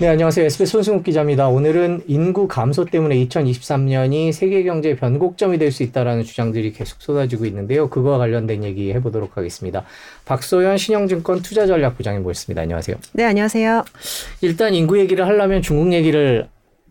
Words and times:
네, 0.00 0.08
안녕하세요. 0.08 0.46
SBS 0.46 0.72
손승욱 0.72 1.04
기자입니다. 1.04 1.46
오늘은 1.46 2.02
인구 2.08 2.48
감소 2.48 2.84
때문에 2.84 3.14
2023년이 3.26 4.32
세계 4.32 4.64
경제의 4.64 4.96
변곡점이 4.96 5.56
될 5.56 5.70
수 5.70 5.84
있다라는 5.84 6.24
주장들이 6.24 6.72
계속 6.72 7.00
쏟아지고 7.00 7.44
있는데요. 7.46 7.88
그거와 7.88 8.18
관련된 8.18 8.64
얘기 8.64 8.92
해보도록 8.92 9.36
하겠습니다. 9.36 9.84
박소연 10.24 10.78
신영증권 10.78 11.42
투자전략부장님 11.42 12.24
모셨습니다. 12.24 12.62
안녕하세요. 12.62 12.96
네, 13.12 13.22
안녕하세요. 13.22 13.84
일단 14.40 14.74
인구 14.74 14.98
얘기를 14.98 15.24
하려면 15.28 15.62
중국 15.62 15.92
얘기를 15.92 16.48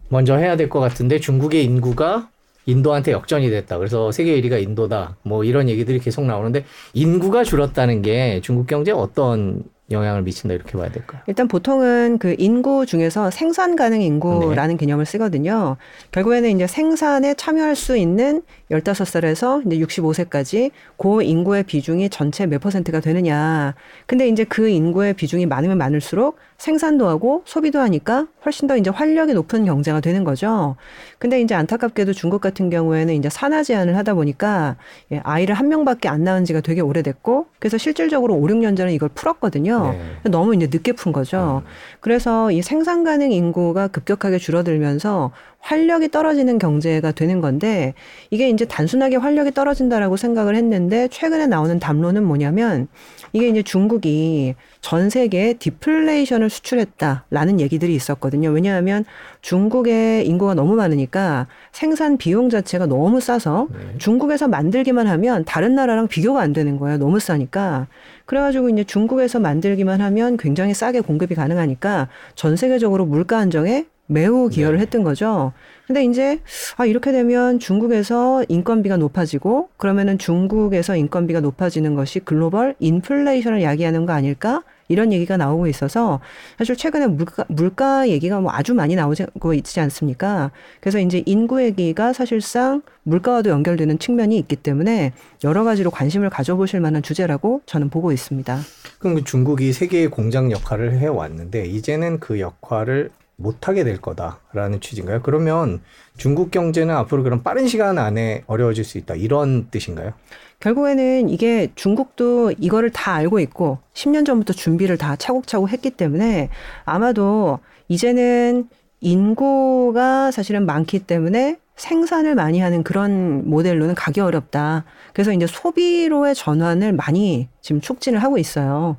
먼저 0.08 0.38
해야 0.38 0.56
될 0.56 0.70
것 0.70 0.80
같은데 0.80 1.20
중국의 1.20 1.66
인구가 1.66 2.30
인도한테 2.66 3.12
역전이 3.12 3.50
됐다. 3.50 3.80
그래서 3.80 4.14
세계 4.14 4.40
1위가 4.42 4.64
인도다. 4.64 5.18
뭐 5.24 5.44
이런 5.44 5.68
얘기들이 5.68 6.00
계속 6.00 6.24
나오는데 6.24 6.64
인구가 6.94 7.44
줄었다는 7.44 8.02
게 8.02 8.40
중국 8.42 8.66
경제에 8.68 8.94
어떤 8.94 9.64
영향을 9.94 10.24
미친다 10.24 10.54
이렇게 10.54 10.78
봐야 10.78 10.92
될까요? 10.92 11.22
일단 11.28 11.48
보통은 11.48 12.18
그 12.18 12.36
인구 12.38 12.86
중에서 12.86 13.32
생산 13.32 13.76
가능 13.76 14.02
인구라는 14.02 14.76
네. 14.76 14.78
개념을 14.78 15.06
쓰거든요. 15.06 15.78
결국에는 16.12 16.50
이제 16.50 16.68
생산에 16.68 17.34
참여할 17.36 17.76
수 17.76 17.96
있는 17.96 18.42
15살에서 18.72 19.66
이제 19.66 19.86
65세까지 19.86 20.72
그 20.98 21.22
인구의 21.22 21.64
비중이 21.64 22.10
전체 22.10 22.46
몇 22.46 22.60
퍼센트가 22.60 23.00
되느냐. 23.00 23.76
근데 24.06 24.28
이제 24.28 24.44
그 24.44 24.68
인구의 24.68 25.14
비중이 25.14 25.46
많으면 25.46 25.78
많을수록 25.78 26.38
생산도 26.58 27.08
하고 27.08 27.44
소비도 27.46 27.80
하니까 27.80 28.28
훨씬 28.46 28.68
더 28.68 28.78
이제 28.78 28.90
활력이 28.90 29.34
높은 29.34 29.66
경제가 29.66 30.00
되는 30.00 30.24
거죠. 30.24 30.76
근데 31.20 31.42
이제 31.42 31.56
안타깝게도 31.56 32.14
중국 32.14 32.40
같은 32.40 32.70
경우에는 32.70 33.14
이제 33.14 33.30
산하 33.30 33.64
제한을 33.64 33.98
하다 33.98 34.14
보니까 34.14 34.78
예, 35.12 35.20
아이를 35.24 35.56
한 35.56 35.68
명밖에 35.68 36.08
안 36.08 36.24
낳은 36.24 36.46
지가 36.46 36.62
되게 36.62 36.82
오래됐고 36.82 37.48
그래서 37.60 37.78
실질적으로 37.78 38.36
5, 38.36 38.48
6년 38.48 38.78
전에 38.78 38.94
이걸 38.94 39.10
풀었거든요. 39.10 39.83
네. 39.92 40.30
너무 40.30 40.56
이제 40.56 40.68
늦게 40.72 40.94
푼 40.94 41.12
거죠. 41.12 41.62
음. 41.66 41.70
그래서 42.00 42.52
이 42.52 42.62
생산 42.62 43.04
가능 43.04 43.32
인구가 43.32 43.88
급격하게 43.88 44.38
줄어들면서 44.38 45.32
활력이 45.60 46.12
떨어지는 46.12 46.60
경제가 46.60 47.12
되는 47.12 47.42
건데 47.42 47.94
이게 48.30 48.50
이제 48.50 48.66
단순하게 48.66 49.18
활력이 49.18 49.52
떨어진다라고 49.52 50.18
생각을 50.18 50.56
했는데 50.56 51.08
최근에 51.08 51.48
나오는 51.48 51.80
담론은 51.80 52.24
뭐냐면 52.24 52.88
이게 53.34 53.50
이제 53.50 53.64
중국이 53.64 54.54
전 54.80 55.10
세계에 55.10 55.54
디플레이션을 55.54 56.52
수출했다라는 56.52 57.60
얘기들이 57.60 57.96
있었거든요. 57.96 58.50
왜냐하면 58.50 59.06
중국의 59.42 60.28
인구가 60.28 60.54
너무 60.54 60.76
많으니까 60.76 61.48
생산 61.72 62.18
비용 62.18 62.50
자체가 62.50 62.86
너무 62.86 63.20
싸서 63.20 63.68
네. 63.72 63.98
중국에서 63.98 64.48
만들기만 64.48 65.08
하면 65.08 65.46
다른 65.46 65.74
나라랑 65.74 66.08
비교가 66.08 66.42
안 66.42 66.54
되는 66.54 66.78
거예요. 66.78 67.00
너무 67.00 67.20
싸니까. 67.20 67.88
그래가지고 68.26 68.70
이제 68.70 68.84
중국에서 68.84 69.40
만들기만 69.40 70.00
하면 70.00 70.38
굉장히 70.38 70.76
싸게 70.76 71.02
공급이 71.02 71.34
가능하니까 71.34 72.10
전 72.36 72.56
세계적으로 72.56 73.06
물가 73.06 73.40
안정에 73.40 73.86
매우 74.14 74.48
기여를 74.48 74.78
네. 74.78 74.84
했던 74.84 75.04
거죠. 75.04 75.54
근데 75.88 76.06
이제 76.06 76.40
아 76.78 76.86
이렇게 76.86 77.12
되면 77.12 77.60
중국에서 77.60 78.46
인건비가 78.48 78.96
높아지고 78.98 79.70
그러면은 79.76 80.18
중국에서 80.18 80.96
인건비가 80.96 81.42
높아지는 81.42 81.96
것이 81.96 82.20
글로벌 82.20 82.76
인플레이션을 82.80 83.62
야기하는 83.64 84.06
거 84.06 84.14
아닐까? 84.14 84.64
이런 84.90 85.12
얘기가 85.12 85.38
나오고 85.38 85.68
있어서 85.68 86.20
사실 86.58 86.76
최근에 86.76 87.08
물가, 87.08 87.46
물가 87.48 88.08
얘기가 88.08 88.40
뭐 88.42 88.52
아주 88.54 88.74
많이 88.74 88.96
나오고 88.96 89.54
있지 89.56 89.80
않습니까? 89.80 90.52
그래서 90.82 91.00
이제 91.00 91.24
인구 91.26 91.64
얘기가 91.64 92.14
사실상 92.14 92.82
물가와도 93.04 93.50
연결되는 93.50 93.98
측면이 93.98 94.38
있기 94.38 94.58
때문에 94.58 95.14
여러 95.44 95.64
가지로 95.64 95.90
관심을 95.90 96.30
가져보실 96.30 96.80
만한 96.80 97.02
주제라고 97.02 97.62
저는 97.66 97.90
보고 97.90 98.12
있습니다. 98.12 98.60
그럼 99.00 99.16
그 99.16 99.24
중국이 99.24 99.74
세계의 99.74 100.10
공장 100.10 100.52
역할을 100.52 101.00
해 101.00 101.08
왔는데 101.08 101.66
이제는 101.66 102.20
그 102.20 102.40
역할을 102.40 103.10
못하게 103.36 103.84
될 103.84 104.00
거다라는 104.00 104.80
취지인가요? 104.80 105.22
그러면 105.24 105.82
중국 106.18 106.52
경제는 106.52 106.96
앞으로 106.96 107.24
그런 107.24 107.44
빠른 107.44 107.68
시간 107.68 107.98
안에 107.98 108.44
어려워질 108.48 108.84
수 108.84 108.98
있다 108.98 109.16
이런 109.16 109.70
뜻인가요? 109.70 110.14
결국에는 110.60 111.30
이게 111.30 111.72
중국도 111.76 112.54
이거를 112.58 112.90
다 112.92 113.14
알고 113.14 113.40
있고 113.42 113.80
10년 113.94 114.26
전부터 114.26 114.54
준비를 114.54 114.98
다 114.98 115.16
차곡차곡 115.16 115.70
했기 115.70 115.90
때문에 115.90 116.50
아마도 116.86 117.60
이제는 117.90 118.70
인구가 119.02 120.32
사실은 120.32 120.66
많기 120.66 121.00
때문에 121.00 121.58
생산을 121.76 122.36
많이 122.36 122.60
하는 122.60 122.84
그런 122.84 123.50
모델로는 123.50 123.96
가기 123.96 124.20
어렵다. 124.20 124.86
그래서 125.14 125.34
이제 125.34 125.48
소비로의 125.48 126.36
전환을 126.36 126.94
많이 126.94 127.48
지금 127.62 127.82
촉진을 127.82 128.22
하고 128.22 128.38
있어요. 128.38 128.98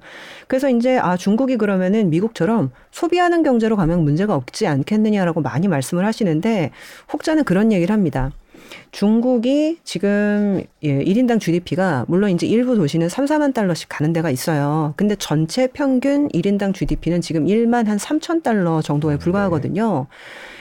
그래서 0.48 0.68
이제 0.68 0.98
아 0.98 1.16
중국이 1.16 1.56
그러면은 1.56 2.10
미국처럼 2.10 2.70
소비하는 2.90 3.42
경제로 3.42 3.76
가면 3.76 4.02
문제가 4.02 4.34
없지 4.34 4.66
않겠느냐라고 4.66 5.40
많이 5.40 5.68
말씀을 5.68 6.04
하시는데 6.04 6.72
혹자는 7.12 7.44
그런 7.44 7.72
얘기를 7.72 7.92
합니다. 7.92 8.32
중국이 8.92 9.78
지금 9.84 10.62
예, 10.82 10.98
1인당 11.04 11.40
GDP가 11.40 12.06
물론 12.08 12.30
이제 12.30 12.46
일부 12.46 12.74
도시는 12.74 13.08
3, 13.08 13.26
4만 13.26 13.54
달러씩 13.54 13.88
가는 13.88 14.12
데가 14.12 14.30
있어요. 14.30 14.94
근데 14.96 15.16
전체 15.16 15.66
평균 15.66 16.28
1인당 16.28 16.74
GDP는 16.74 17.20
지금 17.20 17.46
1만 17.46 17.86
한 17.86 17.98
3천 17.98 18.42
달러 18.42 18.82
정도에 18.82 19.16
불과하거든요. 19.16 20.06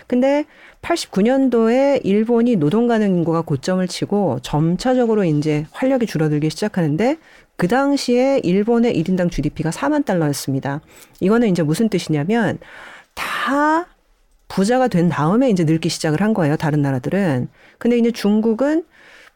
근데 0.07 0.45
89년도에 0.83 2.01
일본이 2.03 2.57
노동 2.57 2.87
가능 2.87 3.15
인구가 3.15 3.41
고점을 3.41 3.85
치고 3.87 4.39
점차적으로 4.43 5.23
이제 5.23 5.65
활력이 5.71 6.05
줄어들기 6.05 6.49
시작하는데 6.49 7.17
그 7.55 7.67
당시에 7.67 8.41
일본의 8.43 9.01
1인당 9.01 9.31
GDP가 9.31 9.69
4만 9.69 10.05
달러였습니다. 10.05 10.81
이거는 11.21 11.49
이제 11.49 11.63
무슨 11.63 11.89
뜻이냐면 11.89 12.59
다 13.15 13.87
부자가 14.47 14.87
된 14.87 15.09
다음에 15.09 15.49
이제 15.49 15.63
늙기 15.63 15.89
시작을 15.89 16.21
한 16.21 16.33
거예요. 16.33 16.57
다른 16.57 16.81
나라들은. 16.81 17.47
근데 17.79 17.97
이제 17.97 18.11
중국은 18.11 18.83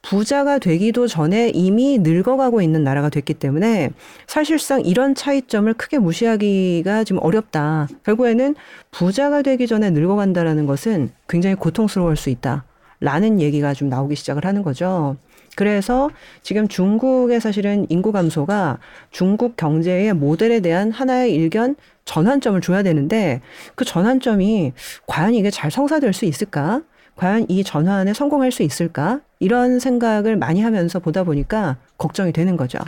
부자가 0.01 0.59
되기도 0.59 1.07
전에 1.07 1.49
이미 1.49 1.99
늙어가고 1.99 2.61
있는 2.61 2.83
나라가 2.83 3.09
됐기 3.09 3.33
때문에 3.33 3.91
사실상 4.25 4.81
이런 4.81 5.15
차이점을 5.15 5.73
크게 5.73 5.99
무시하기가 5.99 7.03
좀 7.03 7.19
어렵다. 7.21 7.87
결국에는 8.03 8.55
부자가 8.91 9.41
되기 9.41 9.67
전에 9.67 9.89
늙어간다라는 9.89 10.65
것은 10.65 11.11
굉장히 11.27 11.55
고통스러울 11.55 12.15
수 12.15 12.29
있다. 12.29 12.63
라는 12.99 13.39
얘기가 13.39 13.73
좀 13.73 13.89
나오기 13.89 14.15
시작을 14.15 14.45
하는 14.45 14.63
거죠. 14.63 15.17
그래서 15.55 16.09
지금 16.43 16.67
중국의 16.67 17.41
사실은 17.41 17.87
인구 17.89 18.11
감소가 18.11 18.77
중국 19.11 19.57
경제의 19.57 20.13
모델에 20.13 20.59
대한 20.59 20.91
하나의 20.91 21.33
일견 21.33 21.75
전환점을 22.05 22.61
줘야 22.61 22.83
되는데 22.83 23.41
그 23.75 23.83
전환점이 23.83 24.73
과연 25.07 25.33
이게 25.33 25.49
잘 25.49 25.71
성사될 25.71 26.13
수 26.13 26.25
있을까? 26.25 26.81
과연 27.17 27.47
이 27.49 27.63
전환에 27.63 28.13
성공할 28.13 28.51
수 28.51 28.63
있을까? 28.63 29.19
이런 29.39 29.79
생각을 29.79 30.37
많이 30.37 30.61
하면서 30.61 30.99
보다 30.99 31.23
보니까 31.23 31.77
걱정이 31.97 32.31
되는 32.31 32.55
거죠. 32.55 32.79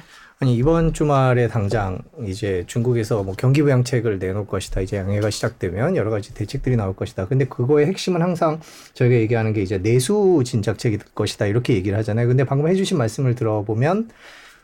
아니 0.41 0.55
이번 0.55 0.93
주말에 0.93 1.49
당장 1.49 1.99
이제 2.25 2.63
중국에서 2.65 3.23
뭐 3.23 3.33
경기 3.37 3.61
부양책을 3.61 4.19
내놓을 4.19 4.47
것이다. 4.47 4.79
이제 4.79 4.95
양해가 4.95 5.29
시작되면 5.29 5.97
여러 5.97 6.09
가지 6.09 6.33
대책들이 6.33 6.77
나올 6.77 6.95
것이다. 6.95 7.27
근데 7.27 7.43
그거의 7.43 7.87
핵심은 7.87 8.21
항상 8.21 8.61
저희가 8.93 9.15
얘기하는 9.15 9.51
게 9.51 9.61
이제 9.61 9.79
내수 9.79 10.41
진작책일 10.45 10.99
것이다. 11.13 11.47
이렇게 11.47 11.73
얘기를 11.73 11.97
하잖아요. 11.97 12.27
근데 12.27 12.45
방금 12.45 12.69
해주신 12.69 12.97
말씀을 12.97 13.35
들어보면 13.35 14.09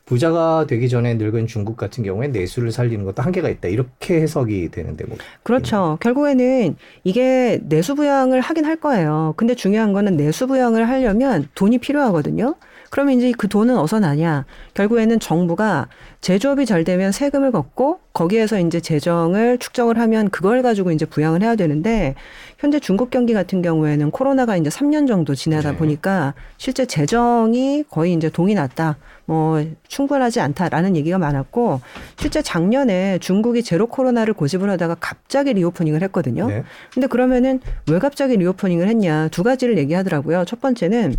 부자가 0.06 0.68
되기 0.68 0.88
전에 0.88 1.16
늙은 1.16 1.48
중국 1.48 1.78
같은 1.78 2.04
경우에 2.04 2.28
내수를 2.28 2.72
살리는 2.72 3.04
것도 3.06 3.24
한계가 3.24 3.50
있다. 3.50 3.68
이렇게 3.70 4.22
해석이 4.22 4.70
되는데 4.70 5.04
뭐. 5.06 5.18
그렇죠. 5.44 5.98
결국에는 6.00 6.76
이게 7.04 7.60
내수 7.64 7.96
부양을 7.96 8.40
하긴 8.42 8.66
할 8.66 8.76
거예요. 8.76 9.34
근데 9.36 9.56
중요한 9.56 9.94
거는 9.94 10.16
내수 10.16 10.46
부양을 10.48 10.88
하려면 10.88 11.48
돈이 11.56 11.80
필요하거든요. 11.80 12.56
그러면 12.90 13.18
이제 13.18 13.32
그 13.38 13.48
돈은 13.48 13.78
어디서 13.78 14.00
나냐? 14.00 14.46
결국에는 14.74 15.20
정부가 15.20 15.88
제조업이 16.22 16.66
잘 16.66 16.84
되면 16.84 17.12
세금을 17.12 17.52
걷고 17.52 18.00
거기에서 18.14 18.60
이제 18.60 18.80
재정을 18.80 19.58
축적을 19.58 20.00
하면 20.00 20.30
그걸 20.30 20.62
가지고 20.62 20.92
이제 20.92 21.06
부양을 21.06 21.44
해야 21.44 21.56
되는데 21.56 22.16
현재 22.58 22.80
중국 22.80 23.12
경기 23.12 23.34
같은 23.34 23.62
경우에는 23.62 24.12
코로나가 24.12 24.56
이제 24.58 24.70
3년 24.70 25.08
정도 25.08 25.36
지나다 25.36 25.72
네. 25.72 25.78
보니까 25.78 26.34
실제 26.58 26.86
재정이 26.86 27.84
거의 27.90 28.14
이제 28.14 28.30
동이 28.30 28.56
났다. 28.56 28.98
뭐 29.26 29.64
충분하지 29.88 30.40
않다라는 30.40 30.96
얘기가 30.96 31.18
많았고 31.18 31.82
실제 32.18 32.42
작년에 32.42 33.18
중국이 33.20 33.64
제로 33.64 33.88
코로나를 33.88 34.34
고집을 34.34 34.70
하다가 34.70 34.98
갑자기 35.00 35.54
reopening을 35.54 36.02
했거든요. 36.04 36.48
네. 36.48 36.64
근데 36.94 37.08
그러면은 37.08 37.60
왜 37.90 38.00
갑자기 38.00 38.38
reopening을 38.38 38.88
했냐? 38.88 39.30
두 39.30 39.44
가지를 39.44 39.78
얘기하더라고요. 39.78 40.46
첫 40.46 40.62
번째는 40.62 41.16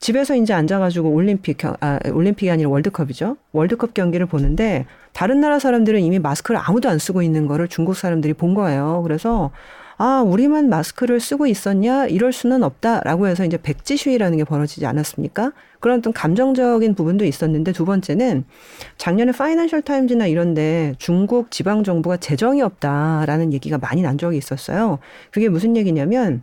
집에서 0.00 0.34
이제 0.36 0.52
앉아가지고 0.52 1.10
올림픽, 1.10 1.58
아, 1.64 1.98
올림픽이 2.12 2.50
아니라 2.50 2.68
월드컵이죠. 2.68 3.36
월드컵 3.52 3.94
경기를 3.94 4.26
보는데 4.26 4.86
다른 5.12 5.40
나라 5.40 5.58
사람들은 5.58 6.00
이미 6.00 6.18
마스크를 6.18 6.60
아무도 6.62 6.88
안 6.88 6.98
쓰고 6.98 7.22
있는 7.22 7.46
거를 7.46 7.68
중국 7.68 7.96
사람들이 7.96 8.34
본 8.34 8.54
거예요. 8.54 9.00
그래서 9.02 9.50
아, 9.96 10.22
우리만 10.26 10.68
마스크를 10.68 11.20
쓰고 11.20 11.46
있었냐? 11.46 12.06
이럴 12.06 12.32
수는 12.32 12.64
없다라고 12.64 13.28
해서 13.28 13.44
이제 13.44 13.56
백지 13.56 13.96
시위라는 13.96 14.38
게 14.38 14.44
벌어지지 14.44 14.86
않았습니까? 14.86 15.52
그런 15.78 15.98
어떤 15.98 16.12
감정적인 16.12 16.94
부분도 16.94 17.24
있었는데 17.24 17.72
두 17.72 17.84
번째는 17.84 18.44
작년에 18.96 19.32
파이낸셜 19.32 19.82
타임즈나 19.82 20.26
이런데 20.26 20.94
중국 20.98 21.50
지방 21.50 21.84
정부가 21.84 22.16
재정이 22.16 22.60
없다라는 22.62 23.52
얘기가 23.52 23.78
많이 23.78 24.02
난 24.02 24.18
적이 24.18 24.38
있었어요. 24.38 24.98
그게 25.30 25.48
무슨 25.48 25.76
얘기냐면 25.76 26.42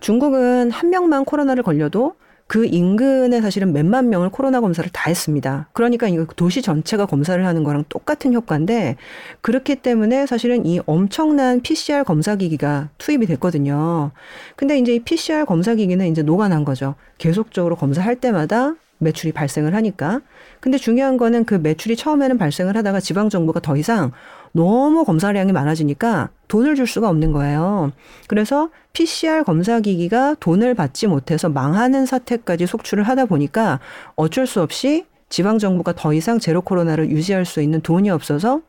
중국은 0.00 0.72
한 0.72 0.90
명만 0.90 1.24
코로나를 1.24 1.62
걸려도 1.62 2.16
그 2.52 2.66
인근에 2.66 3.40
사실은 3.40 3.72
몇만 3.72 4.10
명을 4.10 4.28
코로나 4.28 4.60
검사를 4.60 4.86
다 4.90 5.08
했습니다. 5.08 5.70
그러니까 5.72 6.06
이거 6.08 6.26
도시 6.36 6.60
전체가 6.60 7.06
검사를 7.06 7.42
하는 7.46 7.64
거랑 7.64 7.84
똑같은 7.88 8.34
효과인데 8.34 8.96
그렇기 9.40 9.76
때문에 9.76 10.26
사실은 10.26 10.66
이 10.66 10.78
엄청난 10.84 11.62
PCR 11.62 12.04
검사 12.04 12.36
기기가 12.36 12.90
투입이 12.98 13.24
됐거든요. 13.24 14.10
근데 14.54 14.78
이제 14.78 14.96
이 14.96 14.98
PCR 14.98 15.46
검사 15.46 15.74
기기는 15.74 16.06
이제 16.06 16.20
노관한 16.20 16.66
거죠. 16.66 16.94
계속적으로 17.16 17.74
검사할 17.74 18.16
때마다 18.16 18.74
매출이 18.98 19.32
발생을 19.32 19.74
하니까. 19.74 20.20
근데 20.60 20.76
중요한 20.76 21.16
거는 21.16 21.46
그 21.46 21.54
매출이 21.54 21.96
처음에는 21.96 22.36
발생을 22.36 22.76
하다가 22.76 23.00
지방 23.00 23.30
정부가 23.30 23.60
더 23.60 23.78
이상 23.78 24.12
너무 24.52 25.04
검사량이 25.04 25.52
많아지니까 25.52 26.30
돈을 26.48 26.74
줄 26.74 26.86
수가 26.86 27.08
없는 27.08 27.32
거예요. 27.32 27.92
그래서 28.28 28.70
PCR 28.92 29.44
검사 29.44 29.80
기기가 29.80 30.36
돈을 30.38 30.74
받지 30.74 31.06
못해서 31.06 31.48
망하는 31.48 32.06
사태까지 32.06 32.66
속출을 32.66 33.04
하다 33.04 33.24
보니까 33.24 33.80
어쩔 34.14 34.46
수 34.46 34.60
없이 34.60 35.06
지방 35.30 35.58
정부가 35.58 35.94
더 35.94 36.12
이상 36.12 36.38
제로 36.38 36.60
코로나를 36.60 37.10
유지할 37.10 37.46
수 37.46 37.62
있는 37.62 37.80
돈이 37.80 38.10
없어서 38.10 38.60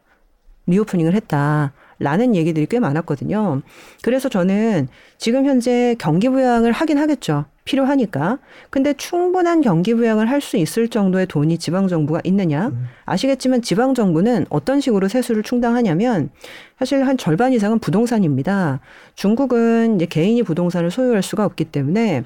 리오프닝을 0.68 1.14
했다. 1.14 1.74
라는 2.00 2.36
얘기들이 2.36 2.66
꽤 2.68 2.80
많았거든요. 2.80 3.62
그래서 4.02 4.28
저는 4.28 4.88
지금 5.18 5.46
현재 5.46 5.96
경기 6.00 6.28
부양을 6.28 6.72
하긴 6.72 6.98
하겠죠. 6.98 7.46
필요하니까. 7.66 8.40
근데 8.70 8.94
충분한 8.94 9.62
경기 9.62 9.94
부양을 9.94 10.30
할 10.30 10.42
수 10.42 10.58
있을 10.58 10.90
정도의 10.90 11.26
돈이 11.28 11.58
지방 11.58 11.88
정부가 11.88 12.20
있느냐? 12.26 12.68
음. 12.68 12.86
아시겠지만 13.06 13.62
지방 13.62 13.94
정부는 13.94 14.46
어떤 14.50 14.82
식으로 14.82 15.08
세수를 15.08 15.44
충당하냐면 15.44 16.30
사실 16.80 17.06
한 17.08 17.18
절반 17.18 17.54
이상은 17.54 17.80
부동산입니다. 17.80 18.80
중국은 19.16 19.96
이제 19.96 20.06
개인이 20.06 20.42
부동산을 20.44 20.92
소유할 20.92 21.22
수가 21.22 21.46
없기 21.46 21.66
때문에 21.66 22.24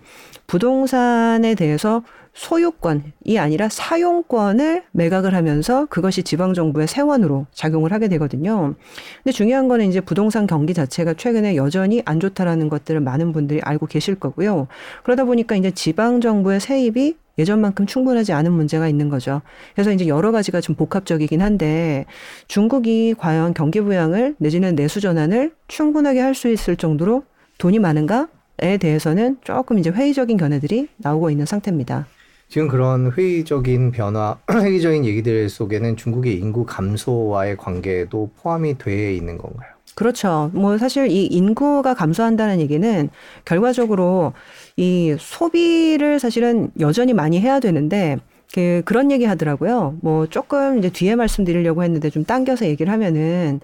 부동산에 0.47 1.55
대해서 1.55 2.03
소유권이 2.37 3.39
아니라 3.39 3.67
사용권을 3.67 4.83
매각을 4.91 5.33
하면서 5.33 5.85
그것이 5.87 6.21
지방 6.21 6.53
정부의 6.53 6.87
세원으로 6.87 7.47
작용을 7.51 7.91
하게 7.91 8.07
되거든요. 8.09 8.75
근데 9.23 9.33
중요한 9.33 9.67
거는 9.67 9.87
이제 9.87 10.01
부동산 10.01 10.45
경기 10.45 10.75
자체가 10.75 11.15
최근에 11.15 11.55
여전히 11.55 12.03
안 12.05 12.19
좋다라는 12.19 12.69
것들을 12.69 13.01
많은 13.01 13.33
분들이 13.33 13.59
알고 13.63 13.87
계실 13.87 14.15
거고요. 14.15 14.67
그러다 15.03 15.25
보니까 15.25 15.55
이제 15.55 15.71
지방 15.71 16.21
정부의 16.21 16.59
세입이 16.59 17.17
예전만큼 17.37 17.85
충분하지 17.85 18.33
않은 18.33 18.51
문제가 18.51 18.87
있는 18.87 19.09
거죠. 19.09 19.41
그래서 19.75 19.91
이제 19.91 20.07
여러 20.07 20.31
가지가 20.31 20.61
좀 20.61 20.75
복합적이긴 20.75 21.41
한데 21.41 22.05
중국이 22.47 23.15
과연 23.17 23.53
경기 23.53 23.81
부양을 23.81 24.35
내지는 24.37 24.75
내수 24.75 25.01
전환을 25.01 25.51
충분하게 25.67 26.19
할 26.21 26.33
수 26.37 26.49
있을 26.49 26.75
정도로 26.75 27.23
돈이 27.57 27.79
많은가에 27.79 28.77
대해서는 28.79 29.37
조금 29.43 29.79
이제 29.79 29.89
회의적인 29.89 30.37
견해들이 30.37 30.87
나오고 30.97 31.31
있는 31.31 31.45
상태입니다. 31.47 32.05
지금 32.49 32.67
그런 32.67 33.11
회의적인 33.11 33.91
변화, 33.91 34.37
회의적인 34.51 35.03
얘기들 35.05 35.49
속에는 35.49 35.97
중국의 35.97 36.35
인구 36.37 36.65
감소와의 36.65 37.57
관계도 37.57 38.29
포함이 38.37 38.77
돼 38.77 39.13
있는 39.15 39.37
건가요? 39.37 39.71
그렇죠. 39.97 40.51
뭐 40.53 40.77
사실 40.77 41.07
이 41.09 41.25
인구가 41.25 41.95
감소한다는 41.95 42.59
얘기는 42.59 43.09
결과적으로 43.45 44.33
이 44.75 45.15
소비를 45.19 46.19
사실은 46.19 46.69
여전히 46.79 47.13
많이 47.13 47.39
해야 47.41 47.59
되는데 47.59 48.17
그 48.53 48.83
그런 48.85 49.11
얘기 49.11 49.25
하더라고요. 49.25 49.97
뭐 50.03 50.27
조금 50.27 50.77
이제 50.77 50.91
뒤에 50.91 51.15
말씀드리려고 51.15 51.83
했는데 51.83 52.11
좀 52.11 52.25
당겨서 52.25 52.67
얘기를 52.67 52.93
하면은 52.93 53.59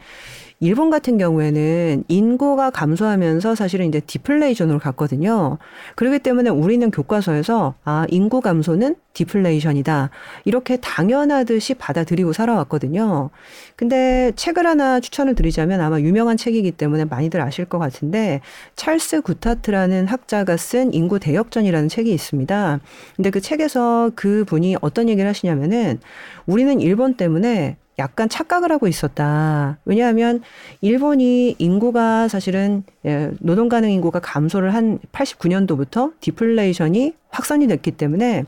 일본 0.63 0.89
같은 0.89 1.17
경우에는 1.17 2.05
인구가 2.07 2.69
감소하면서 2.69 3.53
사실은 3.53 3.85
이제 3.85 3.99
디플레이션으로 3.99 4.79
갔거든요. 4.79 5.57
그렇기 5.97 6.19
때문에 6.19 6.49
우리는 6.49 6.89
교과서에서 6.89 7.75
아, 7.83 8.05
인구 8.07 8.39
감소는 8.39 8.95
디플레이션이다. 9.11 10.09
이렇게 10.45 10.77
당연하듯이 10.77 11.73
받아들이고 11.73 12.31
살아왔거든요. 12.31 13.29
근데 13.75 14.31
책을 14.37 14.65
하나 14.65 15.01
추천을 15.01 15.35
드리자면 15.35 15.81
아마 15.81 15.99
유명한 15.99 16.37
책이기 16.37 16.71
때문에 16.71 17.03
많이들 17.03 17.41
아실 17.41 17.65
것 17.65 17.77
같은데 17.77 18.39
찰스 18.77 19.19
굿하트라는 19.19 20.07
학자가 20.07 20.55
쓴 20.55 20.93
인구 20.93 21.19
대역전이라는 21.19 21.89
책이 21.89 22.09
있습니다. 22.13 22.79
근데 23.17 23.29
그 23.31 23.41
책에서 23.41 24.11
그 24.15 24.45
분이 24.45 24.77
어떤 24.79 25.09
얘기를 25.09 25.27
하시냐면은 25.27 25.99
우리는 26.45 26.79
일본 26.79 27.15
때문에 27.15 27.75
약간 27.99 28.27
착각을 28.27 28.71
하고 28.71 28.87
있었다. 28.87 29.77
왜냐하면 29.85 30.41
일본이 30.81 31.55
인구가 31.59 32.27
사실은 32.27 32.83
예, 33.05 33.31
노동 33.39 33.69
가능 33.69 33.91
인구가 33.91 34.19
감소를 34.19 34.73
한 34.73 34.99
89년도부터 35.11 36.13
디플레이션이 36.19 37.13
확산이 37.29 37.67
됐기 37.67 37.91
때문에 37.91 38.45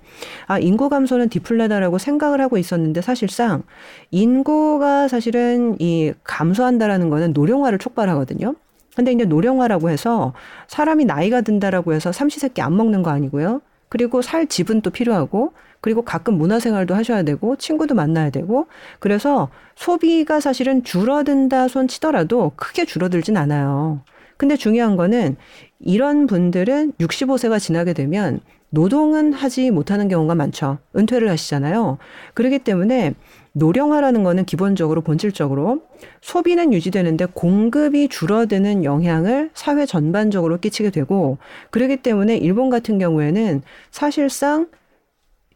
아 0.47 0.59
인구 0.59 0.89
감소는 0.89 1.29
디플레다라고 1.29 1.97
생각을 1.97 2.41
하고 2.41 2.57
있었는데 2.57 3.01
사실상 3.01 3.63
인구가 4.11 5.07
사실은 5.07 5.75
이 5.79 6.13
감소한다라는 6.23 7.09
거는 7.09 7.33
노령화를 7.33 7.79
촉발하거든요. 7.79 8.55
근데 8.95 9.11
이제 9.11 9.25
노령화라고 9.25 9.89
해서 9.89 10.33
사람이 10.67 11.05
나이가 11.05 11.41
든다라고 11.41 11.93
해서 11.93 12.11
삼시세끼 12.11 12.61
안 12.61 12.77
먹는 12.77 13.03
거 13.03 13.11
아니고요. 13.11 13.61
그리고 13.89 14.21
살 14.21 14.47
집은 14.47 14.81
또 14.81 14.89
필요하고 14.89 15.53
그리고 15.85 16.01
가끔 16.01 16.39
문화생활도 16.39 16.95
하셔야 16.95 17.21
되고 17.21 17.55
친구도 17.57 17.93
만나야 17.93 18.31
되고 18.31 18.65
그래서 18.97 19.49
소비가 19.75 20.39
사실은 20.39 20.83
줄어든다 20.83 21.67
손 21.67 21.87
치더라도 21.87 22.53
크게 22.55 22.85
줄어들진 22.85 23.37
않아요. 23.37 24.01
근데 24.35 24.55
중요한 24.55 24.95
거는 24.95 25.35
이런 25.79 26.25
분들은 26.25 26.93
65세가 26.93 27.59
지나게 27.59 27.93
되면 27.93 28.39
노동은 28.71 29.33
하지 29.33 29.69
못하는 29.69 30.07
경우가 30.07 30.33
많죠. 30.33 30.79
은퇴를 30.97 31.29
하시잖아요. 31.29 31.99
그렇기 32.33 32.57
때문에 32.59 33.13
노령화라는 33.51 34.23
거는 34.23 34.45
기본적으로 34.45 35.01
본질적으로 35.01 35.83
소비는 36.21 36.73
유지되는데 36.73 37.27
공급이 37.27 38.07
줄어드는 38.09 38.83
영향을 38.83 39.51
사회 39.53 39.85
전반적으로 39.85 40.59
끼치게 40.59 40.89
되고 40.89 41.37
그렇기 41.69 41.97
때문에 41.97 42.37
일본 42.37 42.71
같은 42.71 42.97
경우에는 42.97 43.61
사실상 43.91 44.65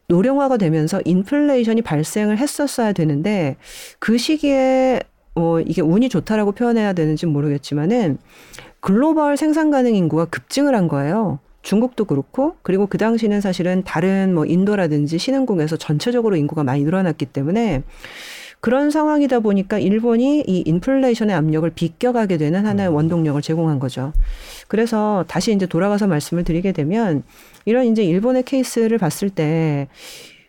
노령화가 0.09 0.57
되면서 0.57 1.01
인플레이션이 1.05 1.81
발생을 1.81 2.37
했었어야 2.37 2.91
되는데 2.93 3.55
그 3.99 4.17
시기에 4.17 5.01
뭐 5.35 5.61
이게 5.61 5.81
운이 5.81 6.09
좋다라고 6.09 6.51
표현해야 6.51 6.93
되는지 6.93 7.25
모르겠지만은 7.27 8.17
글로벌 8.81 9.37
생산 9.37 9.71
가능 9.71 9.95
인구가 9.95 10.25
급증을 10.25 10.75
한 10.75 10.87
거예요. 10.87 11.39
중국도 11.61 12.05
그렇고 12.05 12.55
그리고 12.61 12.87
그 12.87 12.97
당시는 12.97 13.41
사실은 13.41 13.83
다른 13.83 14.33
뭐 14.33 14.45
인도라든지 14.45 15.17
신흥국에서 15.17 15.77
전체적으로 15.77 16.35
인구가 16.35 16.63
많이 16.63 16.83
늘어났기 16.83 17.27
때문에 17.27 17.83
그런 18.61 18.91
상황이다 18.91 19.39
보니까 19.39 19.79
일본이 19.79 20.43
이 20.45 20.63
인플레이션의 20.65 21.35
압력을 21.35 21.69
비껴가게 21.69 22.37
되는 22.37 22.65
하나의 22.65 22.89
음. 22.89 22.95
원동력을 22.95 23.41
제공한 23.41 23.79
거죠. 23.79 24.11
그래서 24.67 25.23
다시 25.27 25.53
이제 25.53 25.65
돌아가서 25.65 26.07
말씀을 26.07 26.43
드리게 26.43 26.73
되면 26.73 27.23
이런 27.65 27.85
이제 27.85 28.03
일본의 28.03 28.43
케이스를 28.43 28.97
봤을 28.97 29.29
때 29.29 29.87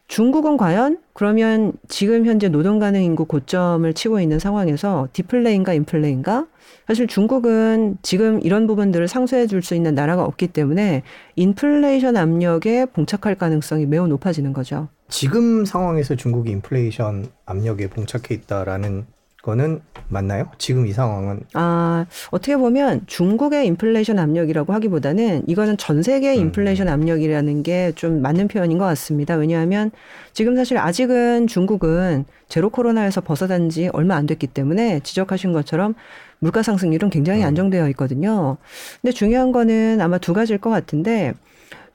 중국은 0.09 0.57
과연 0.57 0.99
그러면 1.12 1.73
지금 1.87 2.26
현재 2.26 2.49
노동 2.49 2.81
가능 2.81 3.02
인구 3.02 3.26
고점을 3.26 3.93
치고 3.95 4.19
있는 4.19 4.40
상황에서 4.40 5.07
디플레인가 5.12 5.73
인플레인가? 5.73 6.49
사실 6.88 7.07
중국은 7.07 7.97
지금 8.02 8.40
이런 8.43 8.67
부분들을 8.67 9.07
상쇄해 9.07 9.47
줄 9.47 9.62
수 9.62 9.76
있는 9.76 9.95
나라가 9.95 10.25
없기 10.25 10.49
때문에 10.49 11.02
인플레이션 11.37 12.17
압력에 12.17 12.87
봉착할 12.87 13.37
가능성이 13.37 13.87
매우 13.87 14.09
높아지는 14.09 14.52
거죠. 14.52 14.88
지금 15.11 15.64
상황에서 15.64 16.14
중국이 16.14 16.50
인플레이션 16.52 17.26
압력에 17.47 17.88
봉착해 17.88 18.26
있다라는 18.31 19.07
거는 19.43 19.81
맞나요? 20.09 20.50
지금 20.59 20.87
이 20.87 20.93
상황은? 20.93 21.40
아, 21.55 22.05
어떻게 22.31 22.57
보면 22.59 23.02
중국의 23.07 23.67
인플레이션 23.69 24.19
압력이라고 24.19 24.73
하기보다는 24.75 25.45
이거는 25.47 25.79
전 25.79 26.02
세계의 26.02 26.37
음. 26.37 26.43
인플레이션 26.43 26.88
압력이라는 26.88 27.62
게 27.62 27.93
좀 27.97 28.21
맞는 28.21 28.49
표현인 28.49 28.76
것 28.76 28.85
같습니다. 28.85 29.37
왜냐하면 29.37 29.90
지금 30.35 30.57
사실 30.57 30.76
아직은 30.76 31.47
중국은 31.47 32.26
제로 32.49 32.69
코로나에서 32.69 33.23
벗어난 33.23 33.71
지 33.71 33.88
얼마 33.95 34.17
안 34.17 34.26
됐기 34.26 34.47
때문에 34.49 35.00
지적하신 35.02 35.52
것처럼 35.52 35.95
물가 36.38 36.62
상승률은 36.62 37.09
굉장히 37.09 37.40
음. 37.43 37.47
안정되어 37.47 37.88
있거든요. 37.90 38.59
근데 39.00 39.12
중요한 39.12 39.52
거는 39.52 40.02
아마 40.02 40.19
두 40.19 40.35
가지일 40.35 40.59
것 40.61 40.69
같은데 40.69 41.33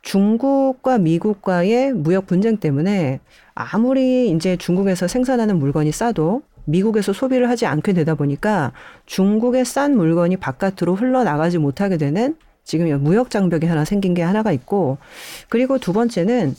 중국과 0.05 0.99
미국과의 0.99 1.91
무역 1.93 2.27
분쟁 2.27 2.57
때문에 2.57 3.19
아무리 3.55 4.29
이제 4.29 4.55
중국에서 4.55 5.07
생산하는 5.07 5.57
물건이 5.57 5.91
싸도 5.91 6.43
미국에서 6.65 7.11
소비를 7.11 7.49
하지 7.49 7.65
않게 7.65 7.93
되다 7.93 8.15
보니까 8.15 8.71
중국의 9.07 9.65
싼 9.65 9.97
물건이 9.97 10.37
바깥으로 10.37 10.95
흘러나가지 10.95 11.57
못하게 11.57 11.97
되는 11.97 12.35
지금 12.63 12.87
무역 13.03 13.29
장벽이 13.31 13.65
하나 13.65 13.83
생긴 13.83 14.13
게 14.13 14.21
하나가 14.21 14.51
있고 14.51 14.99
그리고 15.49 15.79
두 15.79 15.91
번째는 15.91 16.55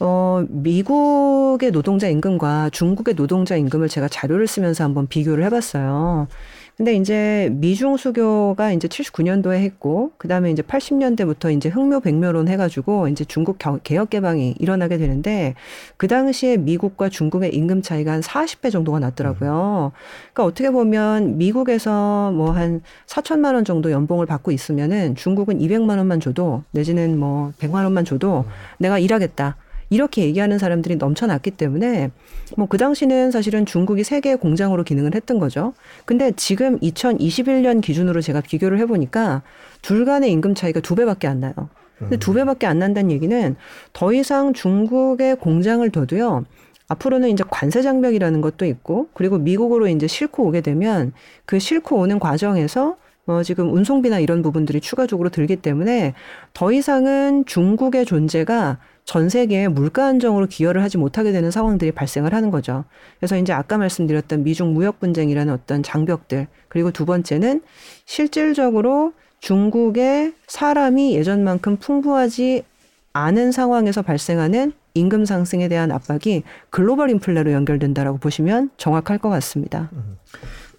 어, 0.00 0.44
미국의 0.48 1.70
노동자 1.70 2.08
임금과 2.08 2.70
중국의 2.70 3.14
노동자 3.14 3.56
임금을 3.56 3.88
제가 3.88 4.08
자료를 4.08 4.48
쓰면서 4.48 4.82
한번 4.82 5.06
비교를 5.06 5.44
해봤어요. 5.44 6.26
근데 6.76 6.94
이제 6.94 7.50
미중 7.52 7.96
수교가 7.96 8.72
이제 8.72 8.88
79년도에 8.88 9.56
했고 9.62 10.12
그다음에 10.18 10.50
이제 10.50 10.62
80년대부터 10.62 11.54
이제 11.54 11.68
흑묘 11.68 12.00
백묘론 12.00 12.48
해 12.48 12.56
가지고 12.56 13.08
이제 13.08 13.24
중국 13.24 13.58
개혁 13.84 14.10
개방이 14.10 14.54
일어나게 14.58 14.96
되는데 14.98 15.54
그 15.96 16.08
당시에 16.08 16.56
미국과 16.56 17.08
중국의 17.08 17.54
임금 17.54 17.82
차이가 17.82 18.12
한 18.12 18.20
40배 18.20 18.70
정도가 18.70 19.00
났더라고요. 19.00 19.92
그러니까 20.32 20.44
어떻게 20.44 20.70
보면 20.70 21.38
미국에서 21.38 22.30
뭐 22.32 22.52
한 22.52 22.82
4천만 23.06 23.54
원 23.54 23.64
정도 23.64 23.90
연봉을 23.90 24.26
받고 24.26 24.50
있으면은 24.52 25.14
중국은 25.14 25.58
200만 25.58 25.96
원만 25.98 26.20
줘도 26.20 26.62
내지는 26.72 27.18
뭐 27.18 27.52
100만 27.58 27.82
원만 27.84 28.04
줘도 28.04 28.44
내가 28.78 28.98
일하겠다. 28.98 29.56
이렇게 29.92 30.22
얘기하는 30.24 30.58
사람들이 30.58 30.96
넘쳐났기 30.96 31.52
때문에 31.52 32.10
뭐 32.56 32.66
그 32.72 32.78
당시는 32.78 33.30
사실은 33.32 33.66
중국이 33.66 34.02
세계 34.02 34.34
공장으로 34.34 34.82
기능을 34.82 35.14
했던 35.14 35.38
거죠. 35.38 35.74
근데 36.06 36.32
지금 36.36 36.78
2021년 36.78 37.82
기준으로 37.82 38.22
제가 38.22 38.40
비교를 38.40 38.78
해보니까 38.78 39.42
둘 39.82 40.06
간의 40.06 40.32
임금 40.32 40.54
차이가 40.54 40.80
두 40.80 40.94
배밖에 40.94 41.28
안 41.28 41.40
나요. 41.40 41.52
근데 41.98 42.16
두 42.16 42.32
배밖에 42.32 42.66
안 42.66 42.78
난다는 42.78 43.10
얘기는 43.10 43.56
더 43.92 44.12
이상 44.14 44.54
중국의 44.54 45.36
공장을 45.36 45.88
둬도요. 45.90 46.46
앞으로는 46.88 47.28
이제 47.28 47.44
관세 47.50 47.82
장벽이라는 47.82 48.40
것도 48.40 48.64
있고 48.64 49.08
그리고 49.12 49.36
미국으로 49.36 49.86
이제 49.88 50.06
싣고 50.06 50.44
오게 50.46 50.62
되면 50.62 51.12
그 51.44 51.58
싣고 51.58 51.96
오는 51.96 52.18
과정에서 52.18 52.96
어, 53.26 53.42
지금 53.42 53.72
운송비나 53.72 54.18
이런 54.18 54.42
부분들이 54.42 54.80
추가적으로 54.80 55.28
들기 55.28 55.56
때문에 55.56 56.14
더 56.54 56.72
이상은 56.72 57.44
중국의 57.46 58.04
존재가 58.04 58.78
전 59.04 59.28
세계에 59.28 59.68
물가 59.68 60.06
안정으로 60.06 60.46
기여를 60.46 60.82
하지 60.82 60.98
못하게 60.98 61.32
되는 61.32 61.50
상황들이 61.50 61.92
발생을 61.92 62.34
하는 62.34 62.50
거죠. 62.50 62.84
그래서 63.18 63.36
이제 63.36 63.52
아까 63.52 63.78
말씀드렸던 63.78 64.44
미중 64.44 64.74
무역 64.74 65.00
분쟁이라는 65.00 65.52
어떤 65.52 65.82
장벽들 65.82 66.46
그리고 66.68 66.90
두 66.90 67.04
번째는 67.04 67.62
실질적으로 68.06 69.12
중국의 69.40 70.34
사람이 70.46 71.14
예전만큼 71.16 71.76
풍부하지 71.76 72.64
않은 73.12 73.52
상황에서 73.52 74.02
발생하는 74.02 74.72
임금 74.94 75.24
상승에 75.24 75.68
대한 75.68 75.90
압박이 75.90 76.42
글로벌 76.70 77.10
인플레로 77.10 77.52
연결된다라고 77.52 78.18
보시면 78.18 78.70
정확할 78.76 79.18
것 79.18 79.30
같습니다. 79.30 79.90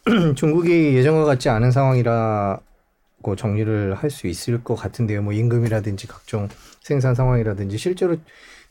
중국이 0.36 0.96
예전과 0.96 1.24
같지 1.26 1.50
않은 1.50 1.72
상황이라고 1.72 2.62
정리를 3.38 3.94
할 3.96 4.10
수 4.10 4.28
있을 4.28 4.64
것 4.64 4.76
같은데요. 4.76 5.22
뭐 5.22 5.34
임금이라든지 5.34 6.08
각종 6.08 6.50
생산 6.82 7.16
상황이라든지 7.16 7.78
실제로 7.78 8.18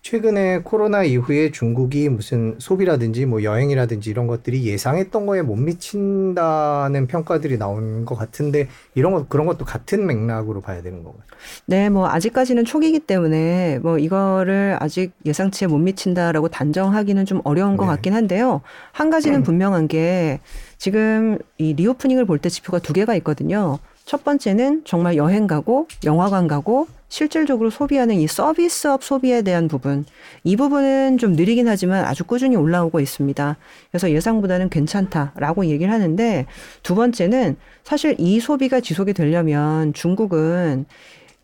최근에 0.02 0.62
코로나 0.64 1.04
이후에 1.04 1.52
중국이 1.52 2.08
무슨 2.08 2.56
소비라든지 2.58 3.24
뭐 3.24 3.44
여행이라든지 3.44 4.10
이런 4.10 4.26
것들이 4.26 4.64
예상했던 4.66 5.26
거에 5.26 5.42
못 5.42 5.54
미친다는 5.54 7.06
평가들이 7.06 7.56
나온 7.56 8.04
것 8.04 8.16
같은데 8.16 8.68
이런 8.96 9.12
것 9.12 9.28
그런 9.28 9.46
것도 9.46 9.64
같은 9.64 10.04
맥락으로 10.06 10.60
봐야 10.60 10.82
되는 10.82 11.04
건가요? 11.04 11.22
네, 11.66 11.88
뭐 11.88 12.08
아직까지는 12.08 12.64
초기이기 12.64 12.98
때문에 13.00 13.78
뭐 13.80 13.96
이거를 13.96 14.76
아직 14.80 15.12
예상치에 15.24 15.68
못 15.68 15.78
미친다라고 15.78 16.48
단정하기는 16.48 17.24
좀 17.24 17.40
어려운 17.44 17.76
것 17.76 17.84
네. 17.84 17.92
같긴 17.92 18.12
한데요. 18.14 18.60
한 18.90 19.08
가지는 19.08 19.38
음. 19.38 19.42
분명한 19.44 19.86
게 19.86 20.40
지금 20.82 21.38
이 21.58 21.74
리오프닝을 21.74 22.24
볼 22.24 22.38
때 22.38 22.48
지표가 22.48 22.80
두 22.80 22.92
개가 22.92 23.14
있거든요. 23.18 23.78
첫 24.04 24.24
번째는 24.24 24.82
정말 24.84 25.16
여행 25.16 25.46
가고 25.46 25.86
영화관 26.04 26.48
가고 26.48 26.88
실질적으로 27.08 27.70
소비하는 27.70 28.16
이 28.16 28.26
서비스업 28.26 29.04
소비에 29.04 29.42
대한 29.42 29.68
부분 29.68 30.04
이 30.42 30.56
부분은 30.56 31.18
좀 31.18 31.34
느리긴 31.34 31.68
하지만 31.68 32.04
아주 32.04 32.24
꾸준히 32.24 32.56
올라오고 32.56 32.98
있습니다. 32.98 33.56
그래서 33.92 34.10
예상보다는 34.10 34.70
괜찮다라고 34.70 35.66
얘기를 35.66 35.92
하는데 35.92 36.46
두 36.82 36.96
번째는 36.96 37.54
사실 37.84 38.16
이 38.18 38.40
소비가 38.40 38.80
지속이 38.80 39.12
되려면 39.12 39.92
중국은 39.92 40.86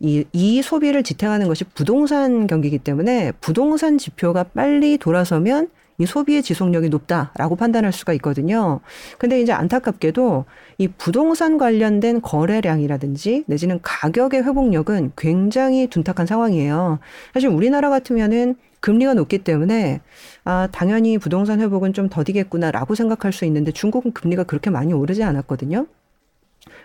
이, 0.01 0.25
이 0.33 0.61
소비를 0.61 1.01
지탱하는 1.01 1.47
것이 1.47 1.63
부동산 1.63 2.45
경기이기 2.45 2.79
때문에 2.79 3.31
부동산 3.39 3.97
지표가 3.97 4.43
빨리 4.53 4.97
돌아서면 4.97 5.69
이 5.99 6.05
소비의 6.05 6.41
지속력이 6.41 6.89
높다라고 6.89 7.55
판단할 7.55 7.91
수가 7.91 8.13
있거든요. 8.13 8.79
근데 9.19 9.39
이제 9.41 9.51
안타깝게도 9.51 10.45
이 10.79 10.87
부동산 10.87 11.57
관련된 11.57 12.21
거래량이라든지 12.21 13.43
내지는 13.45 13.79
가격의 13.81 14.43
회복력은 14.43 15.11
굉장히 15.17 15.87
둔탁한 15.87 16.25
상황이에요. 16.25 16.99
사실 17.33 17.49
우리나라 17.49 17.89
같으면은 17.89 18.55
금리가 18.79 19.13
높기 19.13 19.39
때문에 19.39 19.99
아, 20.45 20.69
당연히 20.71 21.17
부동산 21.17 21.59
회복은 21.59 21.93
좀 21.93 22.07
더디겠구나라고 22.09 22.95
생각할 22.95 23.33
수 23.33 23.45
있는데 23.45 23.71
중국은 23.71 24.13
금리가 24.13 24.43
그렇게 24.43 24.69
많이 24.69 24.93
오르지 24.93 25.21
않았거든요. 25.23 25.85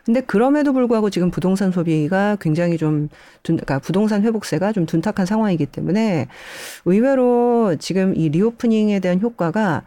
근데 0.04 0.20
그럼에도 0.20 0.72
불구하고 0.72 1.08
지금 1.10 1.30
부동산 1.30 1.72
소비가 1.72 2.36
굉장히 2.40 2.76
좀 2.76 3.08
둔, 3.42 3.56
그러니까 3.56 3.78
부동산 3.78 4.22
회복세가 4.22 4.72
좀 4.72 4.86
둔탁한 4.86 5.24
상황이기 5.26 5.66
때문에 5.66 6.28
의외로 6.84 7.76
지금 7.78 8.14
이 8.14 8.28
리오프닝에 8.28 9.00
대한 9.00 9.20
효과가 9.20 9.84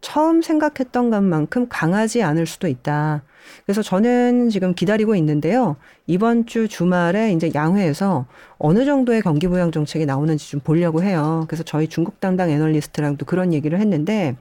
처음 0.00 0.42
생각했던 0.42 1.10
것만큼 1.10 1.66
강하지 1.68 2.22
않을 2.22 2.46
수도 2.46 2.68
있다. 2.68 3.22
그래서 3.64 3.82
저는 3.82 4.50
지금 4.50 4.74
기다리고 4.74 5.14
있는데요. 5.16 5.76
이번 6.06 6.46
주 6.46 6.68
주말에 6.68 7.32
이제 7.32 7.50
양회에서 7.54 8.26
어느 8.58 8.84
정도의 8.84 9.22
경기 9.22 9.48
부양 9.48 9.72
정책이 9.72 10.06
나오는지 10.06 10.50
좀 10.50 10.60
보려고 10.60 11.02
해요. 11.02 11.44
그래서 11.48 11.62
저희 11.62 11.88
중국 11.88 12.20
담당 12.20 12.50
애널리스트랑도 12.50 13.26
그런 13.26 13.52
얘기를 13.52 13.80
했는데 13.80 14.36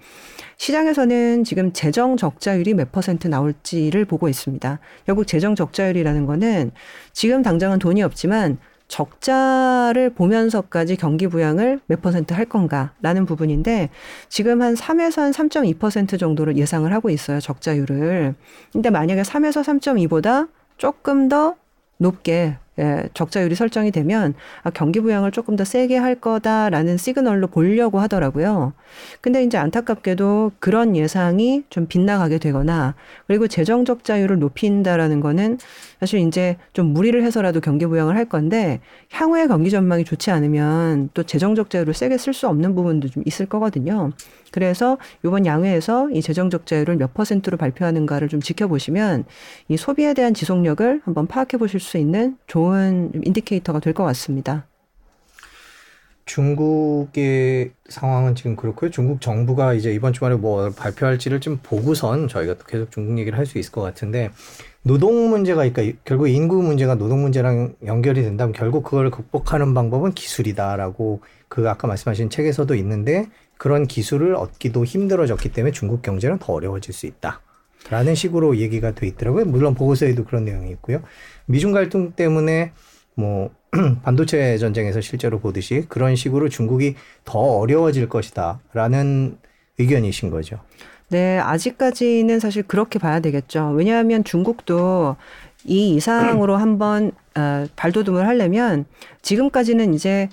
시장에서는 0.57 1.43
지금 1.43 1.71
재정 1.71 2.17
적자율이 2.17 2.73
몇 2.73 2.91
퍼센트 2.91 3.27
나올지를 3.27 4.05
보고 4.05 4.27
있습니다. 4.27 4.79
결국 5.05 5.25
재정 5.27 5.55
적자율이라는 5.55 6.25
거는 6.25 6.71
지금 7.13 7.43
당장은 7.43 7.79
돈이 7.79 8.01
없지만 8.03 8.57
적자를 8.87 10.11
보면서까지 10.11 10.95
경기 10.95 11.27
부양을 11.27 11.81
몇 11.87 12.01
퍼센트 12.01 12.33
할 12.33 12.45
건가라는 12.45 13.25
부분인데 13.25 13.89
지금 14.29 14.61
한 14.61 14.75
3에서 14.75 15.21
한 15.21 15.31
3.2% 15.31 16.17
정도를 16.17 16.57
예상을 16.57 16.91
하고 16.91 17.09
있어요. 17.09 17.39
적자율을. 17.39 18.35
근데 18.71 18.89
만약에 18.89 19.21
3에서 19.21 19.63
3.2보다 19.63 20.49
조금 20.77 21.27
더 21.27 21.55
높게 21.97 22.57
예, 22.79 23.10
적자율이 23.13 23.55
설정이 23.55 23.91
되면 23.91 24.34
아, 24.63 24.69
경기 24.69 25.00
부양을 25.00 25.31
조금 25.31 25.55
더 25.55 25.63
세게 25.63 25.98
할 25.98 26.15
거다라는 26.15 26.98
시그널로 26.98 27.48
보려고 27.48 28.00
하더라고요. 28.00 28.74
근데 29.22 29.43
이제 29.43 29.57
안타깝게도 29.57 30.51
그런 30.60 30.96
예상이 30.96 31.63
좀 31.69 31.88
빗나가게 31.88 32.38
되거나 32.38 32.96
그리고 33.27 33.48
재정 33.48 33.86
적자율을 33.86 34.39
높인다라는 34.39 35.19
거는 35.19 35.57
사실 35.99 36.19
이제 36.19 36.57
좀 36.73 36.87
무리를 36.93 37.21
해서라도 37.23 37.59
경기 37.59 37.85
부양을 37.85 38.15
할 38.15 38.25
건데 38.25 38.81
향후의 39.11 39.47
경기 39.47 39.69
전망이 39.69 40.03
좋지 40.03 40.31
않으면 40.31 41.09
또 41.13 41.23
재정 41.23 41.55
적자율을 41.55 41.93
세게 41.93 42.17
쓸 42.17 42.33
수 42.33 42.47
없는 42.47 42.75
부분도 42.75 43.09
좀 43.09 43.23
있을 43.25 43.47
거거든요. 43.47 44.11
그래서 44.51 44.97
이번 45.25 45.45
양회에서 45.45 46.09
이 46.11 46.21
재정 46.21 46.49
적자율을 46.49 46.97
몇 46.97 47.13
퍼센트로 47.13 47.57
발표하는가를 47.57 48.27
좀 48.29 48.41
지켜보시면 48.41 49.25
이 49.69 49.77
소비에 49.77 50.13
대한 50.13 50.33
지속력을 50.33 51.01
한번 51.03 51.27
파악해 51.27 51.57
보실 51.57 51.79
수 51.79 51.97
있는 51.97 52.37
좋은 52.47 53.11
인디케이터가 53.23 53.79
될 53.79 53.93
것 53.93 54.03
같습니다. 54.03 54.67
중국의 56.27 57.72
상황은 57.89 58.36
지금 58.36 58.55
그렇고요. 58.55 58.91
중국 58.91 59.19
정부가 59.22 59.74
이제 59.74 59.91
이번 59.91 60.13
주말에 60.13 60.36
뭐 60.36 60.69
발표할지를 60.69 61.39
좀 61.39 61.60
보고선 61.63 62.27
저희가 62.27 62.53
또 62.55 62.65
계속 62.65 62.91
중국 62.91 63.17
얘기를 63.17 63.38
할 63.39 63.48
수 63.48 63.57
있을 63.57 63.72
것 63.72 63.81
같은데 63.81 64.29
노동 64.84 65.29
문제가 65.29 65.67
그러니까 65.67 65.98
결국 66.03 66.27
인구 66.27 66.62
문제가 66.62 66.96
노동 66.96 67.22
문제랑 67.22 67.75
연결이 67.86 68.22
된다면 68.22 68.53
결국 68.53 68.84
그걸 68.84 69.10
극복하는 69.10 69.74
방법은 69.74 70.12
기술이다라고 70.12 71.22
그 71.48 71.69
아까 71.69 71.88
말씀하신 71.88 72.29
책에서도 72.29 72.75
있는데 72.75 73.27
그런 73.57 73.88
기술을 73.88 74.36
얻기도 74.36 74.86
힘들어졌기 74.86 75.51
때문에 75.53 75.72
중국 75.72 76.01
경제는 76.01 76.39
더 76.39 76.53
어려워질 76.53 76.93
수 76.93 77.07
있다. 77.07 77.41
라는 77.89 78.15
식으로 78.15 78.57
얘기가 78.57 78.91
돼 78.91 79.07
있더라고요. 79.07 79.46
물론 79.46 79.74
보고서에도 79.74 80.25
그런 80.25 80.43
내용이 80.43 80.72
있고요. 80.72 81.01
미중 81.46 81.72
갈등 81.72 82.12
때문에 82.12 82.74
뭐 83.15 83.50
반도체 84.03 84.57
전쟁에서 84.57 85.01
실제로 85.01 85.39
보듯이 85.39 85.86
그런 85.89 86.15
식으로 86.15 86.50
중국이 86.50 86.96
더 87.25 87.39
어려워질 87.39 88.10
것이다. 88.10 88.60
라는 88.74 89.38
의견이신 89.77 90.29
거죠. 90.29 90.60
네, 91.10 91.39
아직까지는 91.39 92.39
사실 92.39 92.63
그렇게 92.63 93.00
봐야 93.00 93.19
되겠죠. 93.19 93.72
왜냐하면 93.75 94.24
중국도 94.24 95.15
이 95.65 95.96
이상으로 95.96 96.55
한번 96.57 97.12
어, 97.36 97.65
발돋움을 97.75 98.27
하려면 98.27 98.86
지금까지는 99.22 99.93
이제 99.93 100.29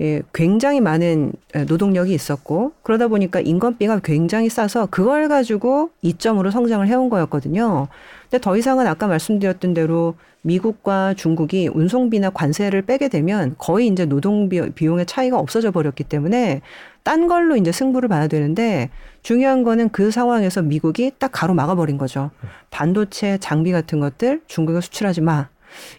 예, 0.00 0.22
굉장히 0.32 0.80
많은 0.80 1.32
노동력이 1.68 2.12
있었고 2.12 2.72
그러다 2.82 3.06
보니까 3.06 3.38
인건비가 3.38 4.00
굉장히 4.00 4.48
싸서 4.48 4.86
그걸 4.86 5.28
가지고 5.28 5.90
이점으로 6.02 6.50
성장을 6.50 6.86
해온 6.88 7.08
거였거든요. 7.10 7.86
근데 8.34 8.42
더 8.42 8.56
이상은 8.56 8.88
아까 8.88 9.06
말씀드렸던 9.06 9.74
대로 9.74 10.16
미국과 10.42 11.14
중국이 11.14 11.68
운송비나 11.72 12.30
관세를 12.30 12.82
빼게 12.82 13.06
되면 13.06 13.54
거의 13.58 13.86
이제 13.86 14.06
노동 14.06 14.48
비용의 14.48 15.06
차이가 15.06 15.38
없어져 15.38 15.70
버렸기 15.70 16.02
때문에 16.02 16.60
딴 17.04 17.28
걸로 17.28 17.54
이제 17.56 17.70
승부를 17.70 18.08
봐야 18.08 18.26
되는데 18.26 18.90
중요한 19.22 19.62
거는 19.62 19.90
그 19.90 20.10
상황에서 20.10 20.62
미국이 20.62 21.12
딱 21.16 21.30
가로 21.32 21.54
막아 21.54 21.76
버린 21.76 21.96
거죠. 21.96 22.32
반도체 22.72 23.38
장비 23.38 23.70
같은 23.70 24.00
것들 24.00 24.40
중국에 24.48 24.80
수출하지 24.80 25.20
마. 25.20 25.48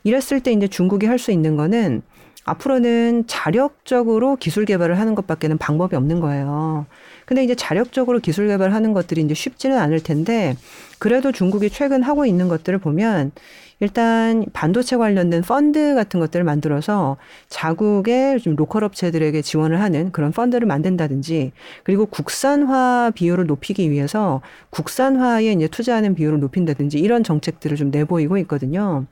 이랬을 0.04 0.42
때 0.44 0.52
이제 0.52 0.68
중국이 0.68 1.06
할 1.06 1.18
수 1.18 1.32
있는 1.32 1.56
거는 1.56 2.02
앞으로는 2.44 3.28
자력적으로 3.28 4.36
기술 4.36 4.66
개발을 4.66 5.00
하는 5.00 5.16
것밖에는 5.16 5.58
방법이 5.58 5.96
없는 5.96 6.20
거예요. 6.20 6.86
근데 7.26 7.44
이제 7.44 7.56
자력적으로 7.56 8.20
기술 8.20 8.48
개발하는 8.48 8.94
것들이 8.94 9.22
이제 9.22 9.34
쉽지는 9.34 9.78
않을 9.78 10.02
텐데 10.02 10.56
그래도 11.00 11.32
중국이 11.32 11.70
최근 11.70 12.04
하고 12.04 12.26
있는 12.26 12.48
것들을 12.48 12.80
보면 12.80 13.32
일단 13.80 14.46
반도체 14.54 14.96
관련된 14.96 15.42
펀드 15.42 15.96
같은 15.96 16.20
것들을 16.20 16.46
만들어서 16.46 17.18
자국의 17.50 18.40
좀 18.40 18.56
로컬 18.56 18.84
업체들에게 18.86 19.42
지원을 19.42 19.82
하는 19.82 20.12
그런 20.12 20.32
펀드를 20.32 20.66
만든다든지 20.66 21.52
그리고 21.84 22.06
국산화 22.06 23.12
비율을 23.14 23.48
높이기 23.48 23.92
위해서 23.92 24.42
국산화에 24.70 25.52
이제 25.52 25.68
투자하는 25.68 26.16
비율을 26.16 26.40
높인다든지 26.40 27.00
이런 27.00 27.24
정책들을 27.24 27.76
좀 27.76 27.92
내보이고 27.92 28.38
있거든요. 28.40 29.06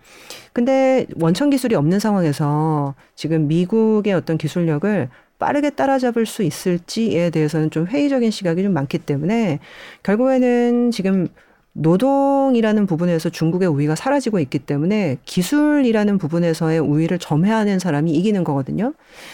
근데 0.54 1.08
원천 1.20 1.50
기술이 1.50 1.76
없는 1.76 2.00
상황에서 2.00 2.96
지금 3.16 3.48
미국의 3.48 4.14
어떤 4.14 4.38
기술력을 4.38 5.10
빠르게 5.44 5.72
따라잡을 5.72 6.26
수 6.26 6.42
있을지에 6.42 7.30
대해서는 7.30 7.70
좀 7.70 7.86
회의적인 7.86 8.32
시각이 8.32 8.64
좀 8.64 8.72
많기 8.72 8.98
때문에 8.98 9.60
결국에는 10.02 10.90
지금 10.92 11.28
노동이라는 11.74 12.86
부분에서 12.86 13.30
중국의 13.30 13.68
우위가 13.68 13.96
사라지고 13.96 14.40
있기 14.40 14.60
때문에 14.60 15.18
기술이라는 15.26 16.18
부분에서의 16.18 16.80
우위를 16.80 17.20
점해하는 17.20 17.80
사람이 17.80 18.14
이기는 18.14 18.42
거거든요. 18.46 18.94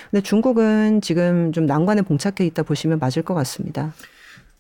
근데 0.10 0.24
중국은 0.24 1.02
지금 1.02 1.52
좀 1.52 1.68
난관에 1.68 2.02
봉착해 2.02 2.44
있다 2.48 2.64
보시면 2.64 2.98
맞을 2.98 3.22
것 3.22 3.36
같습니다. 3.36 3.94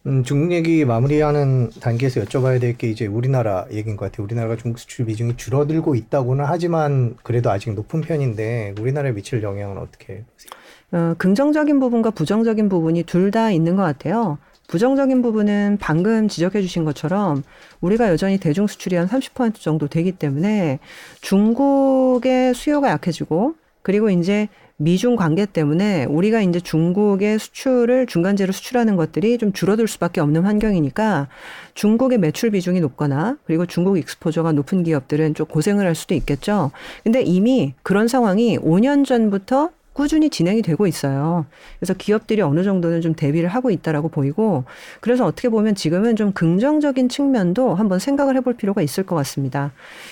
음, 0.06 0.24
중국 0.24 0.53
얘기 0.53 0.86
마무리하는 0.86 1.72
단계에서 1.82 2.22
여쭤봐야 2.22 2.62
될 2.62 2.77
게 2.77 2.89
이제 2.91 3.08
우리나라 3.08 3.65
얘기인 3.72 3.98
것 3.98 4.06
같아요. 4.06 4.24
우리나라가 4.25 4.56
중국 4.56 4.77
수출 4.77 5.08
비중이 5.08 5.36
줄어들고 5.36 5.96
있다고는 5.96 6.46
하지만 6.48 7.15
그래도 7.24 7.50
아직 7.50 7.74
높은 7.74 8.01
편인데 8.01 8.75
우리나라에 8.79 9.13
미칠 9.13 9.41
영향은 9.41 9.77
어떻게 9.79 10.24
보세요? 10.36 10.51
어, 10.91 11.13
긍정적인 11.17 11.79
부분과 11.79 12.12
부정적인 12.12 12.69
부분이 12.69 13.03
둘 13.03 13.31
다 13.31 13.51
있는 13.51 13.75
것 13.75 13.84
같아요. 13.84 14.38
부정적인 14.67 15.22
부분은 15.22 15.77
방금 15.79 16.27
지적해 16.27 16.62
주신 16.62 16.84
것처럼 16.86 17.43
우리가 17.81 18.10
여전히 18.10 18.38
대중 18.38 18.67
수출이 18.67 18.96
한 18.96 19.08
30% 19.08 19.55
정도 19.55 19.88
되기 19.88 20.12
때문에 20.12 20.79
중국의 21.22 22.53
수요가 22.53 22.89
약해지고 22.91 23.55
그리고 23.81 24.10
이제 24.10 24.48
미중 24.77 25.15
관계 25.15 25.46
때문에 25.46 26.05
우리가 26.05 26.41
이제 26.41 26.60
중국의 26.60 27.38
수출을 27.38 28.05
중간재로 28.08 28.51
수출하는 28.53 28.96
것들이 28.96 29.38
좀 29.38 29.51
줄어들 29.53 29.88
수밖에 29.88 30.22
없는 30.22 30.43
환경이니까 30.43 31.27
중국의 31.74 32.17
매출 32.17 32.51
비중이 32.51 32.79
높거나 32.79 33.38
그리고 33.46 33.65
중국 33.65 33.98
익스포저가 33.98 34.53
높은 34.53 34.84
기업들은 34.84 35.34
좀 35.34 35.48
고생을 35.48 35.86
할 35.86 35.96
수도 35.96 36.13
있겠죠. 36.15 36.72
근데 37.03 37.22
이미 37.22 37.74
그런 37.84 38.08
상황이 38.08 38.58
5년 38.58 39.05
전부터 39.05 39.72
꾸준히 39.93 40.29
진행이 40.29 40.62
되고 40.62 40.88
있어요. 40.88 41.46
그래서 41.79 41.93
기업들이 41.93 42.41
어느 42.41 42.63
정도는 42.63 43.01
좀 43.01 43.13
대비를 43.15 43.50
하고 43.50 43.69
있다라고 43.69 44.10
보이고 44.10 44.63
그래서 45.01 45.25
어떻게 45.25 45.50
보면 45.50 45.75
지금은 45.75 46.15
좀 46.15 46.31
긍정적인 46.31 47.10
측면도 47.10 47.75
한번 47.75 48.00
생각을 48.00 48.36
해볼 48.38 48.55
필요가 48.55 48.81
있을 48.81 49.05
것 49.05 49.15
같습니다. 49.15 49.72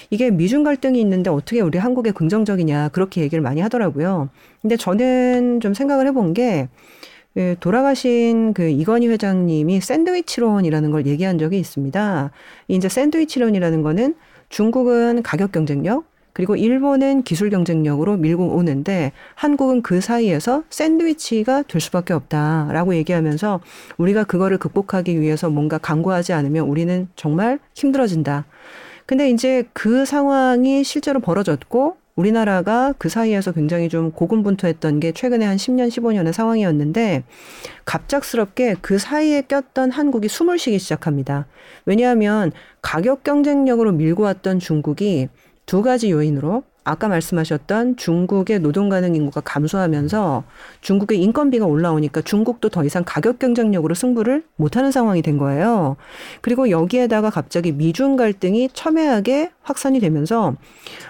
이게 0.09 0.29
미중 0.29 0.63
갈등이 0.63 0.99
있는데 1.01 1.29
어떻게 1.29 1.61
우리 1.61 1.77
한국에 1.77 2.11
긍정적이냐 2.11 2.89
그렇게 2.89 3.21
얘기를 3.21 3.41
많이 3.41 3.61
하더라고요. 3.61 4.29
근데 4.61 4.75
저는 4.75 5.61
좀 5.61 5.73
생각을 5.73 6.07
해본 6.07 6.33
게그 6.33 7.55
돌아가신 7.59 8.53
그 8.53 8.67
이건희 8.67 9.07
회장님이 9.07 9.79
샌드위치론이라는 9.79 10.91
걸 10.91 11.05
얘기한 11.05 11.37
적이 11.37 11.59
있습니다. 11.59 12.31
이제 12.67 12.89
샌드위치론이라는 12.89 13.81
거는 13.83 14.15
중국은 14.49 15.23
가격 15.23 15.51
경쟁력, 15.51 16.05
그리고 16.37 16.55
일본은 16.55 17.23
기술 17.23 17.49
경쟁력으로 17.49 18.15
밀고 18.15 18.55
오는데 18.55 19.11
한국은 19.33 19.81
그 19.81 20.01
사이에서 20.01 20.61
샌드위치가 20.69 21.63
될 21.63 21.81
수밖에 21.81 22.13
없다라고 22.13 22.93
얘기하면서 22.93 23.59
우리가 23.97 24.23
그거를 24.23 24.59
극복하기 24.59 25.19
위해서 25.19 25.49
뭔가 25.49 25.79
강구하지 25.79 26.33
않으면 26.33 26.67
우리는 26.67 27.07
정말 27.15 27.57
힘들어진다. 27.73 28.45
근데 29.07 29.31
이제 29.31 29.63
그 29.73 30.05
상황이 30.05 30.83
실제로 30.83 31.19
벌어졌고 31.21 31.97
우리나라가 32.17 32.93
그 32.99 33.09
사이에서 33.09 33.51
굉장히 33.51 33.89
좀 33.89 34.11
고군분투했던 34.11 34.99
게 34.99 35.13
최근에 35.13 35.43
한 35.43 35.57
10년, 35.57 35.87
15년의 35.87 36.33
상황이었는데 36.33 37.23
갑작스럽게 37.85 38.75
그 38.81 38.99
사이에 38.99 39.41
꼈던 39.41 39.89
한국이 39.89 40.27
숨을 40.27 40.59
쉬기 40.59 40.77
시작합니다. 40.77 41.47
왜냐하면 41.85 42.51
가격 42.83 43.23
경쟁력으로 43.23 43.91
밀고 43.91 44.21
왔던 44.23 44.59
중국이 44.59 45.29
두 45.67 45.81
가지 45.81 46.11
요인으로 46.11 46.63
아까 46.85 47.09
말씀하셨던 47.09 47.97
중국의 47.97 48.59
노동 48.59 48.87
가능 48.87 49.15
인구가 49.15 49.41
감소하면서 49.41 50.45
중국의 50.79 51.21
인건비가 51.21 51.65
올라오니까 51.65 52.21
중국도 52.21 52.69
더 52.69 52.85
이상 52.85 53.03
가격 53.05 53.37
경쟁력으로 53.37 53.93
승부를 53.93 54.45
못하는 54.55 54.93
상황이 54.93 55.21
된 55.21 55.37
거예요. 55.37 55.97
그리고 56.39 56.69
여기에다가 56.69 57.29
갑자기 57.29 57.73
미중 57.73 58.15
갈등이 58.15 58.69
첨예하게 58.71 59.51
확산이 59.61 59.99
되면서 59.99 60.55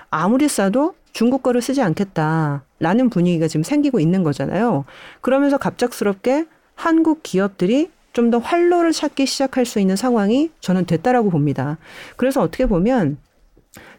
아무리 0.10 0.48
싸도 0.48 0.96
중국 1.14 1.44
거를 1.44 1.62
쓰지 1.62 1.84
않겠다라는 1.84 3.12
분위기가 3.12 3.48
지금 3.48 3.62
생기고 3.62 4.00
있는 4.00 4.24
거잖아요. 4.24 4.86
그러면서 5.22 5.60
갑작스럽게 5.60 6.48
한국 6.74 7.22
기업들이 7.22 7.92
좀 8.14 8.32
더 8.32 8.40
활로를 8.40 8.94
찾기 8.94 9.28
시작할 9.28 9.68
수 9.68 9.80
있는 9.80 9.96
상황이 9.96 10.50
저는 10.60 10.86
됐다라고 10.88 11.30
봅니다. 11.30 11.78
그래서 12.16 12.42
어떻게 12.42 12.66
보면 12.66 13.18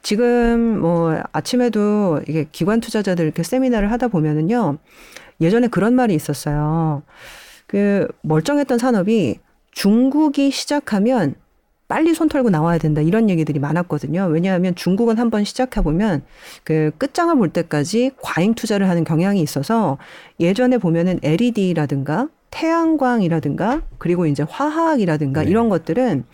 지금 0.03 0.81
뭐 0.81 1.21
아침에도 1.33 2.21
이게 2.29 2.47
기관 2.51 2.81
투자자들 2.81 3.25
이렇게 3.25 3.43
세미나를 3.43 3.91
하다 3.93 4.09
보면은요. 4.09 4.79
예전에 5.41 5.69
그런 5.69 5.95
말이 5.95 6.15
있었어요. 6.15 7.03
그 7.67 8.09
멀쩡했던 8.23 8.79
산업이 8.79 9.39
중국이 9.73 10.51
시작하면 10.51 11.35
빨리 11.87 12.15
손 12.15 12.29
털고 12.29 12.51
나와야 12.51 12.79
된다 12.79 13.01
이런 13.01 13.31
얘기들이 13.31 13.59
많았거든요. 13.59 14.27
왜냐하면 14.27 14.75
중국은 14.75 15.19
한번 15.19 15.45
시작해 15.45 15.81
보면 15.81 16.23
그 16.63 16.91
끝장을 16.99 17.35
볼 17.37 17.49
때까지 17.49 18.13
과잉 18.21 18.55
투자를 18.55 18.89
하는 18.89 19.05
경향이 19.05 19.41
있어서 19.41 19.97
예전에 20.39 20.77
보면은 20.77 21.19
LED라든가 21.23 22.29
태양광이라든가 22.51 23.83
그리고 23.99 24.27
이제 24.27 24.45
화학이라든가 24.49 25.43
네. 25.43 25.51
이런 25.51 25.69
것들은 25.69 26.25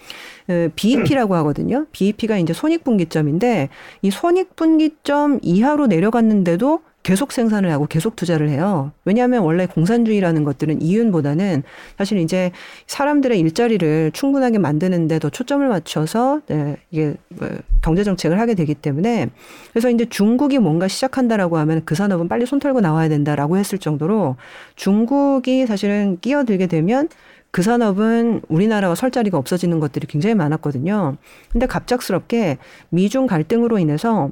그 0.47 0.71
BEP라고 0.77 1.35
하거든요. 1.37 1.87
BEP가 1.93 2.39
이제 2.39 2.53
손익분기점인데 2.53 3.69
이 4.03 4.11
손익분기점 4.11 5.41
이하로 5.43 5.87
내려갔는데도 5.87 6.81
계속 7.05 7.33
생산을 7.33 7.71
하고 7.71 7.87
계속 7.87 8.17
투자를 8.17 8.49
해요. 8.49 8.91
왜냐하면 9.05 9.43
원래 9.43 9.67
공산주의라는 9.67 10.43
것들은 10.43 10.81
이윤보다는 10.81 11.63
사실 11.99 12.19
이제 12.19 12.51
사람들의 12.87 13.39
일자리를 13.39 14.11
충분하게 14.13 14.59
만드는데 14.59 15.19
더 15.19 15.29
초점을 15.29 15.69
맞춰서 15.69 16.41
네, 16.47 16.77
이게 16.91 17.15
뭐 17.29 17.47
경제 17.83 18.05
정책을 18.05 18.41
하게 18.41 18.55
되기 18.55 18.75
때문에 18.75 19.29
그래서 19.71 19.91
이제 19.91 20.07
중국이 20.07 20.59
뭔가 20.59 20.89
시작한다라고 20.89 21.59
하면 21.59 21.83
그 21.85 21.95
산업은 21.95 22.29
빨리 22.29 22.47
손 22.47 22.59
털고 22.59 22.81
나와야 22.81 23.11
된다라고 23.11 23.59
했을 23.59 23.79
정도로 23.79 24.37
중국이 24.75 25.67
사실은 25.67 26.19
끼어들게 26.23 26.67
되면 26.69 27.11
그 27.51 27.63
산업은 27.63 28.41
우리나라가 28.49 28.95
설 28.95 29.11
자리가 29.11 29.37
없어지는 29.37 29.79
것들이 29.79 30.07
굉장히 30.07 30.35
많았거든요. 30.35 31.17
근데 31.53 31.67
갑작스럽게 31.67 32.57
미중 32.89 33.27
갈등으로 33.27 33.79
인해서 33.79 34.31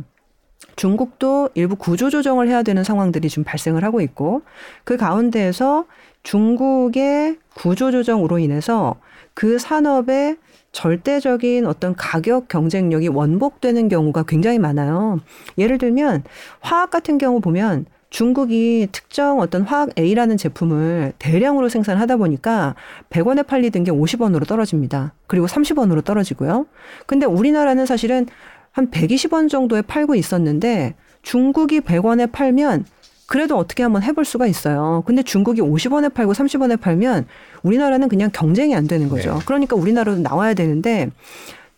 중국도 0.76 1.50
일부 1.54 1.76
구조 1.76 2.10
조정을 2.10 2.48
해야 2.48 2.62
되는 2.62 2.84
상황들이 2.84 3.28
지금 3.28 3.44
발생을 3.44 3.84
하고 3.84 4.00
있고 4.00 4.42
그 4.84 4.96
가운데에서 4.96 5.86
중국의 6.22 7.38
구조 7.54 7.90
조정으로 7.90 8.38
인해서 8.38 8.96
그 9.34 9.58
산업의 9.58 10.36
절대적인 10.72 11.66
어떤 11.66 11.94
가격 11.94 12.48
경쟁력이 12.48 13.08
원복되는 13.08 13.88
경우가 13.88 14.24
굉장히 14.24 14.58
많아요. 14.58 15.20
예를 15.58 15.78
들면 15.78 16.24
화학 16.60 16.90
같은 16.90 17.18
경우 17.18 17.40
보면 17.40 17.86
중국이 18.12 18.88
특정 18.92 19.40
어떤 19.40 19.62
화학 19.62 19.98
A라는 19.98 20.36
제품을 20.36 21.14
대량으로 21.18 21.70
생산하다 21.70 22.18
보니까 22.18 22.74
100원에 23.08 23.46
팔리던 23.46 23.84
게 23.84 23.90
50원으로 23.90 24.46
떨어집니다. 24.46 25.14
그리고 25.26 25.46
30원으로 25.46 26.04
떨어지고요. 26.04 26.66
근데 27.06 27.24
우리나라는 27.24 27.86
사실은 27.86 28.26
한 28.72 28.90
120원 28.90 29.48
정도에 29.48 29.82
팔고 29.82 30.14
있었는데 30.14 30.94
중국이 31.22 31.80
100원에 31.80 32.30
팔면 32.32 32.84
그래도 33.26 33.56
어떻게 33.56 33.82
한번 33.82 34.02
해볼 34.02 34.24
수가 34.24 34.46
있어요. 34.46 35.02
근데 35.06 35.22
중국이 35.22 35.62
50원에 35.62 36.12
팔고 36.12 36.32
30원에 36.32 36.80
팔면 36.80 37.26
우리나라는 37.62 38.08
그냥 38.08 38.30
경쟁이 38.32 38.74
안 38.74 38.86
되는 38.86 39.08
거죠. 39.08 39.34
네. 39.34 39.40
그러니까 39.46 39.76
우리나라도 39.76 40.20
나와야 40.20 40.54
되는데 40.54 41.10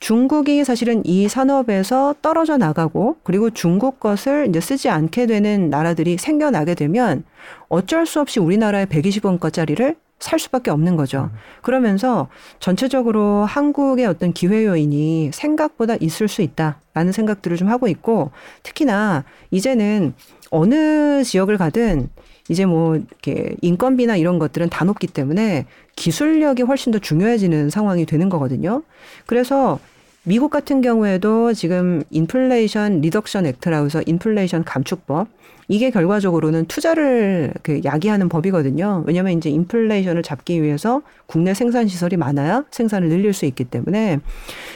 중국이 0.01 0.65
사실은 0.65 1.03
이 1.05 1.29
산업에서 1.29 2.15
떨어져 2.21 2.57
나가고 2.57 3.17
그리고 3.23 3.51
중국 3.51 4.01
것을 4.01 4.49
이제 4.49 4.61
쓰지 4.61 4.89
않게 4.89 5.27
되는 5.27 5.71
나라들이 5.71 6.19
생겨나게 6.19 6.75
되면 6.75 7.25
어쩔 7.69 8.05
수 8.05 8.21
없이 8.21 8.41
우리나라의 8.41 8.87
120원짜리를 8.87 9.97
살 10.19 10.39
수밖에 10.39 10.71
없는 10.71 10.97
거죠. 10.97 11.31
그러면서 11.63 12.29
전체적으로 12.59 13.45
한국의 13.45 14.07
어떤 14.07 14.33
기회 14.33 14.65
요인이 14.65 15.31
생각보다 15.33 15.97
있을 16.01 16.29
수 16.29 16.43
있다라는 16.43 17.13
생각들을 17.13 17.57
좀 17.57 17.69
하고 17.69 17.89
있고 17.89 18.31
특히나 18.63 19.25
이제는 19.51 20.15
어느 20.51 21.23
지역을 21.25 21.59
가든 21.59 22.09
이제 22.49 22.67
뭐 22.67 22.97
이렇게 22.97 23.57
인건비나 23.63 24.17
이런 24.17 24.39
것들은 24.39 24.69
다 24.69 24.85
높기 24.85 25.07
때문에 25.07 25.67
기술력이 25.97 26.63
훨씬 26.63 26.93
더 26.93 26.99
중요해지는 26.99 27.71
상황이 27.71 28.07
되는 28.07 28.29
거거든요. 28.29 28.83
그래서 29.27 29.79
미국 30.25 30.51
같은 30.51 30.81
경우에도 30.81 31.53
지금 31.53 32.03
Inflation 32.11 33.01
Reduction 33.03 33.47
Act라고 33.47 33.87
해서 33.87 34.03
인플레이션 34.07 34.65
감축법 34.65 35.29
이게 35.69 35.91
결과적으로는 35.91 36.67
투자를 36.67 37.53
그 37.63 37.81
야기하는 37.85 38.29
법이거든요. 38.29 39.05
왜냐하면 39.07 39.35
이제 39.39 39.51
인플레이션을 39.51 40.23
잡기 40.23 40.63
위해서 40.63 41.03
국내 41.27 41.55
생산 41.55 41.89
시설이 41.89 42.17
많아야 42.17 42.65
생산을 42.71 43.09
늘릴 43.09 43.33
수 43.33 43.47
있기 43.47 43.65
때문에. 43.65 44.21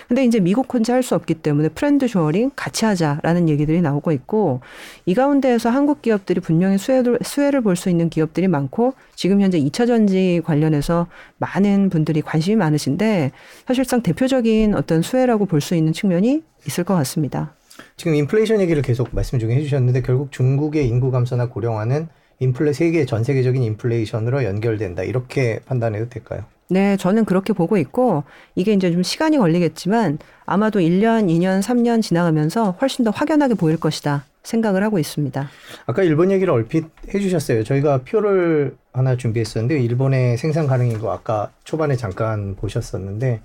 근데 0.08 0.24
이제 0.24 0.40
미국 0.40 0.72
혼자 0.72 0.94
할 0.94 1.02
수 1.02 1.14
없기 1.14 1.34
때문에 1.34 1.68
friend 1.70 2.08
shoring 2.08 2.50
같이 2.56 2.84
하자라는 2.84 3.48
얘기들이 3.48 3.80
나오고 3.80 4.12
있고 4.12 4.60
이 5.06 5.14
가운데에서 5.14 5.70
한국 5.70 6.02
기업들이 6.02 6.40
분명히 6.40 6.76
수혜를 6.78 7.18
수혜를 7.22 7.60
볼 7.62 7.76
수 7.76 7.88
있는 7.90 8.08
기업들이 8.10 8.48
많고 8.48 8.94
지금 9.14 9.40
현재 9.40 9.60
2차 9.60 9.86
전지 9.86 10.42
관련해서 10.44 11.06
많은 11.38 11.90
분들이 11.90 12.20
관심이 12.22 12.56
많으신데 12.56 13.30
사실상 13.66 14.02
대표적인 14.02 14.74
어떤 14.74 15.02
수혜라고 15.02 15.46
볼 15.46 15.60
수 15.60 15.74
있는 15.74 15.92
측면이 15.92 16.42
있을 16.66 16.84
것 16.84 16.94
같습니다. 16.94 17.52
지금 17.96 18.14
인플레이션 18.14 18.60
얘기를 18.60 18.82
계속 18.82 19.08
말씀 19.12 19.38
중에 19.38 19.54
해주셨는데 19.56 20.02
결국 20.02 20.32
중국의 20.32 20.86
인구 20.86 21.10
감소나 21.10 21.48
고령화는 21.48 22.08
인플레 22.40 22.72
세계 22.72 23.04
전 23.04 23.24
세계적인 23.24 23.62
인플레이션으로 23.62 24.44
연결된다 24.44 25.02
이렇게 25.02 25.60
판단해도 25.66 26.08
될까요? 26.08 26.44
네, 26.70 26.96
저는 26.96 27.24
그렇게 27.24 27.52
보고 27.52 27.76
있고 27.78 28.24
이게 28.54 28.72
이제 28.72 28.92
좀 28.92 29.02
시간이 29.02 29.38
걸리겠지만 29.38 30.18
아마도 30.44 30.80
1년, 30.80 31.26
2년, 31.28 31.62
3년 31.62 32.02
지나가면서 32.02 32.76
훨씬 32.80 33.04
더 33.04 33.10
확연하게 33.10 33.54
보일 33.54 33.78
것이다 33.78 34.24
생각을 34.42 34.82
하고 34.82 34.98
있습니다. 34.98 35.48
아까 35.86 36.02
일본 36.02 36.30
얘기를 36.30 36.52
얼핏 36.52 36.84
해주셨어요. 37.12 37.64
저희가 37.64 38.02
표를 38.02 38.76
하나 38.92 39.16
준비했었는데 39.16 39.80
일본의 39.80 40.36
생산 40.36 40.66
가능인 40.66 40.98
거 40.98 41.12
아까 41.12 41.50
초반에 41.64 41.96
잠깐 41.96 42.54
보셨었는데 42.56 43.40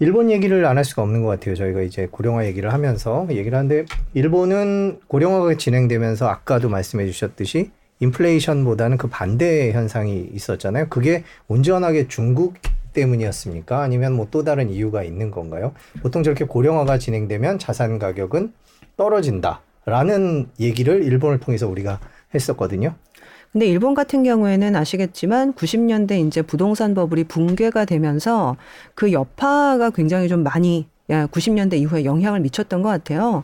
일본 0.00 0.30
얘기를 0.30 0.64
안 0.64 0.76
할 0.78 0.84
수가 0.84 1.02
없는 1.02 1.22
것 1.22 1.28
같아요. 1.28 1.54
저희가 1.54 1.82
이제 1.82 2.08
고령화 2.10 2.46
얘기를 2.46 2.72
하면서 2.72 3.26
얘기를 3.30 3.56
하는데 3.56 3.84
일본은 4.14 4.98
고령화가 5.08 5.54
진행되면서 5.56 6.26
아까도 6.26 6.68
말씀해 6.70 7.04
주셨듯이 7.06 7.70
인플레이션보다는 8.00 8.96
그 8.96 9.08
반대 9.08 9.72
현상이 9.72 10.30
있었잖아요. 10.32 10.86
그게 10.88 11.22
온전하게 11.48 12.08
중국 12.08 12.54
때문이었습니까? 12.94 13.82
아니면 13.82 14.14
뭐 14.14 14.26
또 14.30 14.42
다른 14.42 14.70
이유가 14.70 15.02
있는 15.02 15.30
건가요? 15.30 15.74
보통 16.02 16.22
저렇게 16.22 16.44
고령화가 16.46 16.96
진행되면 16.98 17.58
자산 17.58 17.98
가격은 17.98 18.52
떨어진다라는 18.96 20.48
얘기를 20.60 21.02
일본을 21.04 21.40
통해서 21.40 21.68
우리가 21.68 22.00
했었거든요. 22.34 22.94
근데 23.52 23.66
일본 23.66 23.94
같은 23.94 24.22
경우에는 24.22 24.76
아시겠지만 24.76 25.54
90년대 25.54 26.24
이제 26.26 26.40
부동산 26.40 26.94
버블이 26.94 27.24
붕괴가 27.24 27.84
되면서 27.84 28.56
그 28.94 29.12
여파가 29.12 29.90
굉장히 29.90 30.28
좀 30.28 30.44
많이 30.44 30.86
90년대 31.08 31.74
이후에 31.74 32.04
영향을 32.04 32.40
미쳤던 32.40 32.82
것 32.82 32.88
같아요. 32.88 33.42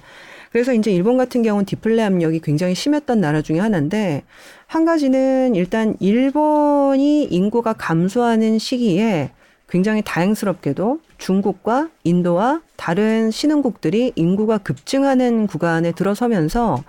그래서 0.52 0.72
이제 0.72 0.92
일본 0.92 1.16
같은 1.16 1.42
경우는 1.42 1.66
디플레 1.66 2.02
압력이 2.04 2.40
굉장히 2.40 2.74
심했던 2.74 3.20
나라 3.20 3.42
중에 3.42 3.58
하나인데 3.58 4.22
한 4.68 4.84
가지는 4.84 5.56
일단 5.56 5.96
일본이 5.98 7.24
인구가 7.24 7.72
감소하는 7.72 8.58
시기에 8.58 9.32
굉장히 9.68 10.02
다행스럽게도 10.04 11.00
중국과 11.18 11.90
인도와 12.04 12.62
다른 12.76 13.32
신흥국들이 13.32 14.12
인구가 14.14 14.58
급증하는 14.58 15.48
구간에 15.48 15.90
들어서면서 15.90 16.68
뭐 16.70 16.84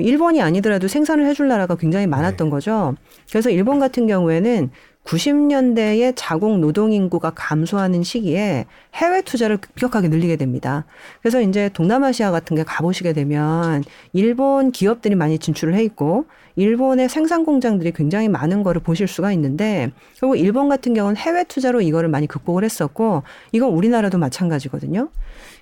일본이 0.00 0.40
아니더라도 0.40 0.88
생산을 0.88 1.26
해줄 1.26 1.48
나라가 1.48 1.74
굉장히 1.74 2.06
많았던 2.06 2.46
네. 2.46 2.50
거죠. 2.50 2.94
그래서 3.30 3.50
일본 3.50 3.78
같은 3.78 4.06
경우에는 4.06 4.70
90년대에 5.04 6.12
자국 6.14 6.58
노동 6.60 6.92
인구가 6.92 7.32
감소하는 7.34 8.02
시기에 8.02 8.66
해외 8.94 9.22
투자를 9.22 9.56
급격하게 9.56 10.08
늘리게 10.08 10.36
됩니다. 10.36 10.84
그래서 11.20 11.40
이제 11.40 11.68
동남아시아 11.72 12.30
같은 12.30 12.56
게 12.56 12.62
가보시게 12.62 13.12
되면 13.12 13.82
일본 14.12 14.70
기업들이 14.70 15.14
많이 15.14 15.38
진출을 15.38 15.74
해 15.74 15.82
있고 15.82 16.26
일본의 16.54 17.08
생산 17.08 17.44
공장들이 17.44 17.92
굉장히 17.92 18.28
많은 18.28 18.62
거를 18.62 18.80
보실 18.80 19.08
수가 19.08 19.32
있는데 19.32 19.90
그리고 20.20 20.36
일본 20.36 20.68
같은 20.68 20.94
경우는 20.94 21.16
해외 21.16 21.44
투자로 21.44 21.80
이거를 21.80 22.08
많이 22.08 22.26
극복을 22.26 22.62
했었고 22.62 23.22
이건 23.52 23.70
우리나라도 23.70 24.18
마찬가지거든요. 24.18 25.08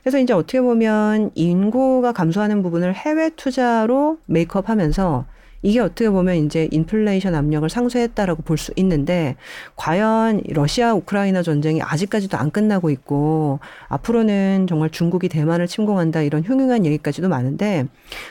그래서 0.03 0.19
이제 0.19 0.33
어떻게 0.33 0.61
보면 0.61 1.31
인구가 1.35 2.13
감소하는 2.13 2.63
부분을 2.63 2.95
해외 2.95 3.31
투자로 3.31 4.19
메이크업 4.27 4.69
하면서 4.69 5.27
이게 5.63 5.79
어떻게 5.79 6.09
보면 6.09 6.37
이제 6.37 6.69
인플레이션 6.73 7.35
압력을 7.35 7.69
상쇄했다라고 7.69 8.43
볼 8.45 8.57
수 8.57 8.73
있는데 8.77 9.37
과연 9.77 10.41
러시아 10.49 10.95
우크라이나 10.95 11.43
전쟁이 11.43 11.83
아직까지도 11.83 12.39
안 12.39 12.51
끝나고 12.51 12.89
있고 12.91 13.61
앞으로는 13.89 14.67
정말 14.69 14.89
중국이 14.91 15.29
대만을 15.29 15.67
침공한다 15.67 16.23
이런 16.23 16.43
흉흉한 16.45 16.87
얘기까지도 16.87 17.29
많은데 17.29 17.87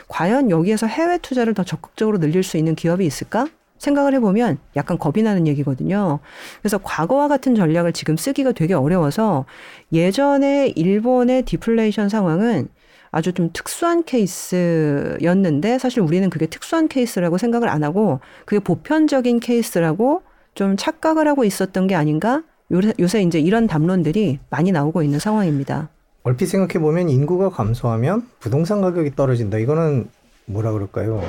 과연 0.08 0.50
여기에서 0.50 0.86
해외 0.88 1.18
투자를 1.18 1.54
더 1.54 1.62
적극적으로 1.62 2.18
늘릴 2.18 2.42
수 2.42 2.56
있는 2.56 2.74
기업이 2.74 3.06
있을까? 3.06 3.46
생각을 3.80 4.14
해보면 4.14 4.58
약간 4.76 4.98
겁이 4.98 5.22
나는 5.24 5.46
얘기거든요. 5.48 6.20
그래서 6.62 6.78
과거와 6.78 7.26
같은 7.28 7.54
전략을 7.54 7.92
지금 7.92 8.16
쓰기가 8.16 8.52
되게 8.52 8.74
어려워서 8.74 9.46
예전에 9.92 10.68
일본의 10.76 11.42
디플레이션 11.42 12.08
상황은 12.08 12.68
아주 13.10 13.32
좀 13.32 13.50
특수한 13.52 14.04
케이스였는데 14.04 15.78
사실 15.78 16.00
우리는 16.00 16.30
그게 16.30 16.46
특수한 16.46 16.86
케이스라고 16.86 17.38
생각을 17.38 17.68
안 17.68 17.82
하고 17.82 18.20
그게 18.44 18.60
보편적인 18.60 19.40
케이스라고 19.40 20.22
좀 20.54 20.76
착각을 20.76 21.26
하고 21.26 21.44
있었던 21.44 21.86
게 21.88 21.96
아닌가 21.96 22.44
요새, 22.70 22.92
요새 23.00 23.22
이제 23.22 23.40
이런 23.40 23.66
담론들이 23.66 24.38
많이 24.48 24.70
나오고 24.70 25.02
있는 25.02 25.18
상황입니다. 25.18 25.88
얼핏 26.22 26.46
생각해 26.46 26.80
보면 26.80 27.08
인구가 27.08 27.48
감소하면 27.48 28.28
부동산 28.38 28.80
가격이 28.80 29.16
떨어진다. 29.16 29.58
이거는 29.58 30.08
뭐라 30.44 30.70
그럴까요? 30.72 31.22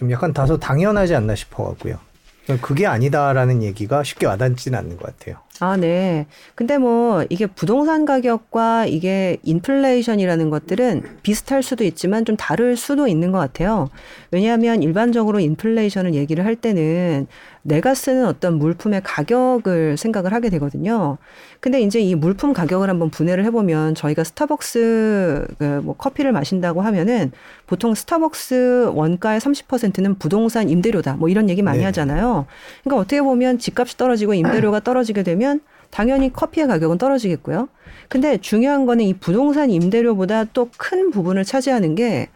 좀 0.00 0.10
약간 0.10 0.32
다소 0.32 0.58
당연하지 0.58 1.14
않나 1.14 1.34
싶어 1.34 1.62
갖고요. 1.64 1.98
그게 2.62 2.86
아니다라는 2.86 3.62
얘기가 3.62 4.02
쉽게 4.02 4.24
와닿지는 4.24 4.78
않는 4.78 4.96
것 4.96 5.04
같아요. 5.04 5.36
아, 5.62 5.76
네. 5.76 6.26
근데 6.54 6.78
뭐 6.78 7.22
이게 7.28 7.46
부동산 7.46 8.06
가격과 8.06 8.86
이게 8.86 9.36
인플레이션이라는 9.42 10.48
것들은 10.48 11.02
비슷할 11.22 11.62
수도 11.62 11.84
있지만 11.84 12.24
좀 12.24 12.34
다를 12.36 12.76
수도 12.76 13.06
있는 13.06 13.30
것 13.30 13.38
같아요. 13.38 13.90
왜냐하면 14.30 14.82
일반적으로 14.82 15.38
인플레이션을 15.38 16.14
얘기를 16.14 16.46
할 16.46 16.56
때는 16.56 17.26
내가 17.62 17.94
쓰는 17.94 18.24
어떤 18.24 18.58
물품의 18.58 19.02
가격을 19.04 19.98
생각을 19.98 20.32
하게 20.32 20.48
되거든요. 20.50 21.18
근데 21.60 21.82
이제 21.82 22.00
이 22.00 22.14
물품 22.14 22.54
가격을 22.54 22.88
한번 22.88 23.10
분해를 23.10 23.44
해보면 23.44 23.94
저희가 23.94 24.24
스타벅스 24.24 25.46
그뭐 25.58 25.94
커피를 25.96 26.32
마신다고 26.32 26.80
하면은 26.80 27.32
보통 27.66 27.94
스타벅스 27.94 28.92
원가의 28.94 29.40
30%는 29.40 30.14
부동산 30.18 30.70
임대료다. 30.70 31.16
뭐 31.16 31.28
이런 31.28 31.50
얘기 31.50 31.60
많이 31.60 31.80
네. 31.80 31.84
하잖아요. 31.84 32.46
그러니까 32.82 33.02
어떻게 33.02 33.20
보면 33.20 33.58
집값이 33.58 33.98
떨어지고 33.98 34.32
임대료가 34.32 34.80
떨어지게 34.80 35.22
되면 35.22 35.49
당연히 35.90 36.32
커피의 36.32 36.66
가격은 36.68 36.98
떨어지겠고요. 36.98 37.68
근데 38.08 38.36
중요한 38.38 38.86
거는 38.86 39.04
이 39.04 39.14
부동산 39.14 39.70
임대료보다 39.70 40.44
또 40.52 40.68
큰 40.78 41.10
부분을 41.10 41.44
차지하는 41.44 41.94
게 41.96 42.28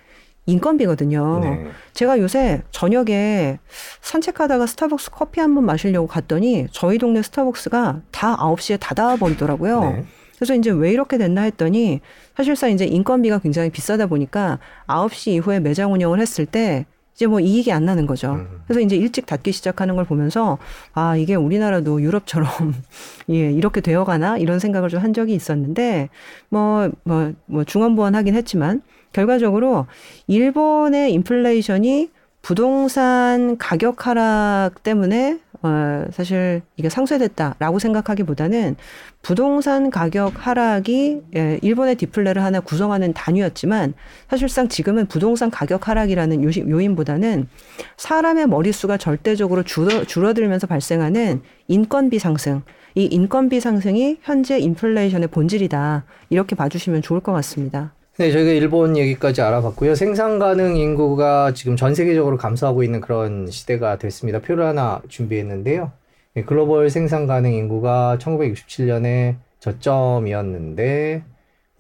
인건비거든요. 0.47 1.41
네. 1.41 1.67
제가 1.95 2.19
요새 2.19 2.63
저녁에 2.71 3.59
산책하다가 4.03 4.67
스타벅스 4.67 5.11
커피 5.11 5.41
한 5.41 5.55
번 5.55 5.65
마시려고 5.65 6.07
갔더니 6.07 6.67
저희 6.73 6.99
동네 6.99 7.23
스타벅스가 7.23 8.01
다 8.11 8.37
9시에 8.37 8.79
닫아 8.81 9.17
버리더라고요. 9.17 9.81
네. 9.81 10.05
그래서 10.37 10.55
이제 10.55 10.71
왜 10.71 10.91
이렇게 10.93 11.17
됐나 11.17 11.43
했더니 11.43 12.01
사실상 12.37 12.71
이제 12.73 12.85
인건비가 12.85 13.39
굉장히 13.39 13.71
비싸다 13.71 14.07
보니까 14.07 14.59
9시 14.89 15.29
이후에 15.31 15.61
매장 15.61 15.93
운영을 15.93 16.21
했을 16.21 16.45
때 16.45 16.87
이제 17.15 17.27
뭐 17.27 17.39
이익이 17.41 17.71
안 17.73 17.85
나는 17.85 18.07
거죠. 18.07 18.33
음. 18.33 18.63
그래서 18.67 18.81
이제 18.81 18.97
일찍 18.97 19.27
닫기 19.27 19.53
시작하는 19.53 19.95
걸 19.95 20.05
보면서 20.05 20.59
아, 20.95 21.17
이게 21.17 21.35
우리나라도 21.37 22.03
유럽처럼 22.03 22.49
예, 23.31 23.53
이렇게 23.53 23.81
되어 23.81 24.05
가나 24.05 24.37
이런 24.39 24.59
생각을 24.59 24.89
좀 24.89 25.05
한 25.05 25.13
적이 25.13 25.35
있었는데 25.35 26.09
뭐, 26.49 26.91
뭐, 27.05 27.33
뭐 27.47 27.65
중원부원 27.65 28.15
하긴 28.15 28.35
했지만 28.35 28.81
결과적으로 29.13 29.87
일본의 30.27 31.13
인플레이션이 31.13 32.11
부동산 32.43 33.57
가격 33.59 34.07
하락 34.07 34.83
때문에 34.83 35.39
어, 35.65 36.05
사실 36.13 36.61
이게 36.77 36.91
상쇄됐다라고 36.91 37.79
생각하기보다는 37.79 38.77
부동산 39.23 39.89
가격 39.89 40.47
하락이 40.47 41.23
예, 41.37 41.59
일본의 41.63 41.97
디플레를 41.97 42.45
하나 42.45 42.61
구성하는 42.61 43.15
단위였지만 43.15 43.95
사실상 44.29 44.69
지금은 44.69 45.07
부동산 45.07 45.51
가격 45.51 45.89
하락이라는 45.89 46.45
요인보다는 46.69 47.49
사람의 47.97 48.47
머릿수가 48.49 48.99
절대적으로 48.99 49.63
줄어, 49.63 50.05
줄어들면서 50.05 50.67
발생하는 50.67 51.41
인건비 51.69 52.19
상승, 52.19 52.61
이 52.95 53.07
인건비 53.07 53.59
상승이 53.61 54.19
현재 54.21 54.59
인플레이션의 54.59 55.29
본질이다. 55.29 56.05
이렇게 56.29 56.55
봐주시면 56.55 57.01
좋을 57.01 57.21
것 57.21 57.33
같습니다. 57.33 57.94
네, 58.17 58.31
저희가 58.31 58.53
일본 58.53 58.97
얘기까지 58.97 59.43
알아봤고요. 59.43 59.97
생산 59.97 60.39
가능 60.39 60.77
인구가 60.77 61.53
지금 61.53 61.75
전 61.75 61.97
세계적으로 61.97 62.37
감소하고 62.37 62.85
있는 62.85 63.01
그런 63.01 63.51
시대가 63.51 63.99
됐습니다. 63.99 64.39
표를 64.39 64.67
하나 64.67 65.03
준비했는데요. 65.09 65.91
네, 66.35 66.45
글로벌 66.45 66.91
생산 66.91 67.27
가능 67.27 67.53
인구가 67.53 68.17
1967년에 68.21 69.35
저점이었는데 69.59 71.25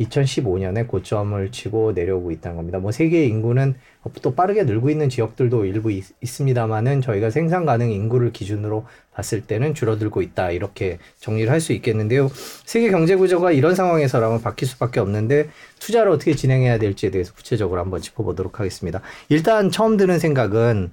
2015년에 0.00 0.88
고점을 0.88 1.50
치고 1.52 1.92
내려오고 1.92 2.32
있다는 2.32 2.56
겁니다. 2.56 2.78
뭐 2.78 2.90
세계 2.90 3.24
인구는 3.26 3.74
또 4.22 4.34
빠르게 4.34 4.64
늘고 4.64 4.90
있는 4.90 5.08
지역들도 5.08 5.64
일부 5.66 5.92
있, 5.92 6.04
습니다만은 6.22 7.00
저희가 7.00 7.30
생산 7.30 7.64
가능 7.64 7.90
인구를 7.90 8.32
기준으로 8.32 8.86
봤을 9.12 9.42
때는 9.42 9.74
줄어들고 9.74 10.22
있다 10.22 10.50
이렇게 10.50 10.98
정리를 11.20 11.50
할 11.50 11.60
수 11.60 11.72
있겠는데요. 11.72 12.28
세계 12.66 12.90
경제 12.90 13.14
구조가 13.16 13.52
이런 13.52 13.74
상황에서라면 13.74 14.42
바뀔 14.42 14.68
수밖에 14.68 15.00
없는데 15.00 15.48
투자를 15.78 16.10
어떻게 16.10 16.34
진행해야 16.34 16.78
될지에 16.78 17.10
대해서 17.10 17.32
구체적으로 17.32 17.80
한번 17.80 18.00
짚어보도록 18.02 18.60
하겠습니다. 18.60 19.00
일단 19.28 19.70
처음 19.70 19.96
드는 19.96 20.18
생각은 20.18 20.90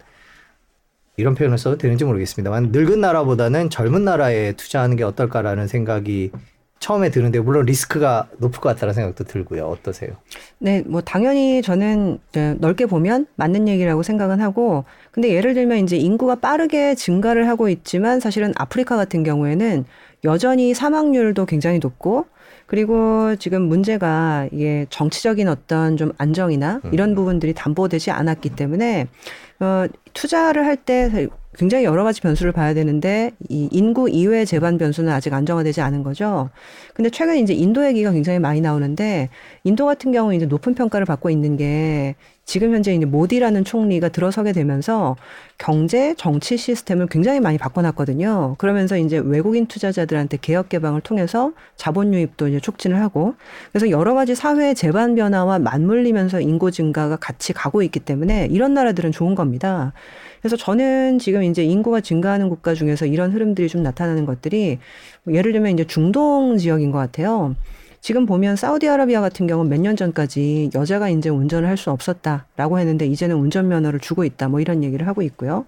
이런 1.18 1.36
표현을 1.36 1.58
써도 1.58 1.78
되는지 1.78 2.06
모르겠습니다만 2.06 2.70
늙은 2.72 3.02
나라보다는 3.02 3.70
젊은 3.70 4.06
나라에 4.06 4.54
투자하는 4.54 4.96
게 4.96 5.04
어떨까라는 5.04 5.68
생각이 5.68 6.32
처음에 6.82 7.12
드는데 7.12 7.40
물론 7.40 7.66
리스크가 7.68 8.28
높을 8.40 8.60
것 8.60 8.70
같다는 8.70 8.94
생각도 8.96 9.24
들고요. 9.24 9.68
어떠세요? 9.68 10.14
네, 10.58 10.84
뭐 10.88 11.02
당연히 11.02 11.62
저는 11.62 12.18
넓게 12.58 12.88
보면 12.88 13.28
맞는 13.36 13.68
얘기라고 13.68 14.02
생각은 14.02 14.42
하고 14.42 14.84
근데 15.12 15.30
예를 15.30 15.54
들면 15.54 15.78
이제 15.78 15.96
인구가 15.96 16.36
빠르게 16.36 16.96
증가를 16.96 17.48
하고 17.48 17.70
있지만 17.70 18.20
사실은 18.20 18.52
아프리카 18.56 18.98
같은 18.98 19.24
경우에는 19.24 19.86
여전히 20.24 20.74
사망률도 20.74 21.46
굉장히 21.46 21.78
높고 21.78 22.26
그리고 22.66 23.36
지금 23.36 23.64
문제가 23.64 24.48
이게 24.52 24.88
정치적인 24.90 25.50
어떤 25.50 25.98
좀 25.98 26.14
안정이나 26.18 26.82
이런 26.92 27.12
음. 27.12 27.16
부분들이 27.16 27.54
담보되지 27.54 28.10
않았기 28.10 28.50
때문에 28.56 29.08
어 29.60 29.86
투자를 30.14 30.66
할 30.66 30.78
때 30.78 31.28
굉장히 31.58 31.84
여러 31.84 32.04
가지 32.04 32.22
변수를 32.22 32.52
봐야 32.52 32.74
되는데 32.74 33.32
이 33.50 33.68
인구 33.72 34.10
이외의 34.10 34.46
재반 34.46 34.78
변수는 34.78 35.12
아직 35.12 35.34
안정화되지 35.34 35.82
않은 35.82 36.04
거죠. 36.04 36.50
근데 36.94 37.10
최근 37.10 37.38
이제 37.38 37.54
인도 37.54 37.86
얘기가 37.86 38.12
굉장히 38.12 38.40
많이 38.40 38.62
나오는데 38.62 39.30
인도 39.64 39.86
같은 39.86 40.12
경우 40.12 40.34
이제 40.34 40.46
높은 40.46 40.74
평가를 40.76 41.06
받고 41.06 41.30
있는 41.30 41.58
게 41.58 42.16
지금 42.52 42.74
현재 42.74 42.94
이제 42.94 43.06
모디라는 43.06 43.64
총리가 43.64 44.10
들어서게 44.10 44.52
되면서 44.52 45.16
경제 45.58 46.14
정치 46.18 46.58
시스템을 46.58 47.08
굉장히 47.08 47.40
많이 47.40 47.58
바꿔놨거든요. 47.58 48.56
그러면서 48.58 48.98
이제 48.98 49.22
외국인 49.24 49.68
투자자들한테 49.68 50.38
개혁 50.42 50.68
개방을 50.68 51.00
통해서 51.00 51.54
자본 51.78 52.14
유입도 52.14 52.50
이제 52.50 52.60
촉진을 52.60 53.00
하고 53.00 53.36
그래서 53.72 53.90
여러 53.90 54.14
가지 54.16 54.36
사회 54.36 54.74
재반 54.74 55.16
변화와 55.16 55.60
맞물리면서 55.60 56.42
인구 56.42 56.72
증가가 56.72 57.16
같이 57.16 57.54
가고 57.54 57.84
있기 57.84 58.02
때문에 58.02 58.50
이런 58.52 58.74
나라들은 58.74 59.14
좋은 59.14 59.34
겁니다. 59.34 59.94
그래서 60.42 60.58
저는 60.58 61.20
지금 61.20 61.44
이제 61.44 61.64
인구가 61.64 62.02
증가하는 62.02 62.50
국가 62.50 62.74
중에서 62.74 63.06
이런 63.06 63.32
흐름들이 63.32 63.70
좀 63.70 63.82
나타나는 63.82 64.26
것들이 64.26 64.80
예를 65.30 65.54
들면 65.54 65.72
이제 65.72 65.86
중동 65.86 66.58
지역인 66.58 66.92
것 66.92 66.98
같아요. 66.98 67.56
지금 68.02 68.26
보면 68.26 68.56
사우디아라비아 68.56 69.22
같은 69.22 69.46
경우 69.46 69.64
몇 69.64 69.80
년 69.80 69.96
전까지 69.96 70.72
여자가 70.74 71.10
이제 71.10 71.30
운전을 71.30 71.68
할 71.70 71.78
수 71.78 71.92
없었다라고 71.92 72.80
했는데 72.80 73.06
이제는 73.06 73.36
운전 73.36 73.68
면허를 73.68 74.00
주고 74.00 74.24
있다 74.24 74.48
뭐 74.50 74.60
이런 74.60 74.84
얘기를 74.84 75.08
하고 75.08 75.22
있고요. 75.22 75.66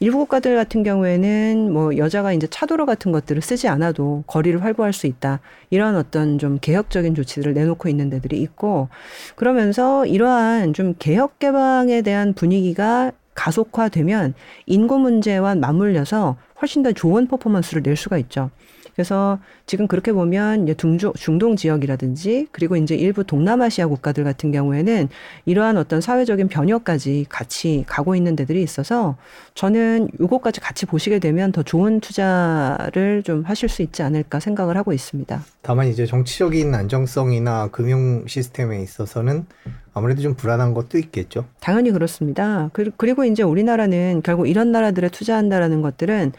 일부 0.00 0.18
국가들 0.18 0.56
같은 0.56 0.82
경우에는 0.82 1.72
뭐 1.72 1.96
여자가 1.98 2.32
이제 2.32 2.46
차도로 2.46 2.86
같은 2.86 3.12
것들을 3.12 3.40
쓰지 3.42 3.68
않아도 3.68 4.24
거리를 4.26 4.62
활보할 4.62 4.92
수 4.94 5.06
있다. 5.06 5.40
이런 5.70 5.96
어떤 5.96 6.38
좀 6.38 6.58
개혁적인 6.60 7.14
조치들을 7.14 7.52
내놓고 7.52 7.88
있는 7.90 8.08
데들이 8.10 8.40
있고 8.40 8.88
그러면서 9.36 10.06
이러한 10.06 10.72
좀 10.72 10.94
개혁 10.98 11.38
개방에 11.38 12.00
대한 12.02 12.32
분위기가 12.34 13.12
가속화되면 13.34 14.32
인구 14.66 14.98
문제와 14.98 15.54
맞물려서 15.56 16.36
훨씬 16.62 16.82
더 16.82 16.92
좋은 16.92 17.26
퍼포먼스를 17.26 17.82
낼 17.82 17.96
수가 17.96 18.16
있죠. 18.18 18.50
그래서 18.94 19.38
지금 19.66 19.86
그렇게 19.86 20.12
보면 20.12 20.72
중중, 20.76 21.12
중동 21.14 21.56
지역이라든지 21.56 22.48
그리고 22.52 22.76
이제 22.76 22.94
일부 22.94 23.24
동남아시아 23.24 23.86
국가들 23.86 24.24
같은 24.24 24.52
경우에는 24.52 25.08
이러한 25.46 25.76
어떤 25.76 26.00
사회적인 26.00 26.48
변혁까지 26.48 27.26
같이 27.28 27.84
가고 27.86 28.14
있는 28.14 28.36
데들이 28.36 28.62
있어서 28.62 29.16
저는 29.54 30.08
요것까지 30.20 30.60
같이 30.60 30.86
보시게 30.86 31.18
되면 31.18 31.52
더 31.52 31.62
좋은 31.62 32.00
투자를 32.00 33.22
좀 33.24 33.42
하실 33.42 33.68
수 33.68 33.82
있지 33.82 34.02
않을까 34.02 34.40
생각을 34.40 34.76
하고 34.76 34.92
있습니다. 34.92 35.42
다만 35.62 35.88
이제 35.88 36.06
정치적인 36.06 36.74
안정성이나 36.74 37.68
금융 37.72 38.26
시스템에 38.26 38.82
있어서는 38.82 39.46
아무래도 39.92 40.22
좀 40.22 40.34
불안한 40.34 40.74
것도 40.74 40.98
있겠죠. 40.98 41.46
당연히 41.60 41.92
그렇습니다. 41.92 42.70
그리고 42.96 43.24
이제 43.24 43.44
우리나라는 43.44 44.22
결국 44.24 44.48
이런 44.48 44.72
나라들에 44.72 45.08
투자한다라는 45.08 45.82
것들은 45.82 46.32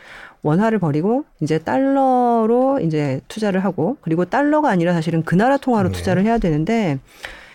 원화를 0.46 0.78
버리고 0.78 1.26
이제 1.42 1.58
달러로 1.58 2.80
이제 2.80 3.20
투자를 3.28 3.64
하고 3.64 3.98
그리고 4.02 4.26
달러가 4.26 4.70
아니라 4.70 4.94
사실은 4.94 5.24
그 5.24 5.34
나라 5.34 5.58
통화로 5.58 5.90
네. 5.90 5.98
투자를 5.98 6.24
해야 6.24 6.38
되는데 6.38 7.00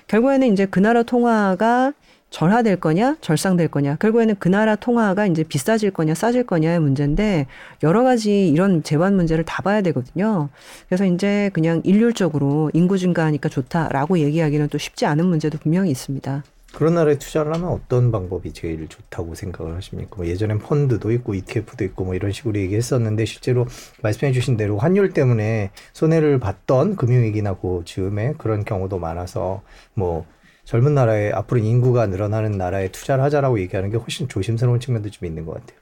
결국에는 0.09 0.53
이제 0.53 0.67
그 0.67 0.81
나라 0.81 1.05
통화가 1.05 1.93
절하될 2.31 2.77
거냐, 2.77 3.17
절상될 3.21 3.69
거냐. 3.69 3.97
결국에는 3.97 4.37
그 4.39 4.49
나라 4.49 4.77
통화가 4.77 5.27
이제 5.27 5.43
비싸질 5.43 5.91
거냐, 5.91 6.15
싸질 6.15 6.45
거냐의 6.45 6.79
문제인데 6.79 7.47
여러 7.83 8.03
가지 8.03 8.49
이런 8.49 8.83
재반 8.83 9.17
문제를 9.17 9.45
다 9.45 9.63
봐야 9.63 9.83
되거든요. 9.83 10.49
그래서 10.89 11.05
이제 11.05 11.51
그냥 11.53 11.81
일률적으로 11.85 12.71
인구 12.73 12.99
증가하니까 12.99 13.49
좋다라고 13.49 14.19
얘기하기는 14.21 14.69
또 14.69 14.79
쉽지 14.79 15.07
않은 15.07 15.27
문제도 15.27 15.59
분명히 15.59 15.91
있습니다. 15.91 16.45
그런 16.73 16.95
나라에 16.95 17.19
투자를 17.19 17.53
하면 17.55 17.69
어떤 17.69 18.13
방법이 18.13 18.53
제일 18.53 18.87
좋다고 18.89 19.35
생각을 19.35 19.75
하십니까? 19.77 20.17
뭐 20.17 20.27
예전엔 20.27 20.61
펀드도 20.61 21.11
있고 21.13 21.35
ETF도 21.35 21.85
있고 21.85 22.05
뭐 22.05 22.15
이런 22.15 22.33
식으로 22.33 22.59
얘기했었는데 22.61 23.25
실제로 23.25 23.67
말씀해 24.03 24.33
주신 24.33 24.57
대로 24.57 24.79
환율 24.79 25.13
때문에 25.13 25.71
손해를 25.93 26.39
봤던 26.39 26.97
금융위기나 26.97 27.55
그 27.55 27.83
즈음에 27.85 28.35
그런 28.39 28.65
경우도 28.65 28.99
많아서 28.99 29.63
뭐 29.95 30.27
젊은 30.65 30.95
나라에 30.95 31.33
앞으로 31.33 31.59
인구가 31.59 32.07
늘어나는 32.07 32.53
나라에 32.53 32.93
투자를 32.93 33.25
하자라고 33.25 33.59
얘기하는 33.61 33.91
게 33.91 33.97
훨씬 33.97 34.29
조심스러운 34.29 34.79
측면도 34.79 35.11
좀 35.11 35.27
있는 35.27 35.45
것 35.45 35.55
같아요. 35.55 35.80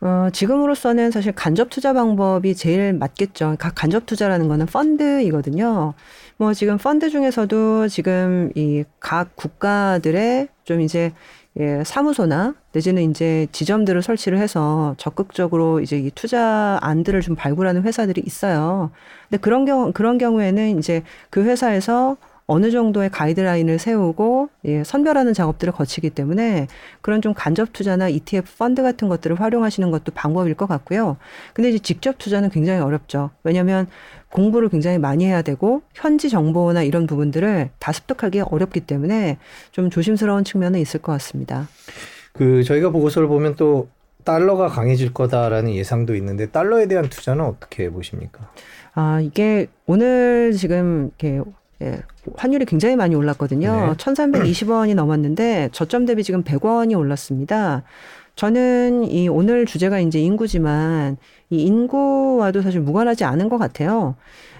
어, 0.00 0.28
지금으로서는 0.32 1.10
사실 1.10 1.32
간접 1.32 1.70
투자 1.70 1.92
방법이 1.92 2.54
제일 2.54 2.92
맞겠죠. 2.92 3.56
각 3.58 3.74
간접 3.74 4.04
투자라는 4.06 4.46
거는 4.48 4.66
펀드이거든요. 4.66 5.94
뭐 6.36 6.52
지금 6.54 6.76
펀드 6.78 7.08
중에서도 7.10 7.88
지금 7.88 8.50
이 8.54 8.84
각 9.00 9.34
국가들의 9.36 10.48
좀 10.64 10.80
이제 10.80 11.12
예, 11.58 11.82
사무소나 11.84 12.54
내지는 12.72 13.10
이제 13.10 13.46
지점들을 13.52 14.02
설치를 14.02 14.36
해서 14.38 14.94
적극적으로 14.98 15.80
이제 15.80 15.96
이 15.98 16.10
투자 16.14 16.78
안들을 16.82 17.22
좀 17.22 17.34
발굴하는 17.34 17.82
회사들이 17.82 18.22
있어요. 18.26 18.90
근데 19.30 19.40
그런 19.40 19.64
경우 19.64 19.92
그런 19.92 20.18
경우에는 20.18 20.78
이제 20.78 21.02
그 21.30 21.42
회사에서 21.44 22.18
어느 22.48 22.70
정도의 22.70 23.10
가이드라인을 23.10 23.78
세우고 23.78 24.50
예, 24.66 24.84
선별하는 24.84 25.34
작업들을 25.34 25.72
거치기 25.72 26.10
때문에 26.10 26.68
그런 27.00 27.20
좀 27.20 27.34
간접 27.34 27.72
투자나 27.72 28.08
ETF 28.08 28.56
펀드 28.58 28.82
같은 28.82 29.08
것들을 29.08 29.40
활용하시는 29.40 29.90
것도 29.90 30.12
방법일 30.14 30.54
것 30.54 30.66
같고요. 30.66 31.16
근데 31.54 31.70
이제 31.70 31.78
직접 31.80 32.18
투자는 32.18 32.50
굉장히 32.50 32.80
어렵죠. 32.80 33.30
왜냐하면 33.42 33.88
공부를 34.30 34.68
굉장히 34.68 34.98
많이 34.98 35.26
해야 35.26 35.42
되고 35.42 35.82
현지 35.94 36.28
정보나 36.28 36.82
이런 36.82 37.06
부분들을 37.06 37.70
다 37.78 37.92
습득하기 37.92 38.40
어렵기 38.42 38.80
때문에 38.80 39.38
좀 39.72 39.90
조심스러운 39.90 40.44
측면은 40.44 40.78
있을 40.78 41.00
것 41.00 41.12
같습니다. 41.12 41.68
그 42.32 42.62
저희가 42.62 42.90
보고서를 42.90 43.26
보면 43.28 43.56
또 43.56 43.88
달러가 44.24 44.66
강해질 44.68 45.14
거다라는 45.14 45.72
예상도 45.72 46.14
있는데 46.16 46.50
달러에 46.50 46.86
대한 46.86 47.08
투자는 47.08 47.44
어떻게 47.44 47.88
보십니까? 47.90 48.50
아 48.94 49.20
이게 49.20 49.68
오늘 49.86 50.52
지금 50.52 51.10
이렇게 51.18 51.40
예, 51.82 52.00
환율이 52.36 52.64
굉장히 52.64 52.96
많이 52.96 53.14
올랐거든요. 53.14 53.88
네. 53.88 53.92
1320원이 53.94 54.94
넘었는데 54.94 55.70
저점 55.72 56.06
대비 56.06 56.22
지금 56.22 56.42
100원이 56.42 56.98
올랐습니다. 56.98 57.82
저는 58.34 59.04
이 59.04 59.28
오늘 59.28 59.66
주제가 59.66 60.00
이제 60.00 60.20
인구지만 60.20 61.16
이 61.50 61.62
인구와도 61.62 62.62
사실 62.62 62.80
무관하지 62.80 63.24
않은 63.24 63.48
것 63.48 63.58
같아요. 63.58 64.14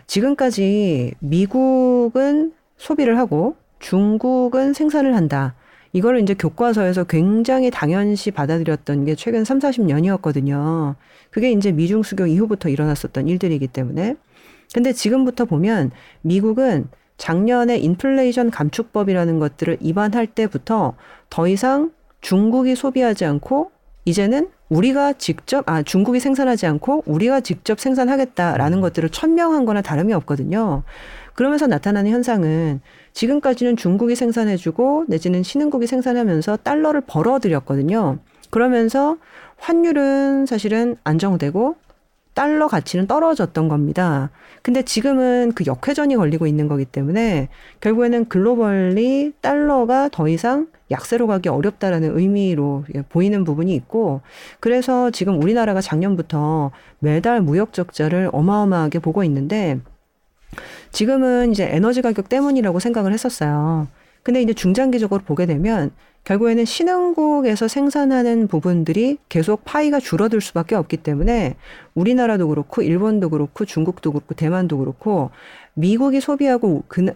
지금까지 0.07 1.15
미국은 1.21 2.53
소비를 2.77 3.19
하고 3.19 3.57
중국은 3.79 4.73
생산을 4.73 5.15
한다. 5.15 5.55
이거를 5.93 6.21
이제 6.21 6.35
교과서에서 6.35 7.05
굉장히 7.05 7.71
당연시 7.71 8.31
받아들였던 8.31 9.07
게 9.07 9.15
최근 9.15 9.45
3, 9.45 9.59
40년이었거든요. 9.61 10.95
그게 11.31 11.51
이제 11.53 11.73
미중 11.73 12.03
수교 12.03 12.27
이후부터 12.27 12.69
일어났었던 12.69 13.29
일들이기 13.29 13.69
때문에. 13.69 14.17
근데 14.75 14.93
지금부터 14.93 15.45
보면 15.45 15.91
미국은 16.23 16.89
작년에 17.17 17.79
인플레이션 17.79 18.51
감축법이라는 18.51 19.39
것들을 19.39 19.79
입안할 19.81 20.27
때부터 20.27 20.95
더 21.31 21.49
이상 21.49 21.93
중국이 22.21 22.75
소비하지 22.75 23.25
않고 23.25 23.71
이제는 24.05 24.49
우리가 24.69 25.13
직접 25.15 25.69
아 25.69 25.83
중국이 25.83 26.21
생산하지 26.21 26.67
않고 26.67 27.05
우리가 27.07 27.41
직접 27.41 27.79
생산하겠다라는 27.81 28.81
것들을 28.81 29.09
천명한 29.11 29.65
거나 29.65 29.83
다름이 29.83 30.13
없거든요. 30.15 30.83
그러면서 31.35 31.67
나타나는 31.67 32.11
현상은 32.11 32.81
지금까지는 33.13 33.77
중국이 33.77 34.17
생산해 34.17 34.57
주고 34.57 35.05
내지는 35.09 35.43
신흥국이 35.43 35.87
생산하면서 35.87 36.59
달러를 36.59 37.03
벌어들였거든요. 37.03 38.19
그러면서 38.51 39.17
환율은 39.59 40.47
사실은 40.47 40.97
안정되고 41.05 41.77
달러 42.37 42.69
가치는 42.69 43.07
떨어졌던 43.07 43.69
겁니다. 43.69 44.29
근데 44.61 44.83
지금은 44.83 45.53
그 45.55 45.65
역회전이 45.65 46.17
걸리고 46.17 46.47
있는 46.47 46.69
거기 46.69 46.85
때문에 46.85 47.49
결국에는 47.81 48.27
글로벌리 48.27 49.33
달러가 49.41 50.11
더 50.11 50.29
이상 50.29 50.67
약세로 50.91 51.29
가기 51.29 51.49
어렵다라는 51.49 52.17
의미로 52.19 52.85
보이는 53.09 53.43
부분이 53.43 53.75
있고 53.77 54.21
그래서 54.61 55.11
지금 55.11 55.43
우리나라가 55.43 55.81
작년부터 55.81 56.73
매달 56.99 57.41
무역 57.41 57.73
적자를 57.73 58.29
어마어마하게 58.35 58.99
보고 58.99 59.25
있는데 59.25 59.81
지금은 60.93 61.53
이제 61.53 61.67
에너지 61.71 62.03
가격 62.03 62.29
때문이라고 62.29 62.81
생각을 62.81 63.15
했었어요. 63.15 63.89
근데 64.23 64.43
이제 64.43 64.53
중장기적으로 64.53 65.23
보게 65.25 65.47
되면 65.47 65.91
결국에는 66.27 66.65
신흥국에서 66.65 67.69
생산하는 67.69 68.49
부분들이 68.49 69.17
계속 69.29 69.65
파이가 69.65 70.01
줄어들 70.01 70.41
수밖에 70.41 70.75
없기 70.75 70.99
때문에 70.99 71.55
우리나라도 71.95 72.49
그렇고 72.49 72.83
일본도 72.83 73.31
그렇고 73.31 73.65
중국도 73.65 74.11
그렇고 74.11 74.35
대만도 74.35 74.79
그렇고 74.79 75.31
미국이 75.75 76.21
소비하고 76.21 76.83
그 76.89 77.07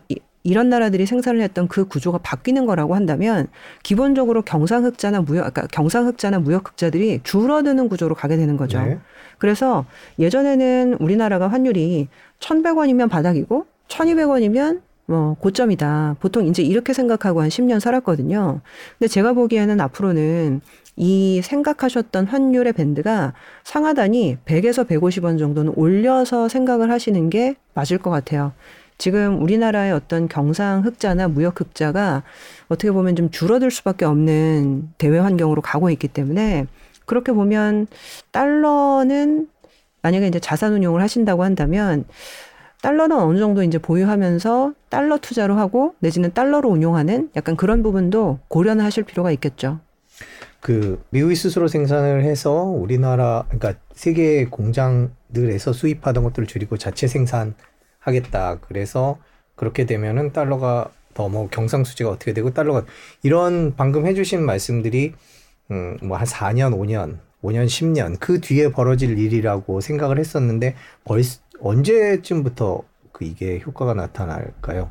이런 0.45 0.71
나라들이 0.71 1.07
생산을 1.07 1.43
했던 1.43 1.67
그 1.67 1.87
구조가 1.87 2.19
바뀌는 2.19 2.67
거라고 2.67 2.95
한다면 2.95 3.49
기본적으로 3.83 4.43
경상흑자나 4.43 5.23
무역, 5.23 5.53
그러니까 5.53 5.67
경상흑자나 5.67 6.39
무역흑자들이 6.39 7.21
줄어드는 7.25 7.89
구조로 7.89 8.15
가게 8.15 8.37
되는 8.37 8.57
거죠. 8.57 8.81
네. 8.81 8.99
그래서 9.39 9.87
예전에는 10.21 10.99
우리나라가 11.01 11.49
환율이 11.49 12.09
1,100원이면 12.39 13.11
바닥이고 13.11 13.67
1,200원이면 13.89 14.83
뭐 15.11 15.35
고점이다. 15.41 16.17
보통 16.21 16.47
이제 16.47 16.63
이렇게 16.63 16.93
생각하고 16.93 17.43
한 17.43 17.49
10년 17.49 17.81
살았거든요. 17.81 18.61
근데 18.97 19.09
제가 19.09 19.33
보기에는 19.33 19.81
앞으로는 19.81 20.61
이 20.95 21.41
생각하셨던 21.43 22.27
환율의 22.27 22.75
밴드가 22.75 23.33
상하단이 23.65 24.37
100에서 24.45 24.87
150원 24.87 25.37
정도는 25.37 25.73
올려서 25.75 26.49
생각을 26.49 26.93
하시는 26.93 27.29
게 27.29 27.57
맞을 27.75 27.99
것 27.99 28.11
같아요. 28.11 28.53
지금 28.99 29.43
우리나라의 29.43 29.93
어떤 29.93 30.29
경상 30.29 30.85
흑자나 30.85 31.27
무역 31.27 31.59
흑자가 31.59 32.23
어떻게 32.69 32.93
보면 32.93 33.17
좀 33.17 33.31
줄어들 33.33 33.73
수밖에 33.73 34.05
없는 34.05 34.91
대외 34.97 35.19
환경으로 35.19 35.61
가고 35.61 35.91
있기 35.91 36.07
때문에 36.07 36.67
그렇게 37.05 37.33
보면 37.33 37.89
달러는 38.31 39.49
만약에 40.03 40.29
이제 40.29 40.39
자산 40.39 40.73
운용을 40.75 41.03
하신다고 41.03 41.43
한다면 41.43 42.05
달러는 42.83 43.19
어느 43.19 43.39
정도 43.39 43.63
이제 43.63 43.79
보유하면서 43.79 44.75
달러 44.89 45.19
투자로 45.19 45.57
하고 45.57 45.95
내지는 46.01 46.33
달러로 46.33 46.69
운용하는 46.71 47.31
약간 47.37 47.57
그런 47.57 47.83
부분도 47.83 48.39
고려는 48.49 48.85
하실 48.85 49.05
필요가 49.05 49.31
있겠죠. 49.33 49.81
그 50.61 51.03
미국이 51.11 51.35
스스로 51.35 51.69
생산을 51.69 52.23
해서 52.23 52.53
우리나라 52.53 53.45
그러니까 53.49 53.75
세계 53.93 54.45
공장들에서 54.47 55.73
수입하던 55.73 56.25
것들을 56.25 56.47
줄이고 56.47 56.77
자체 56.77 57.07
생산하겠다. 57.07 58.59
그래서 58.61 59.19
그렇게 59.57 59.87
되면은 59.87 60.33
달러가 60.33 60.91
더 61.15 61.29
뭐 61.29 61.49
경상수지가 61.49 62.09
어떻게 62.09 62.33
되고 62.33 62.51
달러가 62.51 62.85
이런 63.23 63.75
방금 63.77 64.07
해주신 64.07 64.43
말씀들이 64.43 65.13
음뭐 65.71 66.17
한 66.17 66.27
4년 66.27 66.73
5년 66.73 67.19
5년 67.43 67.67
10년 67.67 68.19
그 68.21 68.41
뒤에 68.41 68.71
벌어질 68.71 69.19
일이라고 69.19 69.81
생각을 69.81 70.19
했었는데 70.19 70.77
벌써 71.05 71.41
언제쯤부터 71.63 72.83
그 73.13 73.25
이게 73.25 73.61
효과가 73.65 73.95
나타날까요? 73.95 74.91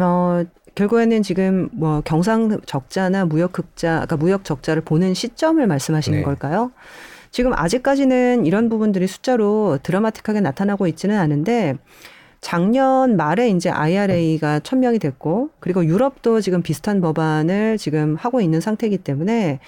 어, 0.00 0.44
결국에는 0.74 1.22
지금 1.22 1.68
뭐 1.72 2.00
경상 2.02 2.60
적자나 2.66 3.24
무역 3.24 3.58
흑자, 3.58 3.90
그러니까 3.92 4.16
무역 4.16 4.44
적자를 4.44 4.82
보는 4.82 5.14
시점을 5.14 5.64
말씀하시는 5.66 6.18
네. 6.18 6.24
걸까요? 6.24 6.70
지금 7.30 7.52
아직까지는 7.54 8.46
이런 8.46 8.68
부분들이 8.68 9.06
숫자로 9.06 9.78
드라마틱하게 9.82 10.40
나타나고 10.40 10.86
있지는 10.86 11.18
않은데 11.18 11.76
작년 12.40 13.16
말에 13.16 13.48
이제 13.48 13.70
IRA가 13.70 14.60
천명이 14.60 14.98
됐고 14.98 15.50
그리고 15.58 15.84
유럽도 15.84 16.40
지금 16.40 16.62
비슷한 16.62 17.00
법안을 17.00 17.78
지금 17.78 18.14
하고 18.16 18.40
있는 18.40 18.60
상태이기 18.60 18.98
때문에 18.98 19.58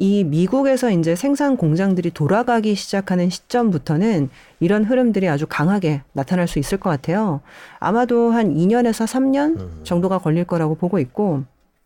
이 0.00 0.24
미국에서 0.24 0.90
이제 0.90 1.14
생산 1.14 1.58
공장들이 1.58 2.10
돌아가기 2.12 2.74
시작하는 2.74 3.28
시점부터는 3.28 4.30
이런 4.58 4.84
흐름들이 4.84 5.28
아주 5.28 5.44
강하게 5.46 6.00
나타날 6.14 6.48
수 6.48 6.58
있을 6.58 6.78
것 6.78 6.88
같아요. 6.88 7.42
아마도 7.78 8.30
한 8.30 8.54
2년에서 8.54 9.04
3년 9.04 9.60
음. 9.60 9.80
정도가 9.84 10.16
걸릴 10.16 10.44
거라고 10.44 10.74
보고 10.74 10.98
있고 11.00 11.42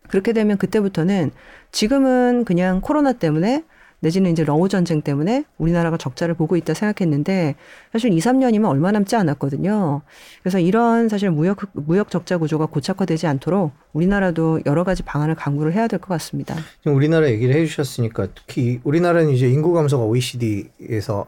그렇게 0.07 0.33
되면 0.33 0.59
그때부터는 0.59 1.33
지금은 1.73 2.45
그냥 2.45 2.81
코로나 2.81 3.15
때문에 3.15 3.65
내지는 4.05 4.31
이제 4.33 4.45
러우 4.45 4.69
전쟁 4.69 5.01
때문에 5.01 5.45
우리나라가 5.57 5.97
적자를 5.97 6.35
보고 6.35 6.57
있다 6.57 6.75
생각했는데 6.75 7.55
사실 7.91 8.13
2, 8.13 8.19
3년이면 8.19 8.69
얼마 8.69 8.93
남지 8.93 9.17
않았거든요. 9.17 10.03
그래서 10.43 10.59
이런 10.59 11.09
사실 11.09 11.31
무역 11.31 11.59
무역 11.73 12.11
적자 12.11 12.37
구조가 12.37 12.67
고착화되지 12.67 13.27
않도록 13.27 13.73
우리나라도 13.95 14.61
여러 14.67 14.85
가지 14.85 15.03
방안을 15.03 15.35
강구를 15.37 15.73
해야 15.73 15.89
될 15.89 15.99
것 15.99 16.09
같습니다. 16.09 16.55
우리나라 16.85 17.31
얘기를 17.31 17.55
해주셨으니까 17.55 18.29
특히 18.35 18.79
우리나라는 18.85 19.31
이제 19.31 19.49
인구 19.49 19.73
감소가 19.73 20.05
OECD에서 20.05 21.25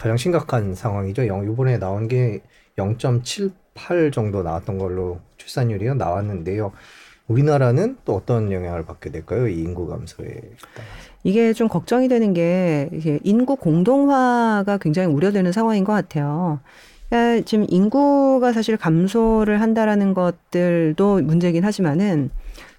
가장 0.00 0.16
심각한 0.16 0.74
상황이죠. 0.74 1.22
이번에 1.22 1.78
나온 1.78 2.08
게 2.08 2.40
0.78 2.78 4.10
정도 4.12 4.42
나왔던 4.42 4.78
걸로 4.78 5.20
출산율이 5.36 5.94
나왔는데요. 5.96 6.72
우리나라는 7.28 7.98
또 8.04 8.14
어떤 8.14 8.52
영향을 8.52 8.84
받게 8.86 9.10
될까요? 9.10 9.48
이 9.48 9.60
인구 9.60 9.88
감소에 9.88 10.40
따라서. 10.74 11.05
이게 11.26 11.52
좀 11.52 11.66
걱정이 11.66 12.06
되는 12.06 12.32
게 12.34 12.88
인구 13.24 13.56
공동화가 13.56 14.78
굉장히 14.78 15.12
우려되는 15.12 15.50
상황인 15.50 15.82
것 15.82 15.92
같아요. 15.92 16.60
그러니까 17.08 17.44
지금 17.44 17.66
인구가 17.68 18.52
사실 18.52 18.76
감소를 18.76 19.60
한다라는 19.60 20.14
것들도 20.14 21.22
문제긴 21.22 21.64
하지만은 21.64 22.30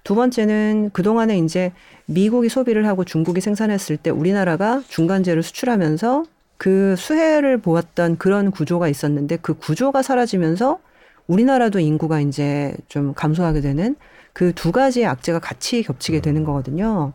두 0.02 0.14
번째는 0.14 0.88
그동안에 0.94 1.36
이제 1.36 1.72
미국이 2.06 2.48
소비를 2.48 2.86
하고 2.86 3.04
중국이 3.04 3.42
생산했을 3.42 3.98
때 3.98 4.08
우리나라가 4.08 4.82
중간재를 4.88 5.42
수출하면서 5.42 6.24
그 6.56 6.94
수혜를 6.96 7.58
보았던 7.58 8.16
그런 8.16 8.50
구조가 8.50 8.88
있었는데 8.88 9.36
그 9.42 9.58
구조가 9.58 10.00
사라지면서 10.00 10.78
우리나라도 11.26 11.80
인구가 11.80 12.22
이제 12.22 12.74
좀 12.88 13.12
감소하게 13.12 13.60
되는 13.60 13.94
그 14.32 14.52
두 14.52 14.72
가지의 14.72 15.06
악재가 15.06 15.40
같이 15.40 15.82
겹치게 15.82 16.20
되는 16.20 16.44
거거든요. 16.44 17.12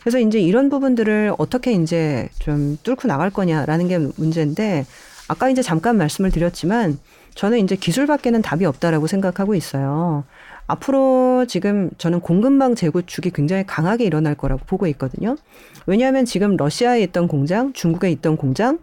그래서 0.00 0.18
이제 0.18 0.40
이런 0.40 0.70
부분들을 0.70 1.34
어떻게 1.38 1.72
이제 1.72 2.28
좀 2.38 2.78
뚫고 2.82 3.08
나갈 3.08 3.30
거냐라는 3.30 3.88
게 3.88 3.98
문제인데 3.98 4.86
아까 5.28 5.48
이제 5.48 5.62
잠깐 5.62 5.96
말씀을 5.96 6.30
드렸지만 6.30 6.98
저는 7.34 7.58
이제 7.58 7.76
기술밖에는 7.76 8.42
답이 8.42 8.64
없다라고 8.64 9.06
생각하고 9.06 9.54
있어요. 9.54 10.24
앞으로 10.66 11.46
지금 11.46 11.90
저는 11.98 12.20
공급망 12.20 12.74
재구축이 12.74 13.30
굉장히 13.30 13.64
강하게 13.66 14.04
일어날 14.04 14.34
거라고 14.34 14.62
보고 14.66 14.86
있거든요. 14.88 15.36
왜냐하면 15.86 16.24
지금 16.24 16.56
러시아에 16.56 17.02
있던 17.02 17.28
공장, 17.28 17.72
중국에 17.72 18.10
있던 18.12 18.36
공장, 18.36 18.78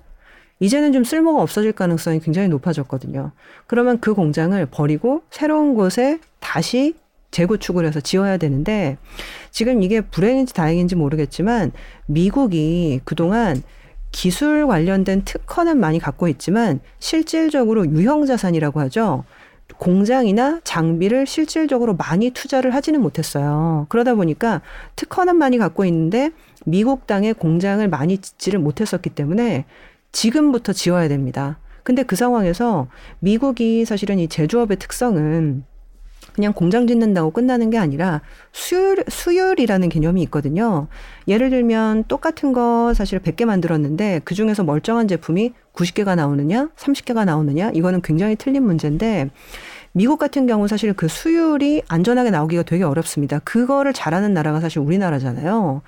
이제는 0.60 0.94
좀 0.94 1.04
쓸모가 1.04 1.42
없어질 1.42 1.72
가능성이 1.72 2.20
굉장히 2.20 2.48
높아졌거든요. 2.50 3.32
그러면 3.66 4.00
그 4.00 4.14
공장을 4.14 4.64
버리고 4.68 5.24
새로운 5.32 5.74
곳에 5.74 6.20
다시 6.40 6.96
재구축을 7.32 7.86
해서 7.86 8.00
지어야 8.00 8.38
되는데 8.38 8.98
지금 9.50 9.82
이게 9.82 10.02
불행인지 10.02 10.54
다행인지 10.54 10.96
모르겠지만 10.96 11.72
미국이 12.06 13.00
그동안 13.04 13.64
기술 14.12 14.68
관련된 14.68 15.24
특허는 15.24 15.80
많이 15.80 15.98
갖고 15.98 16.28
있지만 16.28 16.82
실질적으로 17.00 17.86
유형 17.88 18.26
자산이라고 18.26 18.80
하죠. 18.82 19.24
공장이나 19.78 20.60
장비를 20.64 21.26
실질적으로 21.26 21.96
많이 21.96 22.32
투자를 22.32 22.76
하지는 22.76 23.02
못했어요. 23.02 23.86
그러다 23.90 24.16
보니까 24.16 24.62
특허는 24.98 25.38
많이 25.38 25.58
갖고 25.58 25.86
있는데 25.86 26.32
미국 26.66 27.08
땅에 27.08 27.34
공장을 27.34 27.88
많이 27.88 28.18
짓지를 28.18 28.60
못했었기 28.60 29.12
때문에 29.12 29.66
지금부터 30.12 30.74
지어야 30.74 31.08
됩니다. 31.08 31.58
근데 31.84 32.04
그 32.04 32.16
상황에서 32.16 32.88
미국이 33.20 33.86
사실은 33.86 34.20
이 34.20 34.28
제조업의 34.28 34.78
특성은 34.78 35.64
그냥 36.34 36.54
공장 36.54 36.88
짓는다고 36.88 37.32
끝나는 37.32 37.70
게 37.70 37.78
아니라 37.78 38.22
수율, 38.52 39.04
수율이라는 39.08 39.90
개념이 39.90 40.22
있거든요. 40.24 40.88
예를 41.28 41.50
들면 41.50 42.06
똑같은 42.08 42.54
거 42.54 42.94
사실 42.94 43.20
100개 43.20 43.46
만들었는데 43.46 44.22
그 44.24 44.36
중에서 44.36 44.64
멀쩡한 44.64 45.08
제품이 45.08 45.54
90개가 45.74 46.16
나오느냐, 46.16 46.70
30개가 46.76 47.26
나오느냐, 47.26 47.72
이거는 47.74 48.02
굉장히 48.02 48.36
틀린 48.36 48.64
문제인데 48.64 49.30
미국 49.94 50.20
같은 50.20 50.48
경우 50.48 50.68
사실 50.68 50.94
그 50.94 51.08
수율이 51.10 51.84
안전하게 51.88 52.32
나오기가 52.32 52.64
되게 52.64 52.84
어렵습니다. 52.84 53.40
그거를 53.40 53.92
잘하는 53.92 54.34
나라가 54.34 54.62
사실 54.62 54.80
우리나라잖아요. 54.80 55.82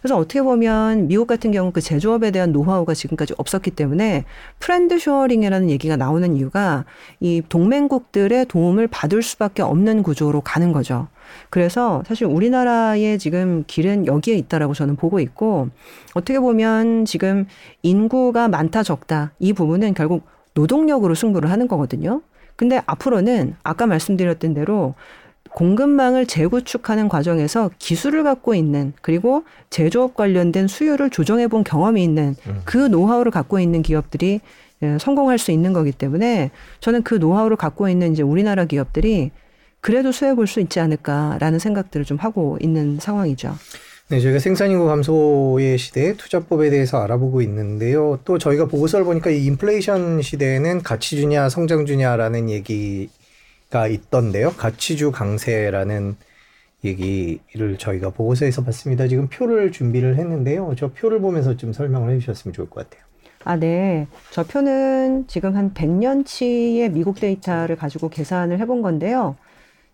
그래서 0.00 0.16
어떻게 0.16 0.42
보면 0.42 1.08
미국 1.08 1.26
같은 1.26 1.50
경우 1.50 1.70
그 1.72 1.80
제조업에 1.80 2.30
대한 2.30 2.52
노하우가 2.52 2.94
지금까지 2.94 3.34
없었기 3.36 3.72
때문에 3.72 4.24
friend 4.58 4.98
shoring이라는 4.98 5.70
얘기가 5.70 5.96
나오는 5.96 6.36
이유가 6.36 6.84
이 7.20 7.42
동맹국들의 7.48 8.46
도움을 8.46 8.86
받을 8.88 9.22
수밖에 9.22 9.62
없는 9.62 10.02
구조로 10.02 10.40
가는 10.40 10.72
거죠. 10.72 11.08
그래서 11.50 12.02
사실 12.06 12.26
우리나라의 12.26 13.18
지금 13.18 13.64
길은 13.66 14.06
여기에 14.06 14.36
있다라고 14.36 14.74
저는 14.74 14.96
보고 14.96 15.20
있고 15.20 15.68
어떻게 16.14 16.38
보면 16.38 17.04
지금 17.04 17.46
인구가 17.82 18.48
많다 18.48 18.82
적다 18.82 19.32
이 19.38 19.52
부분은 19.52 19.94
결국 19.94 20.24
노동력으로 20.54 21.14
승부를 21.14 21.50
하는 21.50 21.68
거거든요. 21.68 22.22
근데 22.56 22.82
앞으로는 22.86 23.54
아까 23.62 23.86
말씀드렸던 23.86 24.54
대로 24.54 24.94
공급망을 25.52 26.26
재구축하는 26.26 27.08
과정에서 27.08 27.70
기술을 27.78 28.22
갖고 28.22 28.54
있는 28.54 28.92
그리고 29.02 29.44
제조업 29.70 30.14
관련된 30.14 30.68
수요를 30.68 31.10
조정해 31.10 31.48
본 31.48 31.64
경험이 31.64 32.04
있는 32.04 32.36
음. 32.46 32.60
그 32.64 32.76
노하우를 32.76 33.30
갖고 33.32 33.58
있는 33.58 33.82
기업들이 33.82 34.40
예, 34.82 34.96
성공할 35.00 35.38
수 35.38 35.50
있는 35.50 35.72
거기 35.72 35.90
때문에 35.90 36.50
저는 36.80 37.02
그 37.02 37.14
노하우를 37.14 37.56
갖고 37.56 37.88
있는 37.88 38.12
이제 38.12 38.22
우리나라 38.22 38.64
기업들이 38.64 39.32
그래도 39.80 40.12
수혜 40.12 40.34
볼 40.34 40.46
수 40.46 40.60
있지 40.60 40.80
않을까라는 40.80 41.58
생각들을 41.58 42.04
좀 42.04 42.16
하고 42.18 42.58
있는 42.60 42.98
상황이죠. 43.00 43.56
네, 44.10 44.20
저희가 44.20 44.38
생산인구 44.38 44.86
감소의 44.86 45.76
시대 45.76 46.14
투자법에 46.14 46.70
대해서 46.70 47.02
알아보고 47.02 47.42
있는데요. 47.42 48.18
또 48.24 48.38
저희가 48.38 48.66
보고서를 48.66 49.04
보니까 49.04 49.30
이 49.30 49.44
인플레이션 49.44 50.22
시대에는 50.22 50.82
가치 50.82 51.16
주냐 51.16 51.48
성장 51.48 51.84
주냐라는 51.84 52.48
얘기 52.48 53.10
가 53.70 53.86
있던데요. 53.86 54.52
가치주 54.52 55.12
강세라는 55.12 56.16
얘기를 56.84 57.76
저희가 57.76 58.10
보고서에서 58.10 58.64
봤습니다. 58.64 59.08
지금 59.08 59.28
표를 59.28 59.72
준비를 59.72 60.16
했는데요. 60.16 60.74
저 60.78 60.90
표를 60.92 61.20
보면서 61.20 61.56
좀 61.56 61.72
설명을 61.72 62.14
해주셨으면 62.14 62.54
좋을 62.54 62.70
것 62.70 62.88
같아요. 62.88 63.06
아, 63.44 63.56
네. 63.56 64.06
저 64.30 64.42
표는 64.44 65.26
지금 65.26 65.54
한 65.54 65.74
100년치의 65.74 66.92
미국 66.92 67.20
데이터를 67.20 67.76
가지고 67.76 68.08
계산을 68.08 68.58
해본 68.58 68.82
건데요. 68.82 69.36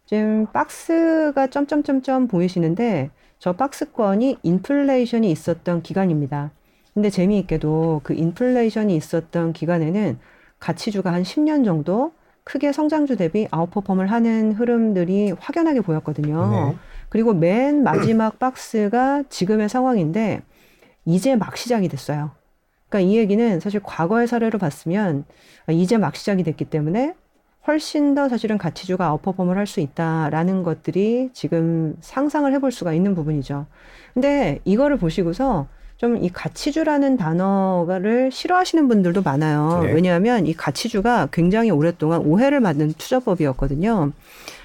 지금 0.07 0.47
박스가 0.53 1.49
점점점점 1.49 2.29
보이시는데 2.29 3.11
저 3.39 3.55
박스권이 3.55 4.39
인플레이션이 4.43 5.31
있었던 5.31 5.83
기간입니다. 5.83 6.53
근데 6.93 7.11
재미있게도 7.11 8.03
그 8.05 8.15
인플레이션이 8.15 8.95
있었던 8.95 9.53
기간에는 9.53 10.19
가치주가 10.61 11.13
한 11.13 11.23
10년 11.23 11.65
정도 11.65 12.13
크게 12.45 12.73
성장주 12.73 13.17
대비 13.17 13.49
아웃퍼폼을 13.51 14.11
하는 14.11 14.53
흐름들이 14.53 15.33
확연하게 15.39 15.81
보였거든요. 15.81 16.51
네. 16.51 16.77
그리고 17.09 17.33
맨 17.33 17.83
마지막 17.83 18.39
박스가 18.39 19.25
지금의 19.29 19.69
상황인데 19.69 20.43
이제 21.07 21.37
막 21.37 21.57
시작이 21.57 21.89
됐어요. 21.89 22.31
그러니까 22.89 23.11
이 23.11 23.17
얘기는 23.17 23.61
사실 23.61 23.81
과거의 23.83 24.27
사례로 24.29 24.59
봤으면 24.59 25.25
이제 25.71 25.97
막 25.99 26.15
시작이 26.17 26.43
됐기 26.45 26.67
때문에 26.67 27.15
훨씬 27.67 28.15
더 28.15 28.29
사실은 28.29 28.59
가치주가 28.59 29.07
아웃퍼폼을 29.07 29.57
할 29.57 29.67
수 29.67 29.81
있다라는 29.81 30.63
것들이 30.63 31.31
지금 31.33 31.97
상상을 32.01 32.53
해볼 32.53 32.71
수가 32.73 32.93
있는 32.93 33.15
부분이죠. 33.15 33.67
근데 34.13 34.61
이거를 34.65 34.99
보시고서 34.99 35.67
좀 36.05 36.19
이 36.23 36.29
가치주라는 36.29 37.17
단어를 37.17 38.31
싫어하시는 38.31 38.89
분들도 38.89 39.23
많아요. 39.23 39.81
네. 39.83 39.93
왜냐하면 39.93 40.47
이 40.47 40.53
가치주가 40.53 41.29
굉장히 41.33 41.71
오랫동안 41.71 42.21
오해를 42.21 42.61
받는 42.61 42.95
투자법이었거든요. 42.99 44.13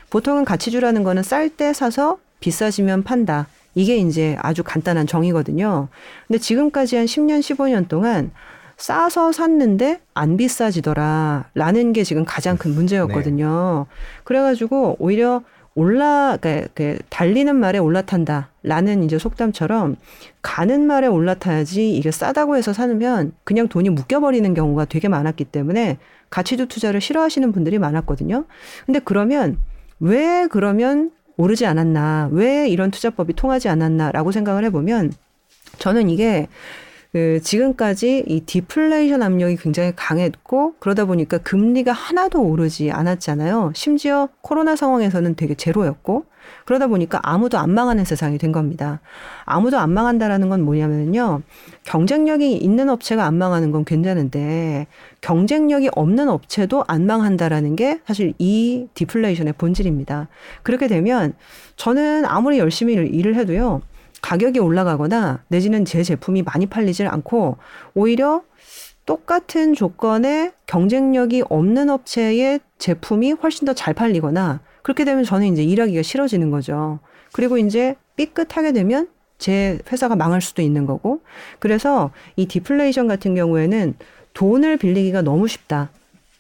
보통은 0.10 0.44
가치주라는 0.44 1.04
거는 1.04 1.24
쌀 1.24 1.50
때 1.50 1.74
사서 1.74 2.18
비싸지면 2.42 3.04
판다. 3.04 3.48
이게 3.76 3.98
이제 3.98 4.36
아주 4.40 4.64
간단한 4.64 5.08
정의거든요. 5.08 5.88
근데 6.28 6.40
지금까지 6.40 6.98
한 6.98 7.06
10년, 7.06 7.40
15년 7.40 7.88
동안 7.88 8.32
싸서 8.78 9.32
샀는데 9.32 10.00
안 10.14 10.38
비싸지더라. 10.38 11.46
라는 11.54 11.94
게 11.94 12.04
지금 12.04 12.26
가장 12.26 12.58
큰 12.58 12.74
문제였거든요. 12.74 13.86
네. 13.88 13.96
그래가지고 14.24 14.98
오히려 15.00 15.44
올라, 15.76 16.38
그러니까 16.40 16.70
그 16.74 17.00
달리는 17.10 17.56
말에 17.56 17.78
올라탄다. 17.78 18.50
라는 18.64 19.04
이제 19.04 19.18
속담처럼 19.18 19.96
가는 20.42 20.86
말에 20.86 21.08
올라타야지 21.08 21.96
이게 21.96 22.12
싸다고 22.12 22.58
해서 22.58 22.74
사면 22.74 23.32
그냥 23.44 23.68
돈이 23.68 23.90
묶여버리는 23.90 24.54
경우가 24.54 24.86
되게 24.86 25.08
많았기 25.08 25.46
때문에 25.46 25.98
가치도 26.30 26.68
투자를 26.68 27.00
싫어하시는 27.02 27.52
분들이 27.52 27.80
많았거든요. 27.80 28.46
근데 28.86 29.00
그러면 29.00 29.58
왜 30.00 30.48
그러면 30.48 31.12
오르지 31.38 31.66
않았나? 31.66 32.30
왜 32.32 32.68
이런 32.68 32.92
투자법이 32.92 33.34
통하지 33.34 33.70
않았나라고 33.70 34.32
생각을 34.32 34.66
해보면 34.66 35.14
저는 35.78 36.10
이게 36.10 36.48
그 37.12 37.40
지금까지 37.42 38.24
이 38.28 38.42
디플레이션 38.42 39.24
압력이 39.24 39.56
굉장히 39.58 39.94
강했고 39.96 40.76
그러다 40.80 41.06
보니까 41.06 41.40
금리가 41.40 41.92
하나도 41.92 42.42
오르지 42.44 42.92
않았잖아요. 42.92 43.72
심지어 43.74 44.30
코로나 44.42 44.76
상황에서는 44.76 45.36
되게 45.36 45.56
제로였고 45.56 46.26
그러다 46.66 46.88
보니까 46.88 47.20
아무도 47.24 47.58
안 47.58 47.72
망하는 47.72 48.06
세상이 48.06 48.38
된 48.38 48.52
겁니다. 48.52 49.00
아무도 49.46 49.80
안 49.80 49.92
망한다라는 49.92 50.50
건 50.50 50.62
뭐냐면요. 50.62 51.42
경쟁력이 51.84 52.58
있는 52.58 52.90
업체가 52.90 53.26
안 53.26 53.36
망하는 53.36 53.72
건 53.72 53.86
괜찮은데 53.86 54.86
경쟁력이 55.22 55.90
없는 55.96 56.30
업체도 56.30 56.86
안 56.88 57.08
망한다라는 57.08 57.76
게 57.76 58.02
사실 58.06 58.34
이 58.38 58.88
디플레이션의 58.94 59.54
본질입니다. 59.58 60.28
그렇게 60.62 60.88
되면 60.88 61.34
저는 61.76 62.26
아무리 62.26 62.60
열심히 62.60 62.94
일을 62.94 63.36
해도요. 63.36 63.82
가격이 64.22 64.60
올라가거나 64.60 65.44
내지는 65.48 65.86
제 65.86 66.04
제품이 66.04 66.44
많이 66.44 66.66
팔리질 66.66 67.08
않고 67.08 67.58
오히려 67.94 68.44
똑같은 69.06 69.74
조건에 69.74 70.52
경쟁력이 70.68 71.44
없는 71.50 71.90
업체의 71.90 72.60
제품이 72.78 73.34
훨씬 73.34 73.66
더 73.66 73.74
잘 73.74 73.94
팔리거나 73.94 74.62
그렇게 74.84 75.04
되면 75.04 75.24
저는 75.24 75.48
이제 75.48 75.64
일하기가 75.64 76.02
싫어지는 76.04 76.52
거죠. 76.52 77.00
그리고 77.32 77.58
이제 77.58 77.96
삐끗하게 78.16 78.72
되면 78.72 79.08
제 79.38 79.80
회사가 79.92 80.16
망할 80.16 80.42
수도 80.42 80.62
있는 80.62 80.86
거고. 80.86 81.22
그래서 81.60 82.12
이 82.36 82.46
디플레이션 82.46 83.08
같은 83.08 83.34
경우에는 83.36 83.96
돈을 84.34 84.78
빌리기가 84.78 85.22
너무 85.22 85.48
쉽다. 85.48 85.90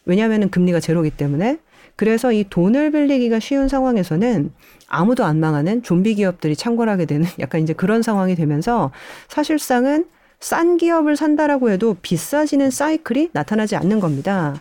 왜냐하면 0.05 0.49
금리가 0.49 0.79
제로기 0.79 1.11
때문에. 1.11 1.59
그래서 1.99 2.31
이 2.31 2.45
돈을 2.49 2.91
빌리기가 2.91 3.41
쉬운 3.41 3.67
상황에서는 3.67 4.53
아무도 4.87 5.25
안 5.25 5.41
망하는 5.41 5.83
좀비 5.83 6.15
기업들이 6.15 6.55
창궐하게 6.55 7.03
되는 7.03 7.27
약간 7.39 7.61
이제 7.61 7.73
그런 7.73 8.01
상황이 8.01 8.35
되면서 8.35 8.91
사실상은 9.27 10.05
싼 10.39 10.77
기업을 10.77 11.17
산다라고 11.17 11.69
해도 11.71 11.97
비싸지는 12.01 12.71
사이클이 12.71 13.31
나타나지 13.33 13.75
않는 13.75 13.99
겁니다. 13.99 14.55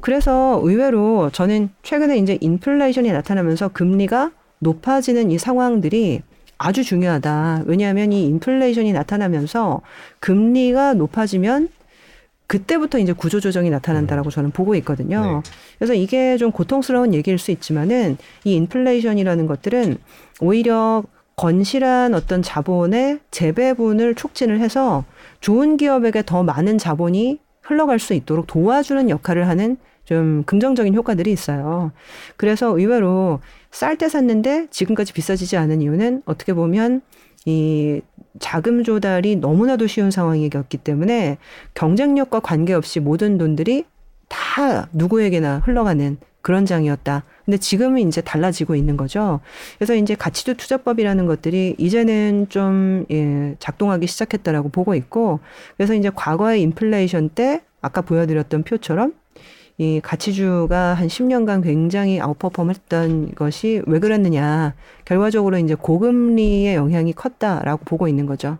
그래서 0.00 0.58
의외로 0.60 1.30
저는 1.30 1.68
최근에 1.84 2.18
이제 2.18 2.36
인플레이션이 2.40 3.12
나타나면서 3.12 3.68
금리가 3.68 4.32
높아지는 4.58 5.30
이 5.30 5.38
상황들이 5.38 6.22
아주 6.58 6.82
중요하다. 6.82 7.62
왜냐하면 7.66 8.10
이 8.10 8.26
인플레이션이 8.26 8.92
나타나면서 8.92 9.82
금리가 10.18 10.94
높아지면 10.94 11.68
그때부터 12.46 12.98
이제 12.98 13.12
구조조정이 13.12 13.70
나타난다라고 13.70 14.28
음. 14.28 14.30
저는 14.30 14.50
보고 14.50 14.74
있거든요. 14.76 15.42
네. 15.44 15.50
그래서 15.78 15.94
이게 15.94 16.36
좀 16.36 16.52
고통스러운 16.52 17.14
얘기일 17.14 17.38
수 17.38 17.50
있지만은 17.50 18.18
이 18.44 18.54
인플레이션이라는 18.54 19.46
것들은 19.46 19.96
오히려 20.40 21.02
건실한 21.36 22.14
어떤 22.14 22.42
자본의 22.42 23.20
재배분을 23.30 24.14
촉진을 24.14 24.60
해서 24.60 25.04
좋은 25.40 25.76
기업에게 25.76 26.22
더 26.24 26.42
많은 26.42 26.78
자본이 26.78 27.40
흘러갈 27.62 27.98
수 27.98 28.12
있도록 28.14 28.46
도와주는 28.46 29.08
역할을 29.08 29.48
하는 29.48 29.76
좀 30.04 30.42
긍정적인 30.44 30.94
효과들이 30.94 31.32
있어요. 31.32 31.92
그래서 32.36 32.76
의외로 32.76 33.40
쌀 33.70 33.96
때 33.96 34.08
샀는데 34.08 34.66
지금까지 34.70 35.12
비싸지지 35.12 35.56
않은 35.56 35.80
이유는 35.80 36.22
어떻게 36.26 36.52
보면 36.52 37.00
이 37.44 38.00
자금 38.38 38.84
조달이 38.84 39.36
너무나도 39.36 39.86
쉬운 39.86 40.10
상황이었기 40.10 40.78
때문에 40.78 41.38
경쟁력과 41.74 42.40
관계없이 42.40 43.00
모든 43.00 43.38
돈들이 43.38 43.84
다 44.28 44.88
누구에게나 44.92 45.58
흘러가는 45.64 46.16
그런 46.40 46.66
장이었다. 46.66 47.22
근데 47.44 47.56
지금은 47.56 48.08
이제 48.08 48.20
달라지고 48.20 48.74
있는 48.74 48.96
거죠. 48.96 49.40
그래서 49.78 49.94
이제 49.94 50.14
가치도 50.14 50.54
투자법이라는 50.54 51.26
것들이 51.26 51.76
이제는 51.78 52.46
좀 52.48 53.06
예, 53.10 53.54
작동하기 53.58 54.06
시작했다라고 54.06 54.68
보고 54.68 54.94
있고 54.94 55.40
그래서 55.76 55.94
이제 55.94 56.10
과거의 56.14 56.62
인플레이션 56.62 57.30
때 57.30 57.62
아까 57.80 58.00
보여드렸던 58.00 58.64
표처럼 58.64 59.14
이 59.78 60.00
가치주가 60.02 60.94
한 60.94 61.08
10년간 61.08 61.62
굉장히 61.62 62.20
아웃퍼폼했던 62.20 63.34
것이 63.34 63.82
왜 63.86 63.98
그랬느냐. 63.98 64.74
결과적으로 65.04 65.58
이제 65.58 65.74
고금리의 65.74 66.74
영향이 66.74 67.12
컸다라고 67.14 67.84
보고 67.84 68.06
있는 68.06 68.26
거죠. 68.26 68.58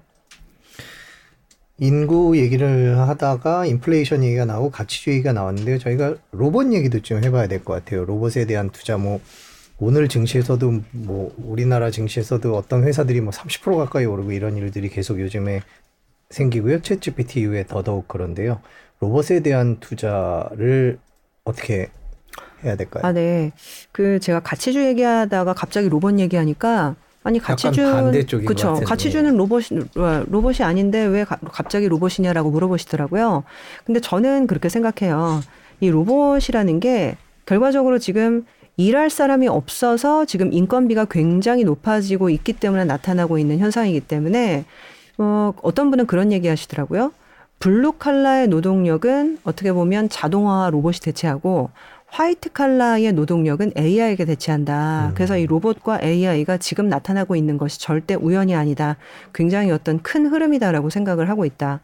인구 1.79 2.39
얘기를 2.39 2.99
하다가 2.99 3.67
인플레이션 3.67 4.23
얘기가 4.23 4.45
나오고 4.45 4.71
가치주 4.71 5.11
얘기가 5.11 5.33
나왔는데요. 5.33 5.79
저희가 5.79 6.15
로봇 6.31 6.73
얘기도 6.73 7.01
좀 7.01 7.25
해봐야 7.25 7.47
될 7.49 7.65
것 7.65 7.73
같아요. 7.75 8.05
로봇에 8.05 8.47
대한 8.47 8.71
투자 8.71 8.97
뭐 8.97 9.21
오늘 9.79 10.07
증시에서도 10.07 10.81
뭐 10.93 11.35
우리나라 11.39 11.91
증시에서도 11.91 12.57
어떤 12.57 12.85
회사들이 12.85 13.21
뭐 13.21 13.33
30% 13.33 13.77
가까이 13.77 14.05
오르고 14.05 14.33
이런 14.33 14.57
일들이 14.57 14.89
계속 14.89 15.21
요즘에 15.21 15.61
생기고요. 16.31 16.79
챗 16.81 17.01
GPT 17.01 17.41
이후에 17.41 17.67
더더욱 17.67 18.07
그런데요. 18.07 18.61
로봇에 19.03 19.41
대한 19.41 19.79
투자를 19.81 20.97
어떻게 21.43 21.89
해야 22.63 22.77
될까요? 22.77 23.03
아, 23.05 23.11
네. 23.13 23.51
그 23.91 24.21
제가 24.21 24.39
가치주 24.39 24.85
얘기하다가 24.87 25.55
갑자기 25.55 25.89
로봇 25.89 26.21
얘기하니까 26.21 26.95
아니 27.25 27.41
가치주는 27.41 28.13
그렇죠. 28.29 28.75
가치주는 28.75 29.37
로봇 29.37 29.65
로봇이 29.95 30.59
아닌데 30.63 31.05
왜 31.05 31.25
가, 31.25 31.37
갑자기 31.37 31.89
로봇이냐라고 31.89 32.51
물어보시더라고요. 32.51 33.43
근데 33.85 33.99
저는 33.99 34.47
그렇게 34.47 34.69
생각해요. 34.69 35.41
이 35.81 35.91
로봇이라는 35.91 36.79
게 36.79 37.17
결과적으로 37.45 37.99
지금 37.99 38.47
일할 38.77 39.11
사람이 39.11 39.49
없어서 39.49 40.27
지금 40.27 40.53
인건비가 40.53 41.07
굉장히 41.07 41.65
높아지고 41.65 42.31
있기 42.31 42.53
때문에 42.53 42.85
나타나고 42.85 43.39
있는 43.39 43.59
현상이기 43.59 44.01
때문에 44.01 44.65
어, 45.19 45.53
어떤 45.63 45.91
분은 45.91 46.07
그런 46.07 46.31
얘기 46.31 46.47
하시더라고요. 46.47 47.13
블루 47.63 47.93
칼라의 47.93 48.49
노동력은 48.49 49.39
어떻게 49.45 49.73
보면 49.73 50.09
자동화와 50.09 50.71
로봇이 50.71 50.95
대체하고 51.01 51.71
화이트 52.09 52.51
칼라의 52.51 53.13
노동력은 53.13 53.75
AI에게 53.79 54.25
대체한다. 54.25 55.11
음. 55.11 55.15
그래서 55.15 55.39
이 55.39 55.47
로봇과 55.47 56.01
AI가 56.03 56.57
지금 56.57 56.89
나타나고 56.89 57.37
있는 57.37 57.59
것이 57.59 57.79
절대 57.79 58.15
우연이 58.15 58.57
아니다. 58.57 58.97
굉장히 59.33 59.71
어떤 59.71 60.03
큰 60.03 60.27
흐름이다라고 60.27 60.91
생각을 60.91 61.29
하고 61.29 61.45
있다. 61.45 61.79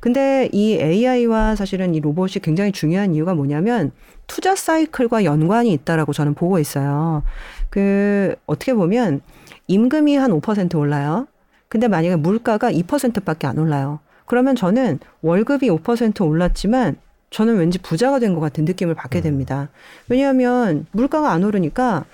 근데 0.00 0.48
이 0.50 0.72
AI와 0.74 1.54
사실은 1.54 1.94
이 1.94 2.00
로봇이 2.00 2.40
굉장히 2.42 2.72
중요한 2.72 3.14
이유가 3.14 3.32
뭐냐면 3.32 3.92
투자 4.26 4.56
사이클과 4.56 5.22
연관이 5.22 5.72
있다라고 5.72 6.12
저는 6.12 6.34
보고 6.34 6.58
있어요. 6.58 7.22
그 7.70 8.34
어떻게 8.46 8.74
보면 8.74 9.20
임금이 9.68 10.16
한 10.16 10.32
5% 10.32 10.76
올라요. 10.76 11.28
근데 11.68 11.86
만약에 11.86 12.16
물가가 12.16 12.72
2%밖에 12.72 13.46
안 13.46 13.58
올라요. 13.58 14.00
그러면 14.26 14.56
저는 14.56 14.98
월급이 15.22 15.68
5% 15.70 16.26
올랐지만 16.26 16.96
저는 17.30 17.56
왠지 17.56 17.78
부자가 17.78 18.18
된 18.18 18.34
것 18.34 18.40
같은 18.40 18.64
느낌을 18.66 18.94
받게 18.94 19.20
음. 19.20 19.22
됩니다. 19.22 19.68
왜냐하면 20.08 20.86
물가가 20.92 21.30
안 21.32 21.44
오르니까 21.44 22.04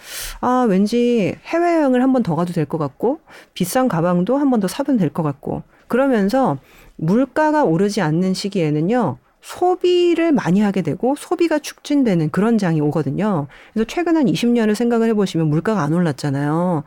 아 0.41 0.67
왠지 0.69 1.35
해외여행을 1.45 2.03
한 2.03 2.13
번 2.13 2.23
더 2.23 2.37
가도 2.37 2.53
될 2.53 2.67
것 2.67 2.79
같고 2.79 3.21
비싼 3.55 3.89
가방도 3.89 4.37
한 4.37 4.51
번 4.51 4.61
더 4.61 4.69
사도 4.69 4.97
될것 4.97 5.25
같고 5.25 5.63
그러면서 5.89 6.59
물가가 6.97 7.65
오르지 7.65 8.01
않는 8.01 8.35
시기에는요. 8.35 9.19
소비를 9.41 10.33
많이 10.33 10.61
하게 10.61 10.83
되고 10.83 11.15
소비가 11.17 11.59
축진되는 11.59 12.31
그런 12.31 12.59
장이 12.59 12.81
오거든요. 12.81 13.47
그래서 13.73 13.87
최근 13.89 14.17
한 14.17 14.27
20년을 14.27 14.75
생각을 14.75 15.09
해보시면 15.11 15.49
물가가 15.49 15.83
안 15.83 15.93
올랐잖아요. 15.93 16.83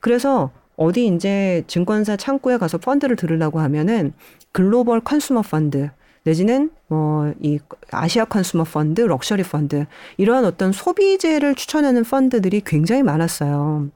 그래서 0.00 0.50
어디 0.76 1.06
이제 1.06 1.62
증권사 1.66 2.16
창구에 2.16 2.56
가서 2.56 2.78
펀드를 2.78 3.16
들으려고 3.16 3.60
하면은 3.60 4.12
global 4.52 5.00
consumer 5.00 5.42
펀드 5.42 5.90
내지는 6.24 6.70
뭐이 6.88 7.58
아시아 7.90 8.24
consumer 8.24 8.64
펀드, 8.64 9.00
럭셔리 9.00 9.42
펀드 9.42 9.86
이러한 10.16 10.44
어떤 10.44 10.72
소비재를 10.72 11.54
추천하는 11.54 12.04
펀드들이 12.04 12.62
굉장히 12.64 13.02
많았어요. 13.02 13.88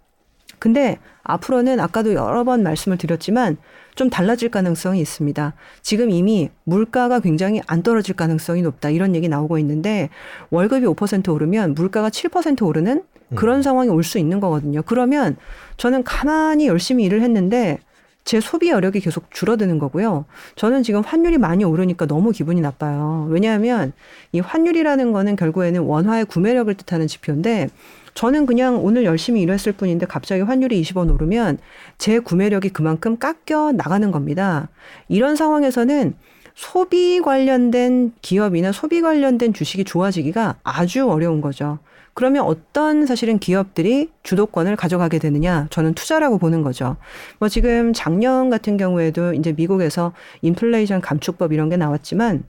근데 0.59 0.99
앞으로는 1.23 1.81
아까도 1.81 2.15
여러 2.15 2.45
번 2.45 2.63
말씀을 2.63 2.99
드렸지만 2.99 3.57
좀 3.95 4.11
달라질 4.11 4.51
가능성이 4.51 5.01
있습니다. 5.01 5.55
지금 5.83 6.11
이미 6.11 6.51
물가가 6.65 7.21
굉장히 7.21 7.61
안 7.67 7.83
떨어질 7.83 8.15
가능성이 8.15 8.63
높다. 8.63 8.91
이런 8.91 9.15
얘기 9.15 9.29
나오고 9.29 9.59
있는데 9.59 10.09
월급이 10.51 10.87
5% 10.87 11.33
오르면 11.33 11.75
물가가 11.75 12.09
7% 12.09 12.67
오르는 12.67 13.03
그런 13.35 13.59
음. 13.59 13.63
상황이 13.63 13.91
올 13.91 14.03
수 14.05 14.19
있는 14.19 14.39
거거든요. 14.41 14.83
그러면 14.83 15.37
저는 15.77 16.05
가만히 16.05 16.69
열심히 16.69 17.05
일을 17.05 17.23
했는데 17.23 17.79
제 18.25 18.41
소비 18.41 18.71
여력이 18.71 19.01
계속 19.01 19.31
줄어드는 19.31 19.79
거고요. 19.79 20.25
저는 20.57 20.83
지금 20.83 21.01
환율이 21.01 21.39
많이 21.39 21.65
오르니까 21.65 22.07
너무 22.07 22.33
기분이 22.33 22.61
나빠요. 22.61 23.29
왜냐하면 23.31 23.93
이 24.33 24.41
환율이라는 24.41 25.13
거는 25.13 25.37
결국에는 25.37 25.81
원화의 25.83 26.25
구매력을 26.25 26.73
뜻하는 26.75 27.07
지표인데 27.07 27.69
저는 28.15 28.47
그냥 28.47 28.85
오늘 28.85 29.05
열심히 29.05 29.43
일했을 29.43 29.73
뿐인데 29.73 30.07
갑자기 30.07 30.43
환율이 30.43 30.81
20원 30.83 31.13
오르면 31.15 31.59
제 31.99 32.19
구매력이 32.19 32.71
그만큼 32.71 33.17
깎여 33.19 33.73
나가는 33.73 34.11
겁니다. 34.11 34.69
이런 35.09 35.37
상황에서는 35.37 36.15
소비 36.57 37.21
관련된 37.21 38.13
기업이나 38.23 38.73
소비 38.73 39.03
관련된 39.03 39.53
주식이 39.53 39.85
좋아지기가 39.85 40.57
아주 40.65 41.09
어려운 41.09 41.41
거죠. 41.41 41.79
그러면 42.17 42.45
어떤 42.45 43.05
사실은 43.05 43.39
기업들이 43.39 44.11
주도권을 44.23 44.75
가져가게 44.75 45.19
되느냐? 45.19 45.67
저는 45.69 45.93
투자라고 45.93 46.39
보는 46.39 46.63
거죠. 46.63 46.97
뭐 47.39 47.51
지금 47.51 47.93
작년 47.93 48.49
같은 48.49 48.79
경우에도 48.79 49.35
이제 49.35 49.53
미국에서 49.53 50.15
인플레이션 50.41 51.03
감축법 51.03 51.53
이런 51.53 51.69
게 51.69 51.77
나왔지만 51.77 52.45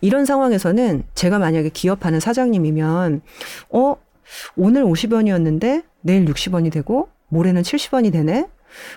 이런 0.00 0.24
상황에서는 0.24 1.02
제가 1.14 1.38
만약에 1.38 1.68
기업하는 1.68 2.20
사장님이면 2.20 3.20
어 3.68 3.96
오늘 4.56 4.82
50원이었는데 4.82 5.84
내일 6.00 6.24
60원이 6.24 6.72
되고 6.72 7.10
모레는 7.28 7.60
70원이 7.60 8.10
되네. 8.12 8.48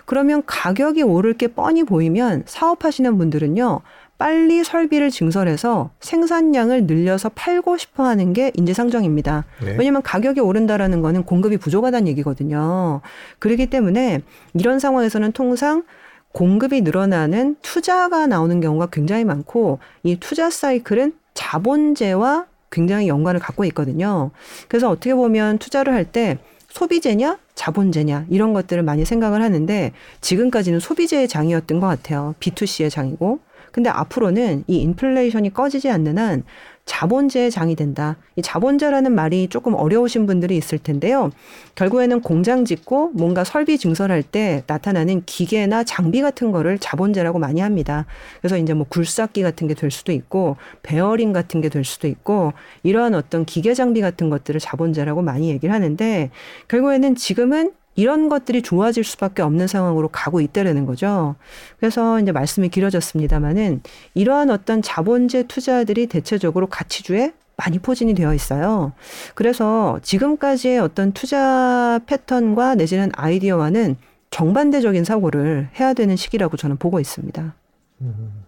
그러면 0.06 0.42
가격이 0.46 1.02
오를 1.02 1.34
게 1.34 1.48
뻔히 1.48 1.84
보이면 1.84 2.44
사업하시는 2.46 3.18
분들은요. 3.18 3.80
빨리 4.22 4.62
설비를 4.62 5.10
증설해서 5.10 5.90
생산량을 5.98 6.84
늘려서 6.86 7.30
팔고 7.30 7.76
싶어 7.76 8.04
하는 8.04 8.32
게 8.32 8.52
인지상정입니다. 8.54 9.44
네. 9.64 9.74
왜냐하면 9.76 10.00
가격이 10.00 10.38
오른다라는 10.38 11.02
거는 11.02 11.24
공급이 11.24 11.56
부족하다는 11.56 12.06
얘기거든요. 12.06 13.00
그렇기 13.40 13.66
때문에 13.66 14.20
이런 14.54 14.78
상황에서는 14.78 15.32
통상 15.32 15.82
공급이 16.30 16.82
늘어나는 16.82 17.56
투자가 17.62 18.28
나오는 18.28 18.60
경우가 18.60 18.90
굉장히 18.92 19.24
많고 19.24 19.80
이 20.04 20.14
투자 20.20 20.50
사이클은 20.50 21.14
자본재와 21.34 22.46
굉장히 22.70 23.08
연관을 23.08 23.40
갖고 23.40 23.64
있거든요. 23.64 24.30
그래서 24.68 24.88
어떻게 24.88 25.16
보면 25.16 25.58
투자를 25.58 25.94
할 25.94 26.04
때 26.04 26.38
소비재냐 26.68 27.38
자본재냐 27.56 28.26
이런 28.30 28.52
것들을 28.52 28.84
많이 28.84 29.04
생각을 29.04 29.42
하는데 29.42 29.92
지금까지는 30.20 30.78
소비재의 30.78 31.26
장이었던 31.26 31.80
것 31.80 31.88
같아요. 31.88 32.36
B2C의 32.38 32.88
장이고. 32.88 33.40
근데 33.72 33.90
앞으로는 33.90 34.64
이 34.66 34.78
인플레이션이 34.82 35.52
꺼지지 35.52 35.90
않는 35.90 36.18
한 36.18 36.44
자본재의 36.84 37.52
장이 37.52 37.76
된다. 37.76 38.16
이 38.34 38.42
자본재라는 38.42 39.12
말이 39.14 39.46
조금 39.48 39.74
어려우신 39.74 40.26
분들이 40.26 40.56
있을 40.56 40.78
텐데요. 40.78 41.30
결국에는 41.76 42.20
공장 42.22 42.64
짓고 42.64 43.10
뭔가 43.14 43.44
설비 43.44 43.78
증설할 43.78 44.24
때 44.24 44.64
나타나는 44.66 45.22
기계나 45.24 45.84
장비 45.84 46.20
같은 46.22 46.50
거를 46.50 46.78
자본재라고 46.78 47.38
많이 47.38 47.60
합니다. 47.60 48.04
그래서 48.40 48.58
이제 48.58 48.74
뭐 48.74 48.84
굴삭기 48.88 49.42
같은 49.42 49.68
게 49.68 49.74
될 49.74 49.90
수도 49.92 50.10
있고 50.12 50.56
베어링 50.82 51.32
같은 51.32 51.60
게 51.60 51.68
될 51.68 51.84
수도 51.84 52.08
있고 52.08 52.52
이러한 52.82 53.14
어떤 53.14 53.44
기계 53.44 53.74
장비 53.74 54.00
같은 54.00 54.28
것들을 54.28 54.60
자본재라고 54.60 55.22
많이 55.22 55.50
얘기를 55.50 55.72
하는데 55.72 56.30
결국에는 56.68 57.14
지금은 57.14 57.72
이런 57.94 58.28
것들이 58.28 58.62
좋아질 58.62 59.04
수밖에 59.04 59.42
없는 59.42 59.66
상황으로 59.66 60.08
가고 60.08 60.40
있다라는 60.40 60.86
거죠. 60.86 61.34
그래서 61.78 62.20
이제 62.20 62.32
말씀이 62.32 62.68
길어졌습니다마는 62.68 63.82
이러한 64.14 64.50
어떤 64.50 64.82
자본재 64.82 65.44
투자들이 65.44 66.06
대체적으로 66.06 66.66
가치주에 66.68 67.32
많이 67.56 67.78
포진이 67.78 68.14
되어 68.14 68.34
있어요. 68.34 68.92
그래서 69.34 69.98
지금까지의 70.02 70.78
어떤 70.78 71.12
투자 71.12 72.00
패턴과 72.06 72.76
내지는 72.76 73.10
아이디어와는 73.14 73.96
정반대적인 74.30 75.04
사고를 75.04 75.68
해야 75.78 75.92
되는 75.92 76.16
시기라고 76.16 76.56
저는 76.56 76.78
보고 76.78 76.98
있습니다. 76.98 77.54
음. 78.00 78.42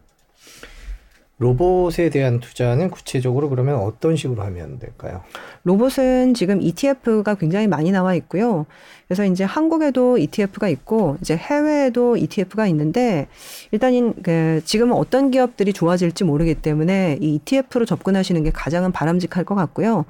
로봇에 1.38 2.11
대한 2.11 2.38
투자는 2.38 2.90
구체적으로 2.90 3.49
그러면 3.51 3.76
어떤 3.76 4.14
식으로 4.16 4.42
하면 4.45 4.78
될까요? 4.78 5.22
로봇은 5.64 6.34
지금 6.34 6.62
ETF가 6.62 7.34
굉장히 7.34 7.66
많이 7.66 7.90
나와 7.90 8.14
있고요. 8.14 8.66
그래서 9.09 9.24
이제 9.24 9.44
한국에도 9.44 10.18
ETF가 10.18 10.68
있고 10.68 11.16
이제 11.20 11.36
해외에도 11.36 12.16
ETF가 12.16 12.66
있는데 12.68 13.26
일단 13.70 14.14
그 14.22 14.61
지금은 14.64 14.94
어떤 14.94 15.30
기업들이 15.30 15.72
좋아질지 15.72 16.24
모르기 16.24 16.55
때문에 16.55 17.18
이 17.20 17.34
ETF로 17.36 17.84
접근하시는 17.84 18.42
게 18.44 18.50
가장은 18.50 18.92
바람직할 18.92 19.44
것 19.44 19.55
같고요. 19.55 20.05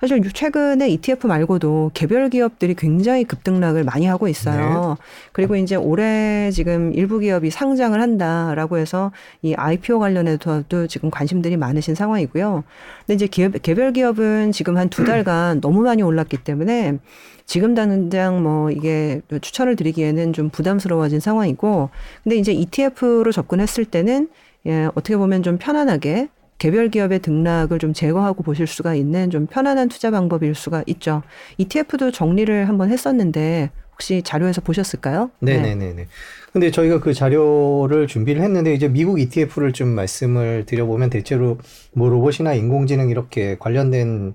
사실 0.00 0.22
최근에 0.32 0.88
ETF 0.88 1.26
말고도 1.26 1.90
개별 1.92 2.30
기업들이 2.30 2.74
굉장히 2.74 3.24
급등락을 3.24 3.84
많이 3.84 4.06
하고 4.06 4.28
있어요. 4.28 4.96
네. 4.98 5.04
그리고 5.32 5.56
이제 5.56 5.76
올해 5.76 6.50
지금 6.52 6.94
일부 6.94 7.18
기업이 7.18 7.50
상장을 7.50 8.00
한다라고 8.00 8.78
해서 8.78 9.12
이 9.42 9.54
IPO 9.54 9.98
관련해서 9.98 10.62
기업도 10.70 10.86
지금 10.86 11.10
관심들이 11.10 11.56
많으신 11.56 11.94
상황이고요. 11.94 12.64
근데 13.00 13.14
이제 13.14 13.26
기업, 13.26 13.52
개별 13.62 13.92
기업은 13.92 14.52
지금 14.52 14.76
한 14.76 14.88
두 14.90 15.04
달간 15.04 15.60
너무 15.60 15.82
많이 15.82 16.02
올랐기 16.02 16.38
때문에 16.38 16.98
지금 17.46 17.74
당장 17.74 18.39
뭐 18.40 18.70
이게 18.70 19.20
추천을 19.40 19.76
드리기에는 19.76 20.32
좀 20.32 20.50
부담스러워진 20.50 21.20
상황이고 21.20 21.90
근데 22.24 22.36
이제 22.36 22.52
ETF로 22.52 23.32
접근했을 23.32 23.84
때는 23.84 24.28
예, 24.66 24.86
어떻게 24.94 25.16
보면 25.16 25.42
좀 25.42 25.58
편안하게 25.58 26.28
개별 26.58 26.90
기업의 26.90 27.20
등락을 27.20 27.78
좀 27.78 27.94
제거하고 27.94 28.42
보실 28.42 28.66
수가 28.66 28.94
있는 28.94 29.30
좀 29.30 29.46
편안한 29.46 29.88
투자 29.88 30.10
방법일 30.10 30.54
수가 30.54 30.84
있죠. 30.86 31.22
ETF도 31.56 32.10
정리를 32.10 32.68
한번 32.68 32.90
했었는데 32.90 33.70
혹시 33.92 34.22
자료에서 34.22 34.60
보셨을까요? 34.60 35.30
네네네네. 35.40 35.94
네. 35.94 36.06
근데 36.52 36.70
저희가 36.70 37.00
그 37.00 37.14
자료를 37.14 38.06
준비를 38.06 38.42
했는데 38.42 38.74
이제 38.74 38.88
미국 38.88 39.20
ETF를 39.20 39.72
좀 39.72 39.88
말씀을 39.88 40.64
드려보면 40.66 41.08
대체로 41.10 41.58
뭐 41.92 42.08
로봇이나 42.10 42.54
인공지능 42.54 43.08
이렇게 43.10 43.56
관련된 43.58 44.34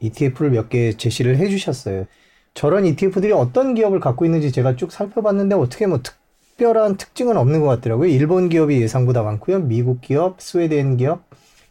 ETF를 0.00 0.50
몇 0.50 0.68
개 0.68 0.92
제시를 0.92 1.36
해주셨어요. 1.38 2.06
저런 2.54 2.86
ETF들이 2.86 3.32
어떤 3.32 3.74
기업을 3.74 4.00
갖고 4.00 4.24
있는지 4.24 4.52
제가 4.52 4.76
쭉 4.76 4.92
살펴봤는데 4.92 5.56
어떻게 5.56 5.86
뭐 5.86 6.00
특별한 6.02 6.96
특징은 6.96 7.36
없는 7.36 7.60
것 7.60 7.66
같더라고요. 7.66 8.08
일본 8.08 8.48
기업이 8.48 8.80
예상보다 8.80 9.22
많고요. 9.22 9.58
미국 9.60 10.00
기업, 10.00 10.40
스웨덴 10.40 10.96
기업, 10.96 11.24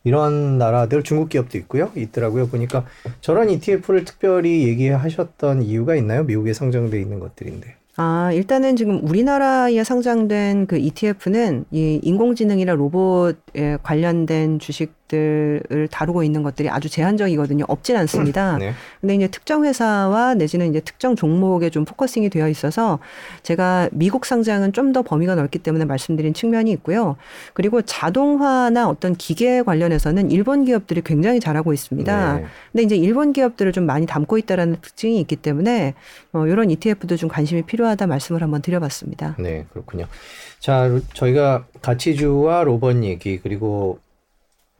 이런 0.03 0.57
나라들 0.57 1.01
중국 1.03 1.29
기업도 1.29 1.57
있고요. 1.59 1.89
있더라고요. 1.95 2.47
보니까 2.47 2.85
저런 3.21 3.49
ETF를 3.49 4.03
특별히 4.03 4.67
얘기하셨던 4.67 5.63
이유가 5.63 5.95
있나요? 5.95 6.25
미국에 6.25 6.53
상장돼 6.53 6.99
있는 6.99 7.19
것들인데. 7.19 7.75
아, 7.95 8.31
일단은 8.33 8.75
지금 8.75 9.07
우리나라에 9.07 9.83
상장된 9.83 10.65
그 10.65 10.77
ETF는 10.77 11.65
이 11.71 11.99
인공지능이나 12.03 12.73
로봇에 12.73 13.77
관련된 13.83 14.59
주식 14.59 14.91
들을 15.13 15.87
다루고 15.91 16.23
있는 16.23 16.41
것들이 16.43 16.69
아주 16.69 16.89
제한적이거든요. 16.89 17.65
없진 17.67 17.95
않습니다. 17.97 18.57
네. 18.57 18.73
근데 19.01 19.15
이제 19.15 19.27
특정 19.27 19.65
회사와 19.65 20.33
내지는 20.35 20.69
이제 20.69 20.79
특정 20.79 21.15
종목에 21.15 21.69
좀 21.69 21.85
focusing이 21.85 22.29
되어 22.29 22.47
있어서 22.49 22.99
제가 23.43 23.89
미국 23.91 24.25
상장은 24.25 24.71
좀 24.71 24.93
더 24.93 25.01
범위가 25.01 25.33
넓기 25.33 25.57
때문에 25.57 25.85
말씀드린 25.85 26.35
측면이 26.35 26.69
있고요. 26.73 27.15
그리고 27.53 27.81
자동화나 27.81 28.87
어떤 28.87 29.15
기계 29.15 29.63
관련해서는 29.63 30.29
일본 30.29 30.65
기업들이 30.65 31.01
굉장히 31.01 31.39
잘하고 31.39 31.73
있습니다. 31.73 32.37
네. 32.37 32.45
근데 32.71 32.83
이제 32.83 32.95
일본 32.95 33.33
기업들을 33.33 33.71
좀 33.71 33.87
많이 33.87 34.05
담고 34.05 34.37
있다라는 34.37 34.77
특징이 34.81 35.19
있기 35.21 35.37
때문에 35.37 35.95
어, 36.31 36.45
이런 36.45 36.69
ETF도 36.69 37.15
좀 37.15 37.27
관심이 37.27 37.63
필요 37.63 37.83
필요하다 37.83 38.07
말씀을 38.07 38.41
한번 38.41 38.61
드려봤습니다. 38.61 39.35
네, 39.37 39.65
그렇군요. 39.71 40.07
자, 40.59 40.89
저희가 41.13 41.65
가치주와 41.81 42.63
로봇 42.63 43.03
얘기 43.03 43.39
그리고 43.39 43.99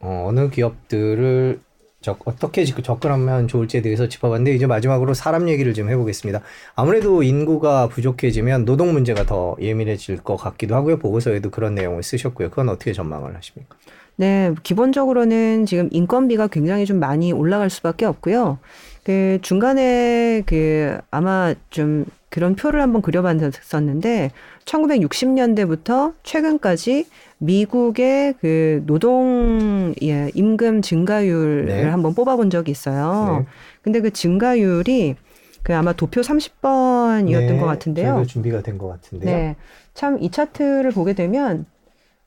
어, 0.03 0.25
어느 0.27 0.49
기업들을 0.49 1.59
적, 2.01 2.19
어떻게 2.25 2.65
접근하면 2.65 3.47
좋을지에 3.47 3.81
대해서 3.81 4.09
짚어봤는데 4.09 4.53
이제 4.53 4.67
마지막으로 4.67 5.13
사람 5.13 5.47
얘기를 5.47 5.73
좀 5.73 5.89
해보겠습니다. 5.89 6.41
아무래도 6.75 7.23
인구가 7.23 7.87
부족해지면 7.87 8.65
노동 8.65 8.91
문제가 8.91 9.25
더 9.25 9.55
예민해질 9.61 10.17
것 10.17 10.35
같기도 10.35 10.75
하고요. 10.75 10.99
보고서에도 10.99 11.49
그런 11.49 11.73
내용을 11.75 12.03
쓰셨고요. 12.03 12.49
그건 12.49 12.67
어떻게 12.67 12.91
전망을 12.91 13.35
하십니까? 13.37 13.77
네, 14.17 14.53
기본적으로는 14.61 15.65
지금 15.65 15.87
인건비가 15.91 16.47
굉장히 16.47 16.85
좀 16.85 16.99
많이 16.99 17.31
올라갈 17.31 17.69
수밖에 17.69 18.05
없고요. 18.05 18.59
그 19.03 19.39
중간에 19.41 20.43
그 20.45 20.97
아마 21.09 21.55
좀 21.69 22.05
그런 22.29 22.55
표를 22.55 22.81
한번 22.81 23.01
그려봤었는데 23.01 24.31
1960년대부터 24.65 26.13
최근까지 26.23 27.05
미국의 27.43 28.35
그 28.39 28.83
노동 28.85 29.93
예, 30.01 30.31
임금 30.33 30.81
증가율을 30.81 31.65
네. 31.65 31.83
한번 31.83 32.13
뽑아본 32.15 32.49
적이 32.49 32.71
있어요. 32.71 33.39
네. 33.39 33.45
근데 33.81 33.99
그 34.01 34.11
증가율이 34.11 35.15
그 35.61 35.75
아마 35.75 35.93
도표 35.93 36.21
30번이었던 36.21 37.25
네, 37.47 37.59
것 37.59 37.65
같은데요. 37.65 38.25
준비가 38.27 38.61
된 38.61 38.77
것 38.77 38.87
같은데요. 38.87 39.29
네. 39.35 39.55
참 39.93 40.17
이 40.21 40.31
차트를 40.31 40.91
보게 40.91 41.13
되면 41.13 41.65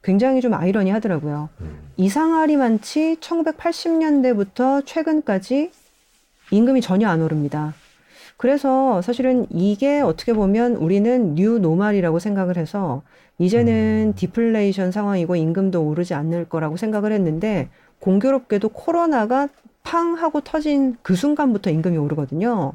굉장히 0.02 0.40
좀 0.40 0.54
아이러니 0.54 0.90
하더라고요. 0.90 1.48
음. 1.60 1.78
이상하리만치 1.96 3.16
1980년대부터 3.20 4.84
최근까지 4.86 5.70
임금이 6.50 6.80
전혀 6.80 7.08
안 7.08 7.22
오릅니다. 7.22 7.74
그래서 8.36 9.00
사실은 9.02 9.46
이게 9.50 10.00
어떻게 10.00 10.32
보면 10.34 10.76
우리는 10.76 11.34
new 11.34 11.58
normal이라고 11.58 12.18
생각을 12.18 12.56
해서 12.58 13.02
이제는 13.38 14.08
음. 14.08 14.14
디플레이션 14.14 14.92
상황이고 14.92 15.36
임금도 15.36 15.82
오르지 15.82 16.14
않을 16.14 16.48
거라고 16.48 16.76
생각을 16.76 17.12
했는데 17.12 17.68
공교롭게도 18.00 18.70
코로나가 18.70 19.48
팡 19.82 20.14
하고 20.14 20.40
터진 20.40 20.96
그 21.02 21.14
순간부터 21.14 21.70
임금이 21.70 21.96
오르거든요. 21.96 22.72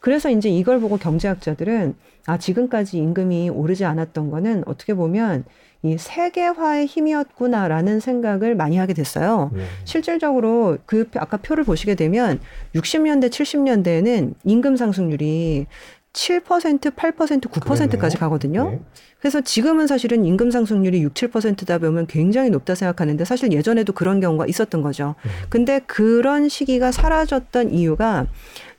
그래서 0.00 0.28
이제 0.28 0.50
이걸 0.50 0.80
보고 0.80 0.98
경제학자들은 0.98 1.94
아, 2.26 2.38
지금까지 2.38 2.98
임금이 2.98 3.50
오르지 3.50 3.84
않았던 3.84 4.30
거는 4.30 4.64
어떻게 4.66 4.92
보면 4.94 5.44
이 5.82 5.98
세계화의 5.98 6.86
힘이었구나라는 6.86 8.00
생각을 8.00 8.54
많이 8.54 8.78
하게 8.78 8.94
됐어요. 8.94 9.50
네. 9.54 9.64
실질적으로 9.84 10.78
그 10.86 11.08
아까 11.16 11.36
표를 11.36 11.64
보시게 11.64 11.94
되면 11.94 12.40
60년대, 12.74 13.28
70년대에는 13.28 14.34
임금 14.44 14.76
상승률이 14.76 15.66
7%, 16.14 16.94
8%, 16.94 17.40
9%까지 17.50 18.16
가거든요. 18.16 18.70
네. 18.70 18.80
그래서 19.18 19.40
지금은 19.40 19.86
사실은 19.86 20.24
임금 20.24 20.50
상승률이 20.50 21.02
6, 21.02 21.14
7%다 21.14 21.78
보면 21.78 22.06
굉장히 22.06 22.50
높다 22.50 22.74
생각하는데 22.74 23.24
사실 23.24 23.52
예전에도 23.52 23.92
그런 23.92 24.20
경우가 24.20 24.46
있었던 24.46 24.80
거죠. 24.80 25.16
네. 25.24 25.30
근데 25.50 25.80
그런 25.86 26.48
시기가 26.48 26.92
사라졌던 26.92 27.72
이유가 27.72 28.26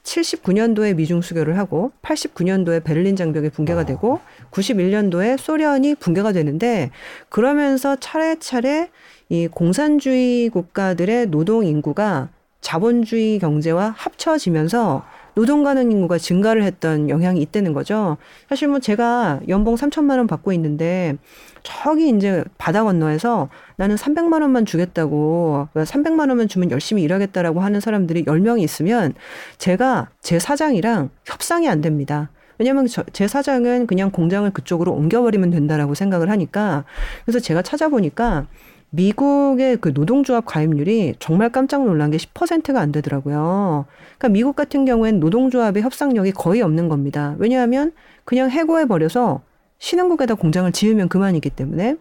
79년도에 0.03 0.95
미중 0.95 1.21
수교를 1.21 1.57
하고 1.57 1.91
89년도에 2.03 2.83
베를린 2.83 3.15
장벽이 3.15 3.49
붕괴가 3.49 3.81
아. 3.81 3.86
되고 3.86 4.21
91년도에 4.51 5.38
소련이 5.38 5.95
붕괴가 5.95 6.31
되는데 6.31 6.91
그러면서 7.29 7.97
차례차례 7.97 8.89
이 9.29 9.47
공산주의 9.47 10.49
국가들의 10.49 11.27
노동 11.27 11.65
인구가 11.65 12.29
자본주의 12.61 13.39
경제와 13.39 13.93
합쳐지면서 13.97 15.03
노동 15.36 15.63
가능 15.63 15.91
인구가 15.91 16.17
증가를 16.17 16.63
했던 16.63 17.09
영향이 17.09 17.41
있다는 17.41 17.73
거죠. 17.73 18.17
사실 18.49 18.67
뭐 18.67 18.79
제가 18.79 19.41
연봉 19.49 19.75
3천만 19.75 20.17
원 20.17 20.27
받고 20.27 20.53
있는데 20.53 21.17
저기 21.63 22.09
이제 22.09 22.43
바다 22.57 22.83
건너에서 22.83 23.49
나는 23.75 23.95
300만 23.95 24.41
원만 24.41 24.65
주겠다고 24.65 25.67
300만 25.73 26.29
원만 26.29 26.47
주면 26.47 26.71
열심히 26.71 27.03
일하겠다라고 27.03 27.59
하는 27.59 27.79
사람들이 27.79 28.25
10명이 28.25 28.61
있으면 28.63 29.13
제가 29.57 30.09
제 30.21 30.39
사장이랑 30.39 31.09
협상이 31.25 31.67
안 31.67 31.81
됩니다. 31.81 32.29
왜냐하면 32.57 32.88
저, 32.88 33.03
제 33.11 33.27
사장은 33.27 33.88
그냥 33.88 34.11
공장을 34.11 34.49
그쪽으로 34.51 34.93
옮겨버리면 34.93 35.49
된다라고 35.51 35.93
생각을 35.93 36.29
하니까 36.29 36.86
그래서 37.25 37.39
제가 37.39 37.61
찾아보니까 37.61 38.47
미국의 38.95 39.77
그 39.77 39.93
노동조합 39.93 40.45
가입률이 40.45 41.15
정말 41.19 41.49
깜짝 41.49 41.85
놀란 41.85 42.11
게 42.11 42.17
10%가 42.17 42.79
안 42.79 42.91
되더라고요. 42.91 43.85
그러니까 44.17 44.29
미국 44.29 44.55
같은 44.55 44.85
경우엔 44.85 45.19
노동조합의 45.19 45.83
협상력이 45.83 46.31
거의 46.31 46.61
없는 46.61 46.87
겁니다. 46.87 47.35
왜냐하면 47.37 47.91
그냥 48.23 48.49
해고해 48.49 48.85
버려서 48.85 49.41
신흥국에다 49.79 50.35
공장을 50.35 50.71
지으면 50.71 51.09
그만이기 51.09 51.49
때문에. 51.49 51.97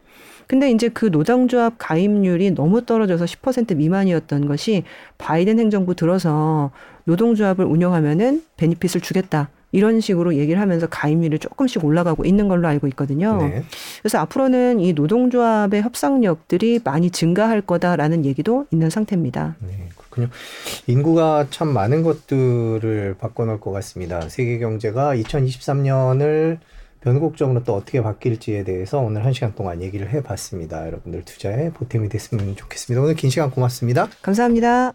근데 0.47 0.71
이제 0.71 0.89
그 0.89 1.07
노동조합 1.07 1.75
가입률이 1.79 2.53
너무 2.55 2.85
떨어져서 2.85 3.25
10% 3.25 3.77
미만이었던 3.77 4.47
것이 4.47 4.85
바이든 5.19 5.59
행정부 5.59 5.95
들어서 5.95 6.71
노동조합을 7.05 7.65
운영하면은 7.65 8.43
베니핏을 8.57 9.01
주겠다. 9.01 9.49
이런 9.75 10.01
식으로 10.01 10.37
얘기를 10.37 10.61
하면서 10.61 10.87
가입률이 10.87 11.41
조금씩 11.41 11.85
올라가고 11.85 12.25
있는 12.25 12.47
걸로 12.47 12.69
알고 12.69 12.87
있거든요. 12.89 13.39
네. 13.39 13.65
그래서 14.01 14.19
앞으로는 14.19 14.79
이 14.79 14.93
노동조합의 14.93 15.83
협상력들이 15.83 16.81
많이 16.85 17.11
증가할 17.11 17.61
거다라는 17.61 18.25
얘기도 18.25 18.67
있는 18.71 18.89
상태입니다. 18.89 19.57
네, 19.59 19.89
그렇군요. 19.97 20.29
인구가 20.87 21.49
참 21.51 21.69
많은 21.69 22.05
것들을 22.05 23.17
바꿔놓을 23.19 23.59
것 23.59 23.73
같습니다. 23.73 24.29
세계 24.29 24.61
경제가 24.61 25.17
2023년을 25.17 26.59
변곡적으로 27.01 27.65
또 27.65 27.75
어떻게 27.75 28.01
바뀔지에 28.01 28.63
대해서 28.63 29.01
오늘 29.01 29.25
한 29.25 29.33
시간 29.33 29.57
동안 29.57 29.83
얘기를 29.83 30.09
해봤습니다. 30.09 30.87
여러분들 30.87 31.25
투자에 31.25 31.71
보탬이 31.71 32.09
됐으면 32.09 32.55
좋겠습니다. 32.55 33.03
오늘 33.03 33.17
긴 33.17 33.29
시간 33.29 33.51
고맙습니다. 33.51 34.09
감사합니다. 34.23 34.95